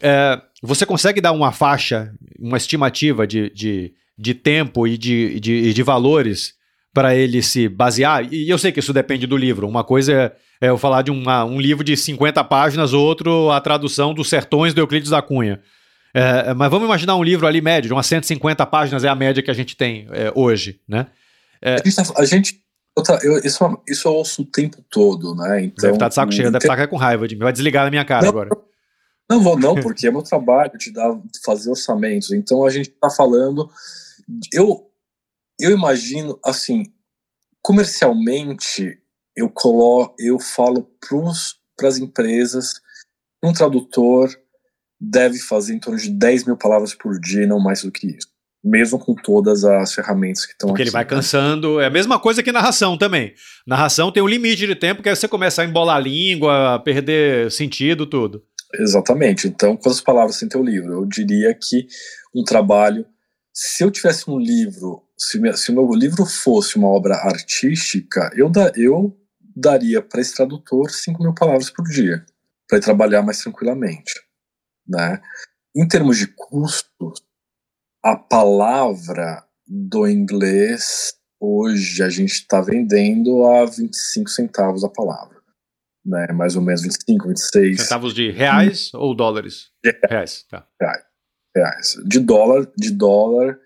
É, 0.01 0.41
você 0.63 0.87
consegue 0.87 1.21
dar 1.21 1.33
uma 1.33 1.53
faixa, 1.53 2.13
uma 2.39 2.57
estimativa 2.57 3.27
de, 3.27 3.51
de, 3.51 3.93
de 4.17 4.35
tempo 4.35 4.87
e 4.87 4.97
de, 4.97 5.39
de, 5.41 5.75
de 5.75 5.83
valores 5.83 6.55
para 6.95 7.15
ele 7.15 7.43
se 7.43 7.69
basear? 7.69 8.33
E 8.33 8.49
eu 8.49 8.57
sei 8.57 8.73
que 8.73 8.81
isso 8.81 8.93
depende 8.95 9.27
do 9.27 9.37
livro. 9.37 9.69
Uma 9.69 9.85
coisa 9.85 10.13
é, 10.13 10.33
é 10.67 10.71
eu 10.71 10.79
falar 10.79 11.03
de 11.03 11.11
uma, 11.11 11.45
um 11.45 11.61
livro 11.61 11.85
de 11.85 11.97
50 11.97 12.43
páginas, 12.45 12.95
outro 12.95 13.51
a 13.51 13.61
tradução 13.61 14.15
dos 14.15 14.31
Sertões 14.31 14.73
do 14.73 14.81
Euclides 14.81 15.11
da 15.11 15.21
Cunha. 15.21 15.61
É, 16.19 16.55
mas 16.55 16.71
vamos 16.71 16.87
imaginar 16.87 17.14
um 17.14 17.23
livro 17.23 17.47
ali 17.47 17.61
médio, 17.61 17.89
de 17.89 17.93
umas 17.93 18.07
150 18.07 18.66
páginas 18.66 19.05
é 19.05 19.09
a 19.09 19.14
média 19.14 19.43
que 19.43 19.51
a 19.51 19.55
gente 19.55 19.77
tem 19.77 20.09
é, 20.11 20.33
hoje, 20.35 20.81
né? 20.89 21.07
É, 21.62 21.77
a 22.16 22.25
gente, 22.25 22.61
tá, 23.05 23.21
eu, 23.23 23.39
isso, 23.39 23.83
isso 23.87 24.09
eu 24.09 24.12
ouço 24.12 24.43
o 24.43 24.45
tempo 24.45 24.83
todo, 24.91 25.35
né? 25.37 25.64
Então, 25.64 25.83
deve 25.83 25.95
estar 25.95 26.07
tá 26.07 26.09
de 26.09 26.14
saco 26.14 26.33
cheio, 26.33 26.51
deve 26.51 26.64
estar 26.64 26.77
tá 26.77 26.89
com 26.89 26.97
raiva 26.97 27.29
de 27.29 27.37
mim, 27.37 27.43
vai 27.43 27.53
desligar 27.53 27.85
na 27.85 27.91
minha 27.91 28.05
cara 28.05 28.23
não, 28.23 28.29
agora. 28.31 28.51
Não 29.31 29.41
vou 29.41 29.59
não, 29.59 29.77
porque 29.77 30.09
é 30.09 30.11
meu 30.11 30.23
trabalho 30.23 30.77
de 30.77 30.93
dar, 30.93 31.16
fazer 31.45 31.71
orçamentos, 31.71 32.33
então 32.33 32.64
a 32.64 32.71
gente 32.71 32.89
está 32.89 33.11
falando, 33.11 33.71
eu, 34.53 34.91
eu 35.61 35.71
imagino, 35.71 36.39
assim, 36.45 36.85
comercialmente, 37.62 38.99
eu, 39.37 39.49
colo, 39.49 40.14
eu 40.19 40.41
falo 40.41 40.91
para 41.77 41.89
as 41.89 41.99
empresas, 41.99 42.81
um 43.43 43.53
tradutor 43.53 44.29
deve 45.01 45.39
fazer 45.39 45.75
em 45.75 45.79
torno 45.79 45.99
de 45.99 46.11
10 46.11 46.45
mil 46.45 46.57
palavras 46.57 46.95
por 46.95 47.19
dia, 47.21 47.47
não 47.47 47.61
mais 47.61 47.83
do 47.83 47.93
que 47.93 48.07
isso. 48.09 48.29
Mesmo 48.63 48.99
com 48.99 49.15
todas 49.15 49.65
as 49.65 49.95
ferramentas 49.95 50.45
que 50.45 50.53
estão 50.53 50.69
Porque 50.69 50.83
aqui. 50.83 50.89
ele 50.89 50.93
vai 50.93 51.05
cansando. 51.05 51.81
É 51.81 51.87
a 51.87 51.91
mesma 51.91 52.19
coisa 52.19 52.43
que 52.43 52.51
narração 52.51 52.99
também. 52.99 53.33
Narração 53.67 54.11
tem 54.11 54.23
um 54.23 54.27
limite 54.27 54.67
de 54.67 54.75
tempo 54.75 55.03
que 55.03 55.09
aí 55.09 55.15
você 55.15 55.29
começa 55.29 55.63
a 55.63 55.65
embolar 55.65 55.97
a 55.97 56.01
língua, 56.01 56.81
perder 56.85 57.51
sentido, 57.53 58.05
tudo. 58.05 58.43
Exatamente. 58.75 59.47
Então, 59.47 59.77
quantas 59.77 60.01
palavras 60.01 60.39
tem 60.39 60.49
teu 60.49 60.63
livro? 60.63 60.93
Eu 60.93 61.07
diria 61.07 61.55
que 61.55 61.87
um 62.35 62.43
trabalho. 62.43 63.07
Se 63.55 63.83
eu 63.83 63.91
tivesse 63.91 64.29
um 64.29 64.39
livro, 64.39 65.03
se, 65.17 65.41
se 65.57 65.71
o 65.71 65.75
meu 65.75 65.91
livro 65.93 66.27
fosse 66.27 66.77
uma 66.77 66.89
obra 66.89 67.15
artística, 67.15 68.31
eu, 68.37 68.49
da, 68.49 68.73
eu 68.77 69.17
daria 69.57 70.03
para 70.03 70.21
esse 70.21 70.35
tradutor 70.35 70.91
5 70.91 71.23
mil 71.23 71.35
palavras 71.35 71.71
por 71.71 71.85
dia, 71.85 72.25
para 72.69 72.79
ele 72.79 72.85
trabalhar 72.85 73.23
mais 73.23 73.39
tranquilamente. 73.39 74.13
Né? 74.89 75.20
Em 75.76 75.86
termos 75.86 76.18
de 76.18 76.26
custos, 76.28 77.22
a 78.03 78.16
palavra 78.16 79.45
do 79.66 80.09
inglês 80.09 81.14
hoje 81.41 82.03
a 82.03 82.09
gente 82.09 82.32
está 82.32 82.61
vendendo 82.61 83.45
a 83.45 83.64
25 83.64 84.30
centavos 84.30 84.82
a 84.82 84.89
palavra. 84.89 85.39
Né? 86.05 86.28
Mais 86.32 86.57
ou 86.57 86.62
menos 86.62 86.82
25, 86.82 87.28
26. 87.28 87.82
Centavos 87.82 88.14
de 88.14 88.30
reais 88.30 88.91
hum. 88.95 88.99
ou 88.99 89.14
dólares? 89.14 89.70
Reais. 90.09 90.45
Tá. 90.49 90.66
reais. 90.80 91.03
Reais. 91.55 91.97
De 92.07 92.20
dólar, 92.20 92.70
de 92.76 92.91
dólar, 92.91 93.59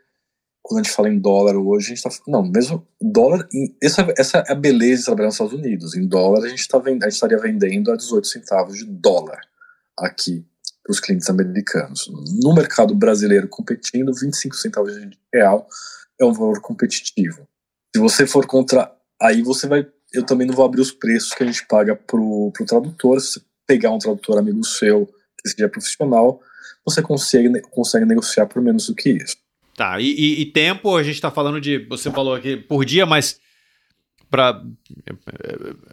quando 0.62 0.80
a 0.80 0.82
gente 0.82 0.94
fala 0.94 1.08
em 1.08 1.18
dólar 1.18 1.56
hoje, 1.56 1.86
a 1.86 1.88
gente 1.94 2.06
está. 2.06 2.10
Não, 2.26 2.42
mesmo 2.42 2.86
dólar. 3.00 3.48
Essa, 3.82 4.06
essa 4.16 4.38
é 4.38 4.52
a 4.52 4.54
beleza 4.54 5.00
de 5.00 5.04
trabalhar 5.06 5.26
nos 5.26 5.34
Estados 5.34 5.52
Unidos. 5.52 5.94
Em 5.96 6.06
dólar, 6.06 6.44
a 6.44 6.48
gente, 6.48 6.66
tá 6.68 6.78
vend, 6.78 7.02
a 7.02 7.08
gente 7.08 7.14
estaria 7.14 7.38
vendendo 7.38 7.90
a 7.90 7.96
18 7.96 8.26
centavos 8.26 8.78
de 8.78 8.84
dólar 8.84 9.40
aqui 9.98 10.46
para 10.82 10.92
os 10.92 11.00
clientes 11.00 11.30
americanos. 11.30 12.10
No 12.42 12.54
mercado 12.54 12.94
brasileiro 12.94 13.48
competindo, 13.48 14.12
25 14.12 14.56
centavos 14.56 14.94
de 14.94 15.10
real 15.32 15.66
é 16.20 16.24
um 16.24 16.32
valor 16.32 16.60
competitivo. 16.60 17.46
Se 17.94 18.00
você 18.00 18.26
for 18.26 18.46
contra. 18.46 18.92
Aí 19.20 19.42
você 19.42 19.66
vai. 19.66 19.86
Eu 20.12 20.24
também 20.24 20.46
não 20.46 20.54
vou 20.54 20.64
abrir 20.64 20.80
os 20.80 20.90
preços 20.90 21.32
que 21.32 21.42
a 21.42 21.46
gente 21.46 21.66
paga 21.66 21.94
para 21.94 22.20
o 22.20 22.52
tradutor. 22.66 23.20
Se 23.20 23.34
você 23.34 23.40
pegar 23.66 23.90
um 23.90 23.98
tradutor 23.98 24.38
amigo 24.38 24.64
seu, 24.64 25.06
que 25.40 25.48
seja 25.48 25.68
profissional, 25.68 26.40
você 26.84 27.00
consegue, 27.00 27.60
consegue 27.70 28.04
negociar 28.04 28.46
por 28.46 28.60
menos 28.60 28.86
do 28.86 28.94
que 28.94 29.10
isso. 29.10 29.36
Tá, 29.74 29.98
e, 30.00 30.12
e, 30.12 30.42
e 30.42 30.46
tempo, 30.46 30.96
a 30.96 31.02
gente 31.02 31.14
está 31.14 31.30
falando 31.30 31.60
de. 31.60 31.78
Você 31.88 32.10
falou 32.10 32.34
aqui 32.34 32.56
por 32.56 32.84
dia, 32.84 33.06
mas 33.06 33.40
para 34.32 34.64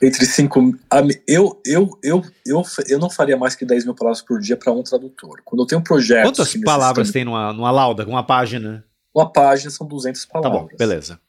entre 0.02 0.26
5 0.26 0.80
eu, 1.28 1.62
eu, 1.66 2.00
eu, 2.02 2.24
eu, 2.46 2.64
eu 2.88 2.98
não 2.98 3.10
faria 3.10 3.36
mais 3.36 3.54
que 3.54 3.66
10 3.66 3.84
mil 3.84 3.94
palavras 3.94 4.22
por 4.22 4.40
dia 4.40 4.56
para 4.56 4.72
um 4.72 4.82
tradutor. 4.82 5.42
Quando 5.44 5.62
eu 5.62 5.68
tenho 5.68 5.82
um 5.82 5.84
projeto. 5.84 6.28
Quantas 6.28 6.56
palavras 6.64 7.12
tem 7.12 7.26
numa, 7.26 7.52
numa 7.52 7.70
lauda, 7.70 8.08
uma 8.08 8.24
página? 8.24 8.86
Uma 9.14 9.30
página 9.30 9.70
são 9.70 9.86
200 9.86 10.24
palavras. 10.26 10.54
Tá 10.54 10.58
bom, 10.58 10.78
beleza. 10.78 11.20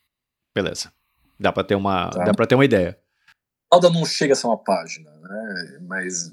Beleza. 0.55 0.93
Dá 1.39 1.51
para 1.51 1.65
ter 1.65 1.75
uma, 1.75 2.11
tá. 2.11 2.23
dá 2.23 2.33
para 2.33 2.47
ter 2.47 2.55
uma 2.55 2.65
ideia. 2.65 2.97
Lauda 3.73 3.91
não 3.91 4.05
chega 4.05 4.35
a 4.35 4.37
ser 4.37 4.47
uma 4.47 4.59
página, 4.59 5.11
né? 5.11 5.79
Mas 5.89 6.33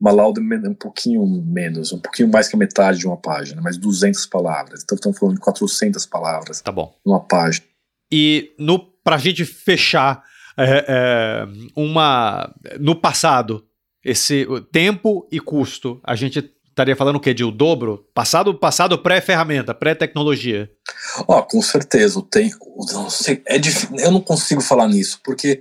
uma 0.00 0.12
lauda 0.12 0.40
é 0.40 0.68
um 0.68 0.74
pouquinho 0.74 1.26
menos, 1.26 1.92
um 1.92 1.98
pouquinho 1.98 2.28
mais 2.28 2.46
que 2.46 2.54
a 2.54 2.58
metade 2.58 2.98
de 3.00 3.08
uma 3.08 3.16
página, 3.16 3.60
mas 3.60 3.76
200 3.76 4.24
palavras. 4.26 4.84
Então 4.84 4.94
estamos 4.94 5.18
falando 5.18 5.34
de 5.34 5.40
400 5.40 6.06
palavras. 6.06 6.60
Tá 6.60 6.70
bom. 6.70 6.94
Numa 7.04 7.20
página. 7.20 7.66
E 8.12 8.52
no 8.56 8.89
para 9.02 9.16
a 9.16 9.18
gente 9.18 9.44
fechar 9.44 10.22
é, 10.56 10.84
é, 10.88 11.46
uma 11.74 12.52
no 12.78 12.94
passado 12.94 13.66
esse 14.04 14.46
tempo 14.72 15.28
e 15.30 15.38
custo, 15.38 16.00
a 16.02 16.16
gente 16.16 16.38
estaria 16.70 16.96
falando 16.96 17.16
o 17.16 17.20
quê? 17.20 17.34
De 17.34 17.44
o 17.44 17.50
dobro? 17.50 18.08
Passado, 18.14 18.54
passado 18.58 18.98
pré-ferramenta, 18.98 19.74
pré-tecnologia. 19.74 20.70
Ó, 21.28 21.38
oh, 21.38 21.42
com 21.42 21.60
certeza. 21.60 22.22
Tem, 22.30 22.50
não 22.92 23.10
sei, 23.10 23.42
é 23.46 23.56
eu 23.98 24.10
não 24.10 24.20
consigo 24.20 24.60
falar 24.60 24.88
nisso, 24.88 25.20
porque 25.22 25.60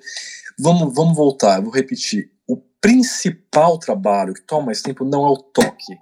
vamos, 0.58 0.94
vamos 0.94 1.16
voltar, 1.16 1.58
eu 1.58 1.64
vou 1.64 1.74
repetir. 1.74 2.32
O 2.48 2.58
principal 2.82 3.78
trabalho 3.78 4.34
que 4.34 4.42
toma 4.42 4.68
mais 4.68 4.82
tempo 4.82 5.04
não 5.04 5.26
é 5.26 5.30
o 5.30 5.38
toque, 5.38 5.98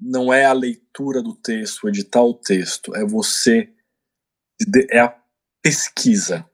não 0.00 0.32
é 0.32 0.44
a 0.44 0.52
leitura 0.52 1.22
do 1.22 1.34
texto, 1.34 1.88
editar 1.88 2.22
o 2.22 2.34
texto, 2.34 2.94
é 2.94 3.04
você, 3.04 3.68
é 4.90 5.00
a 5.00 5.14
pesquisa, 5.62 6.48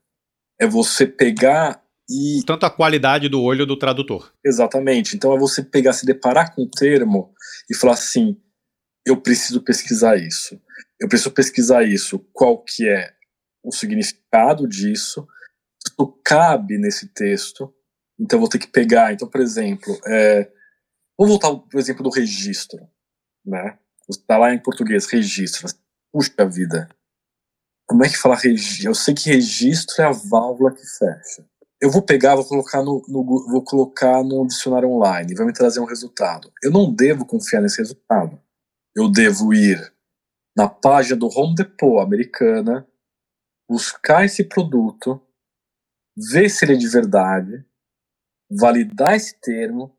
é 0.61 0.67
você 0.67 1.07
pegar 1.07 1.83
e. 2.09 2.43
Tanto 2.47 2.67
a 2.67 2.71
qualidade 2.71 3.29
do 3.29 3.41
olho 3.41 3.65
do 3.65 3.79
tradutor. 3.79 4.33
Exatamente. 4.45 5.17
Então 5.17 5.35
é 5.35 5.39
você 5.39 5.63
pegar, 5.63 5.95
se 5.95 6.05
deparar 6.05 6.55
com 6.55 6.63
o 6.63 6.71
termo 6.71 7.33
e 7.71 7.75
falar 7.75 7.95
assim: 7.95 8.37
eu 9.07 9.21
preciso 9.21 9.63
pesquisar 9.63 10.17
isso. 10.17 10.61
Eu 11.01 11.09
preciso 11.09 11.31
pesquisar 11.31 11.83
isso. 11.83 12.19
Qual 12.33 12.63
que 12.63 12.87
é 12.87 13.15
o 13.65 13.73
significado 13.73 14.69
disso? 14.69 15.27
Isso 15.83 16.21
cabe 16.23 16.77
nesse 16.77 17.09
texto. 17.09 17.73
Então 18.19 18.37
eu 18.37 18.41
vou 18.41 18.49
ter 18.49 18.59
que 18.59 18.69
pegar. 18.69 19.13
Então, 19.15 19.29
por 19.29 19.41
exemplo, 19.41 19.99
é, 20.07 20.51
vou 21.19 21.27
voltar 21.27 21.55
por 21.55 21.79
exemplo 21.79 22.03
do 22.03 22.11
registro, 22.11 22.81
né? 23.47 23.79
Está 24.11 24.37
lá 24.37 24.53
em 24.53 24.63
português, 24.63 25.07
registro. 25.07 25.67
Puxa 26.13 26.45
vida. 26.45 26.89
Como 27.91 28.05
é 28.05 28.09
que 28.09 28.17
fala 28.17 28.37
registro? 28.37 28.89
Eu 28.89 28.95
sei 28.95 29.13
que 29.13 29.29
registro 29.29 30.01
é 30.01 30.07
a 30.07 30.13
válvula 30.13 30.73
que 30.73 30.87
fecha 30.87 31.45
eu 31.81 31.91
vou 31.91 32.03
pegar, 32.03 32.35
vou 32.35 32.45
colocar 32.45 32.83
no, 32.83 33.03
no, 33.09 33.25
vou 33.25 33.65
colocar 33.65 34.23
no 34.23 34.47
dicionário 34.47 34.91
online, 34.91 35.35
vai 35.35 35.47
me 35.47 35.53
trazer 35.53 35.81
um 35.81 35.87
resultado. 35.87 36.53
Eu 36.63 36.71
não 36.71 36.93
devo 36.93 37.25
confiar 37.25 37.63
nesse 37.63 37.79
resultado. 37.79 38.39
Eu 38.95 39.11
devo 39.11 39.55
ir 39.55 39.93
na 40.55 40.69
página 40.69 41.17
do 41.17 41.29
Home 41.29 41.55
Depot 41.55 41.99
americana, 41.99 42.87
buscar 43.69 44.27
esse 44.27 44.45
produto, 44.45 45.21
ver 46.15 46.51
se 46.51 46.65
ele 46.65 46.75
é 46.75 46.77
de 46.77 46.89
verdade, 46.89 47.65
validar 48.51 49.15
esse 49.15 49.41
termo 49.41 49.97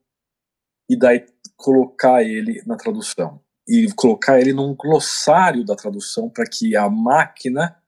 e 0.87 0.95
daí 0.95 1.25
colocar 1.55 2.21
ele 2.21 2.61
na 2.65 2.75
tradução 2.75 3.41
e 3.67 3.91
colocar 3.95 4.39
ele 4.39 4.53
num 4.53 4.75
glossário 4.75 5.65
da 5.65 5.75
tradução 5.75 6.29
para 6.29 6.45
que 6.45 6.75
a 6.75 6.89
máquina 6.89 7.80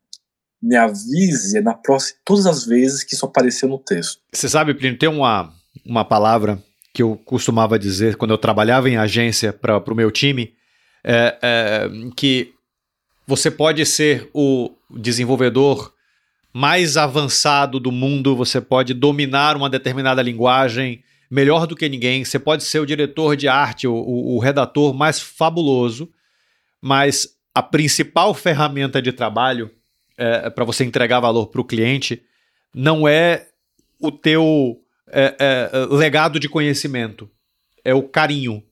me 0.64 0.78
avise 0.78 1.60
na 1.60 1.74
próxima, 1.74 2.18
todas 2.24 2.46
as 2.46 2.66
vezes 2.66 3.04
que 3.04 3.16
isso 3.16 3.26
apareceu 3.26 3.68
no 3.68 3.78
texto. 3.78 4.22
Você 4.32 4.48
sabe, 4.48 4.74
Plínio, 4.74 4.98
tem 4.98 5.10
uma, 5.10 5.54
uma 5.86 6.06
palavra 6.06 6.64
que 6.94 7.04
eu 7.04 7.18
costumava 7.18 7.78
dizer 7.78 8.16
quando 8.16 8.32
eu 8.32 8.38
trabalhava 8.38 8.90
em 8.90 8.96
agência 8.96 9.52
para 9.52 9.78
o 9.78 9.96
meu 9.96 10.10
time, 10.10 10.54
é, 11.04 11.38
é, 11.42 11.90
que 12.16 12.54
você 13.28 13.52
pode 13.52 13.86
ser 13.86 14.30
o 14.34 14.72
desenvolvedor 14.90 15.94
mais 16.54 16.96
avançado 16.96 17.78
do 17.78 17.92
mundo, 17.92 18.34
você 18.34 18.62
pode 18.62 18.94
dominar 18.94 19.58
uma 19.58 19.70
determinada 19.70 20.22
linguagem 20.22 21.04
melhor 21.30 21.68
do 21.68 21.76
que 21.76 21.90
ninguém, 21.90 22.24
você 22.24 22.40
pode 22.40 22.64
ser 22.64 22.80
o 22.80 22.86
diretor 22.86 23.36
de 23.36 23.50
arte, 23.50 23.86
o, 23.86 23.94
o, 23.94 24.36
o 24.36 24.40
redator 24.40 24.94
mais 24.94 25.20
fabuloso, 25.20 26.10
mas 26.82 27.28
a 27.54 27.62
principal 27.62 28.34
ferramenta 28.34 29.02
de 29.02 29.12
trabalho 29.12 29.70
é, 30.18 30.50
para 30.50 30.66
você 30.66 30.84
entregar 30.84 31.20
valor 31.20 31.48
para 31.48 31.62
o 31.62 31.66
cliente 31.66 32.24
não 32.74 33.08
é 33.08 33.48
o 34.00 34.12
teu 34.12 34.80
é, 35.08 35.36
é, 35.40 35.86
legado 35.96 36.40
de 36.40 36.50
conhecimento, 36.50 37.30
é 37.84 37.94
o 37.94 38.04
carinho. 38.04 38.64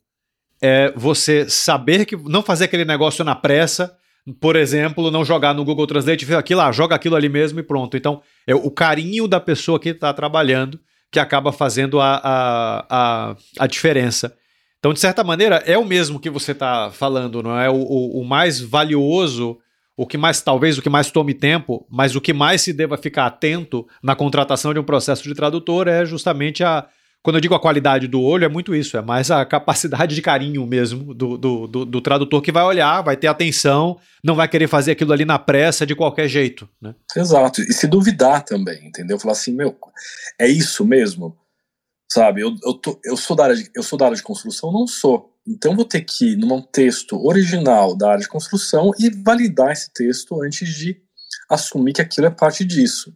É 0.61 0.91
você 0.95 1.49
saber 1.49 2.05
que 2.05 2.15
não 2.15 2.43
fazer 2.43 2.65
aquele 2.65 2.85
negócio 2.85 3.23
na 3.23 3.35
pressa, 3.35 3.97
por 4.39 4.55
exemplo, 4.55 5.09
não 5.09 5.25
jogar 5.25 5.53
no 5.53 5.65
Google 5.65 5.87
Translate 5.87 6.29
e 6.29 6.35
aquilo 6.35 6.59
lá, 6.59 6.71
joga 6.71 6.95
aquilo 6.95 7.15
ali 7.15 7.29
mesmo 7.29 7.59
e 7.59 7.63
pronto. 7.63 7.97
Então, 7.97 8.21
é 8.45 8.53
o 8.53 8.69
carinho 8.69 9.27
da 9.27 9.39
pessoa 9.39 9.79
que 9.79 9.89
está 9.89 10.13
trabalhando 10.13 10.79
que 11.11 11.19
acaba 11.19 11.51
fazendo 11.51 11.99
a, 11.99 12.21
a, 12.23 12.85
a, 12.89 13.35
a, 13.59 13.67
diferença. 13.67 14.33
Então, 14.79 14.93
de 14.93 14.99
certa 14.99 15.23
maneira, 15.23 15.57
é 15.65 15.77
o 15.77 15.83
mesmo 15.83 16.19
que 16.19 16.29
você 16.29 16.53
está 16.53 16.89
falando, 16.89 17.43
não 17.43 17.59
é? 17.59 17.69
O, 17.69 17.75
o, 17.75 18.21
o 18.21 18.25
mais 18.25 18.61
valioso 18.61 19.59
o 20.01 20.07
que 20.07 20.17
mais, 20.17 20.41
talvez 20.41 20.79
o 20.79 20.81
que 20.81 20.89
mais 20.89 21.11
tome 21.11 21.31
tempo, 21.31 21.85
mas 21.87 22.15
o 22.15 22.21
que 22.21 22.33
mais 22.33 22.63
se 22.63 22.73
deva 22.73 22.97
ficar 22.97 23.27
atento 23.27 23.87
na 24.01 24.15
contratação 24.15 24.73
de 24.73 24.79
um 24.79 24.83
processo 24.83 25.21
de 25.21 25.35
tradutor 25.35 25.87
é 25.87 26.03
justamente 26.03 26.63
a. 26.63 26.87
Quando 27.21 27.35
eu 27.35 27.41
digo 27.41 27.53
a 27.53 27.59
qualidade 27.59 28.07
do 28.07 28.19
olho, 28.19 28.43
é 28.43 28.49
muito 28.49 28.73
isso, 28.73 28.97
é 28.97 29.01
mais 29.03 29.29
a 29.29 29.45
capacidade 29.45 30.15
de 30.15 30.21
carinho 30.23 30.65
mesmo 30.65 31.13
do, 31.13 31.37
do, 31.37 31.67
do, 31.67 31.85
do 31.85 32.01
tradutor 32.01 32.41
que 32.41 32.51
vai 32.51 32.63
olhar, 32.63 33.03
vai 33.03 33.15
ter 33.15 33.27
atenção, 33.27 33.99
não 34.23 34.33
vai 34.33 34.47
querer 34.47 34.67
fazer 34.67 34.93
aquilo 34.93 35.13
ali 35.13 35.23
na 35.23 35.37
pressa 35.37 35.85
de 35.85 35.93
qualquer 35.93 36.27
jeito. 36.27 36.67
Né? 36.81 36.95
Exato, 37.15 37.61
e 37.61 37.71
se 37.71 37.85
duvidar 37.85 38.43
também, 38.43 38.87
entendeu? 38.87 39.19
Falar 39.19 39.33
assim, 39.33 39.53
meu, 39.53 39.77
é 40.39 40.47
isso 40.47 40.83
mesmo? 40.83 41.37
Sabe, 42.11 42.41
eu, 42.41 42.55
eu, 42.63 42.73
tô, 42.73 42.99
eu, 43.05 43.15
sou 43.15 43.35
da 43.35 43.43
área 43.43 43.55
de, 43.55 43.69
eu 43.75 43.83
sou 43.83 43.99
da 43.99 44.05
área 44.05 44.17
de 44.17 44.23
construção, 44.23 44.71
não 44.71 44.87
sou. 44.87 45.30
Então 45.47 45.75
vou 45.75 45.85
ter 45.85 46.01
que 46.01 46.33
ir 46.33 46.35
num 46.37 46.61
texto 46.61 47.19
original 47.25 47.95
da 47.95 48.11
área 48.11 48.21
de 48.21 48.27
construção 48.27 48.91
e 48.99 49.09
validar 49.09 49.71
esse 49.71 49.91
texto 49.91 50.41
antes 50.41 50.69
de 50.69 51.01
assumir 51.49 51.93
que 51.93 52.01
aquilo 52.01 52.27
é 52.27 52.31
parte 52.31 52.63
disso. 52.63 53.15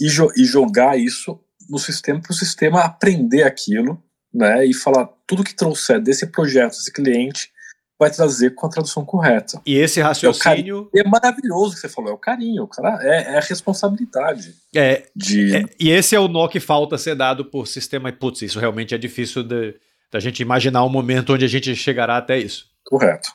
E, 0.00 0.08
jo 0.08 0.28
e 0.36 0.44
jogar 0.44 0.98
isso 0.98 1.40
no 1.68 1.78
sistema 1.78 2.20
para 2.20 2.32
o 2.32 2.34
sistema 2.34 2.80
aprender 2.82 3.44
aquilo, 3.44 4.02
né? 4.32 4.66
E 4.66 4.74
falar 4.74 5.08
tudo 5.26 5.44
que 5.44 5.54
trouxer 5.54 6.00
desse 6.00 6.26
projeto, 6.26 6.72
desse 6.72 6.92
cliente, 6.92 7.50
vai 7.98 8.10
trazer 8.10 8.50
com 8.54 8.66
a 8.66 8.70
tradução 8.70 9.04
correta. 9.04 9.60
E 9.64 9.76
esse 9.76 10.00
raciocínio. 10.00 10.90
É, 10.94 11.00
é 11.00 11.04
maravilhoso 11.04 11.74
que 11.74 11.80
você 11.80 11.88
falou, 11.88 12.10
é 12.10 12.14
o 12.14 12.18
carinho, 12.18 12.66
cara, 12.66 12.98
é, 13.02 13.34
é 13.34 13.38
a 13.38 13.40
responsabilidade. 13.40 14.54
É, 14.74 15.06
de... 15.14 15.56
É, 15.56 15.64
e 15.78 15.90
esse 15.90 16.14
é 16.14 16.20
o 16.20 16.28
nó 16.28 16.48
que 16.48 16.60
falta 16.60 16.98
ser 16.98 17.14
dado 17.14 17.44
por 17.44 17.66
sistema. 17.66 18.12
Putz, 18.12 18.42
isso 18.42 18.58
realmente 18.58 18.94
é 18.94 18.98
difícil 18.98 19.42
de 19.42 19.74
da 20.12 20.20
gente 20.20 20.40
imaginar 20.40 20.84
um 20.84 20.88
momento 20.88 21.34
onde 21.34 21.44
a 21.44 21.48
gente 21.48 21.74
chegará 21.74 22.16
até 22.16 22.38
isso. 22.38 22.66
Correto. 22.84 23.28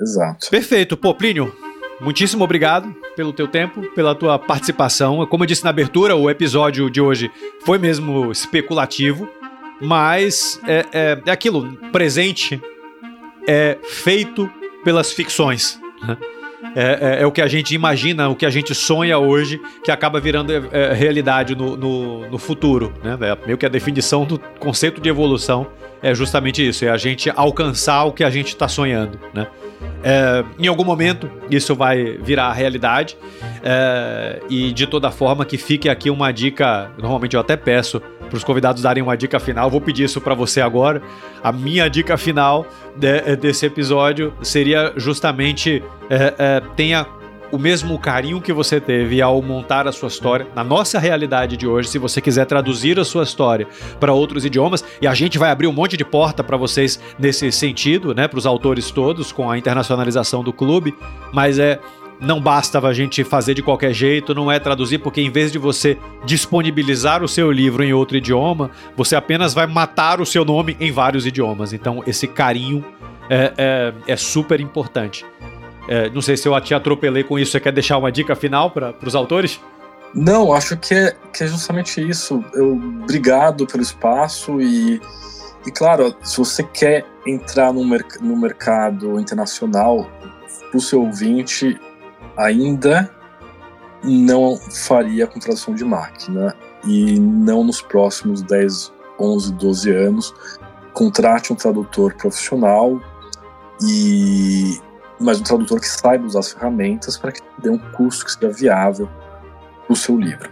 Exato. 0.00 0.50
Perfeito. 0.50 0.96
Pô, 0.96 1.14
Plínio, 1.14 1.54
muitíssimo 2.00 2.44
obrigado 2.44 2.94
pelo 3.16 3.32
teu 3.32 3.48
tempo, 3.48 3.82
pela 3.94 4.14
tua 4.14 4.38
participação. 4.38 5.26
Como 5.26 5.44
eu 5.44 5.46
disse 5.46 5.64
na 5.64 5.70
abertura, 5.70 6.14
o 6.14 6.28
episódio 6.28 6.90
de 6.90 7.00
hoje 7.00 7.30
foi 7.64 7.78
mesmo 7.78 8.30
especulativo, 8.30 9.28
mas 9.80 10.60
é, 10.66 10.84
é, 10.92 11.22
é 11.26 11.30
aquilo, 11.30 11.76
presente 11.90 12.60
é 13.48 13.78
feito 13.82 14.50
pelas 14.84 15.12
ficções. 15.12 15.80
Né? 16.06 16.16
É, 16.74 16.82
é, 16.82 17.22
é, 17.22 17.26
o 17.26 17.32
que 17.32 17.40
a 17.40 17.46
gente 17.46 17.74
imagina, 17.74 18.28
o 18.28 18.36
que 18.36 18.44
a 18.44 18.50
gente 18.50 18.74
sonha 18.74 19.18
hoje, 19.18 19.60
que 19.82 19.90
acaba 19.90 20.20
virando 20.20 20.52
é, 20.52 20.60
é 20.72 20.92
realidade 20.92 21.54
no, 21.54 21.76
no, 21.76 22.28
no, 22.28 22.38
futuro. 22.38 22.92
Né? 23.02 23.16
É 23.20 23.46
meio 23.46 23.56
que 23.56 23.64
a 23.64 23.68
definição 23.68 24.24
do 24.24 24.38
conceito 24.58 25.00
de 25.00 25.08
evolução 25.08 25.66
é 26.02 26.14
justamente 26.14 26.66
isso: 26.66 26.84
é 26.84 26.88
a 26.88 26.96
gente 26.96 27.30
alcançar 27.34 28.04
o 28.04 28.12
que 28.12 28.24
a 28.24 28.30
gente 28.30 28.48
está 28.48 28.68
sonhando. 28.68 29.18
Né? 29.32 29.46
É, 30.02 30.44
em 30.58 30.66
algum 30.66 30.84
momento 30.84 31.30
isso 31.50 31.74
vai 31.74 32.16
virar 32.22 32.52
realidade 32.52 33.16
é, 33.62 34.40
e 34.48 34.72
de 34.72 34.86
toda 34.86 35.10
forma 35.10 35.44
que 35.44 35.58
fique 35.58 35.88
aqui 35.88 36.10
uma 36.10 36.32
dica. 36.32 36.90
Normalmente 36.98 37.34
eu 37.34 37.40
até 37.40 37.56
peço 37.56 38.00
para 38.28 38.36
os 38.36 38.44
convidados 38.44 38.82
darem 38.82 39.02
uma 39.02 39.16
dica 39.16 39.38
final. 39.38 39.70
Vou 39.70 39.80
pedir 39.80 40.04
isso 40.04 40.20
para 40.20 40.34
você 40.34 40.60
agora. 40.60 41.02
A 41.42 41.52
minha 41.52 41.88
dica 41.88 42.16
final 42.16 42.66
de, 42.96 43.36
desse 43.36 43.66
episódio 43.66 44.32
seria 44.42 44.92
justamente 44.96 45.82
é, 46.10 46.34
é, 46.38 46.62
tenha 46.74 47.06
o 47.52 47.58
mesmo 47.58 47.98
carinho 47.98 48.40
que 48.40 48.52
você 48.52 48.80
teve 48.80 49.22
ao 49.22 49.40
montar 49.42 49.86
a 49.86 49.92
sua 49.92 50.08
história 50.08 50.46
na 50.54 50.64
nossa 50.64 50.98
realidade 50.98 51.56
de 51.56 51.66
hoje, 51.66 51.88
se 51.88 51.98
você 51.98 52.20
quiser 52.20 52.44
traduzir 52.46 52.98
a 52.98 53.04
sua 53.04 53.22
história 53.22 53.66
para 54.00 54.12
outros 54.12 54.44
idiomas, 54.44 54.84
e 55.00 55.06
a 55.06 55.14
gente 55.14 55.38
vai 55.38 55.50
abrir 55.50 55.66
um 55.66 55.72
monte 55.72 55.96
de 55.96 56.04
porta 56.04 56.42
para 56.42 56.56
vocês 56.56 57.00
nesse 57.18 57.50
sentido, 57.52 58.14
né, 58.14 58.26
para 58.28 58.38
os 58.38 58.46
autores 58.46 58.90
todos 58.90 59.32
com 59.32 59.50
a 59.50 59.58
internacionalização 59.58 60.42
do 60.42 60.52
clube, 60.52 60.94
mas 61.32 61.58
é 61.58 61.78
não 62.20 62.40
basta 62.40 62.78
a 62.78 62.94
gente 62.94 63.22
fazer 63.24 63.54
de 63.54 63.62
qualquer 63.62 63.92
jeito, 63.92 64.34
não 64.34 64.50
é 64.50 64.58
traduzir, 64.58 64.98
porque 64.98 65.20
em 65.20 65.30
vez 65.30 65.52
de 65.52 65.58
você 65.58 65.98
disponibilizar 66.24 67.22
o 67.22 67.28
seu 67.28 67.52
livro 67.52 67.84
em 67.84 67.92
outro 67.92 68.16
idioma, 68.16 68.70
você 68.96 69.14
apenas 69.14 69.52
vai 69.52 69.66
matar 69.66 70.20
o 70.20 70.26
seu 70.26 70.44
nome 70.44 70.76
em 70.80 70.90
vários 70.90 71.26
idiomas. 71.26 71.74
Então, 71.74 72.02
esse 72.06 72.26
carinho 72.26 72.82
é, 73.28 73.52
é, 73.58 73.92
é 74.06 74.16
super 74.16 74.60
importante. 74.60 75.26
É, 75.88 76.10
não 76.10 76.20
sei 76.20 76.36
se 76.36 76.48
eu 76.48 76.60
te 76.60 76.74
atropelei 76.74 77.22
com 77.22 77.38
isso. 77.38 77.52
Você 77.52 77.60
quer 77.60 77.72
deixar 77.72 77.98
uma 77.98 78.10
dica 78.10 78.34
final 78.34 78.70
para 78.70 78.94
os 79.02 79.14
autores? 79.14 79.60
Não, 80.14 80.52
acho 80.52 80.76
que 80.76 80.94
é, 80.94 81.16
que 81.32 81.44
é 81.44 81.46
justamente 81.46 82.00
isso. 82.00 82.44
Eu, 82.54 82.72
obrigado 83.02 83.66
pelo 83.66 83.82
espaço 83.82 84.60
e, 84.60 85.00
e, 85.66 85.70
claro, 85.70 86.16
se 86.22 86.38
você 86.38 86.62
quer 86.62 87.04
entrar 87.26 87.72
no, 87.72 87.84
no 87.84 88.36
mercado 88.36 89.20
internacional, 89.20 90.08
o 90.72 90.80
seu 90.80 91.02
ouvinte, 91.02 91.78
ainda 92.36 93.10
não 94.02 94.56
faria 94.56 95.26
com 95.26 95.38
tradução 95.38 95.74
de 95.74 95.84
máquina 95.84 96.54
e 96.84 97.18
não 97.18 97.64
nos 97.64 97.82
próximos 97.82 98.42
10, 98.42 98.92
11, 99.18 99.52
12 99.54 99.90
anos. 99.90 100.34
Contrate 100.92 101.52
um 101.52 101.56
tradutor 101.56 102.14
profissional 102.14 103.00
e 103.82 104.78
mas 105.18 105.40
um 105.40 105.42
tradutor 105.42 105.80
que 105.80 105.88
saiba 105.88 106.26
usar 106.26 106.40
as 106.40 106.52
ferramentas 106.52 107.16
para 107.16 107.32
que 107.32 107.40
dê 107.58 107.70
um 107.70 107.78
custo 107.78 108.24
que 108.24 108.32
seja 108.32 108.52
viável 108.52 109.08
para 109.86 109.92
o 109.92 109.96
seu 109.96 110.18
livro. 110.18 110.50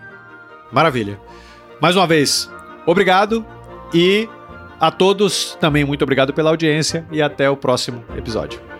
Maravilha. 0.73 1.21
Mais 1.81 1.97
uma 1.97 2.07
vez, 2.07 2.51
obrigado 2.87 3.45
e 3.93 4.29
a 4.81 4.91
todos 4.91 5.57
também 5.61 5.85
muito 5.85 6.03
obrigado 6.03 6.33
pela 6.33 6.51
audiência 6.51 7.07
e 7.11 7.23
até 7.23 7.49
o 7.49 7.57
próximo 7.57 8.05
episódio. 8.17 8.74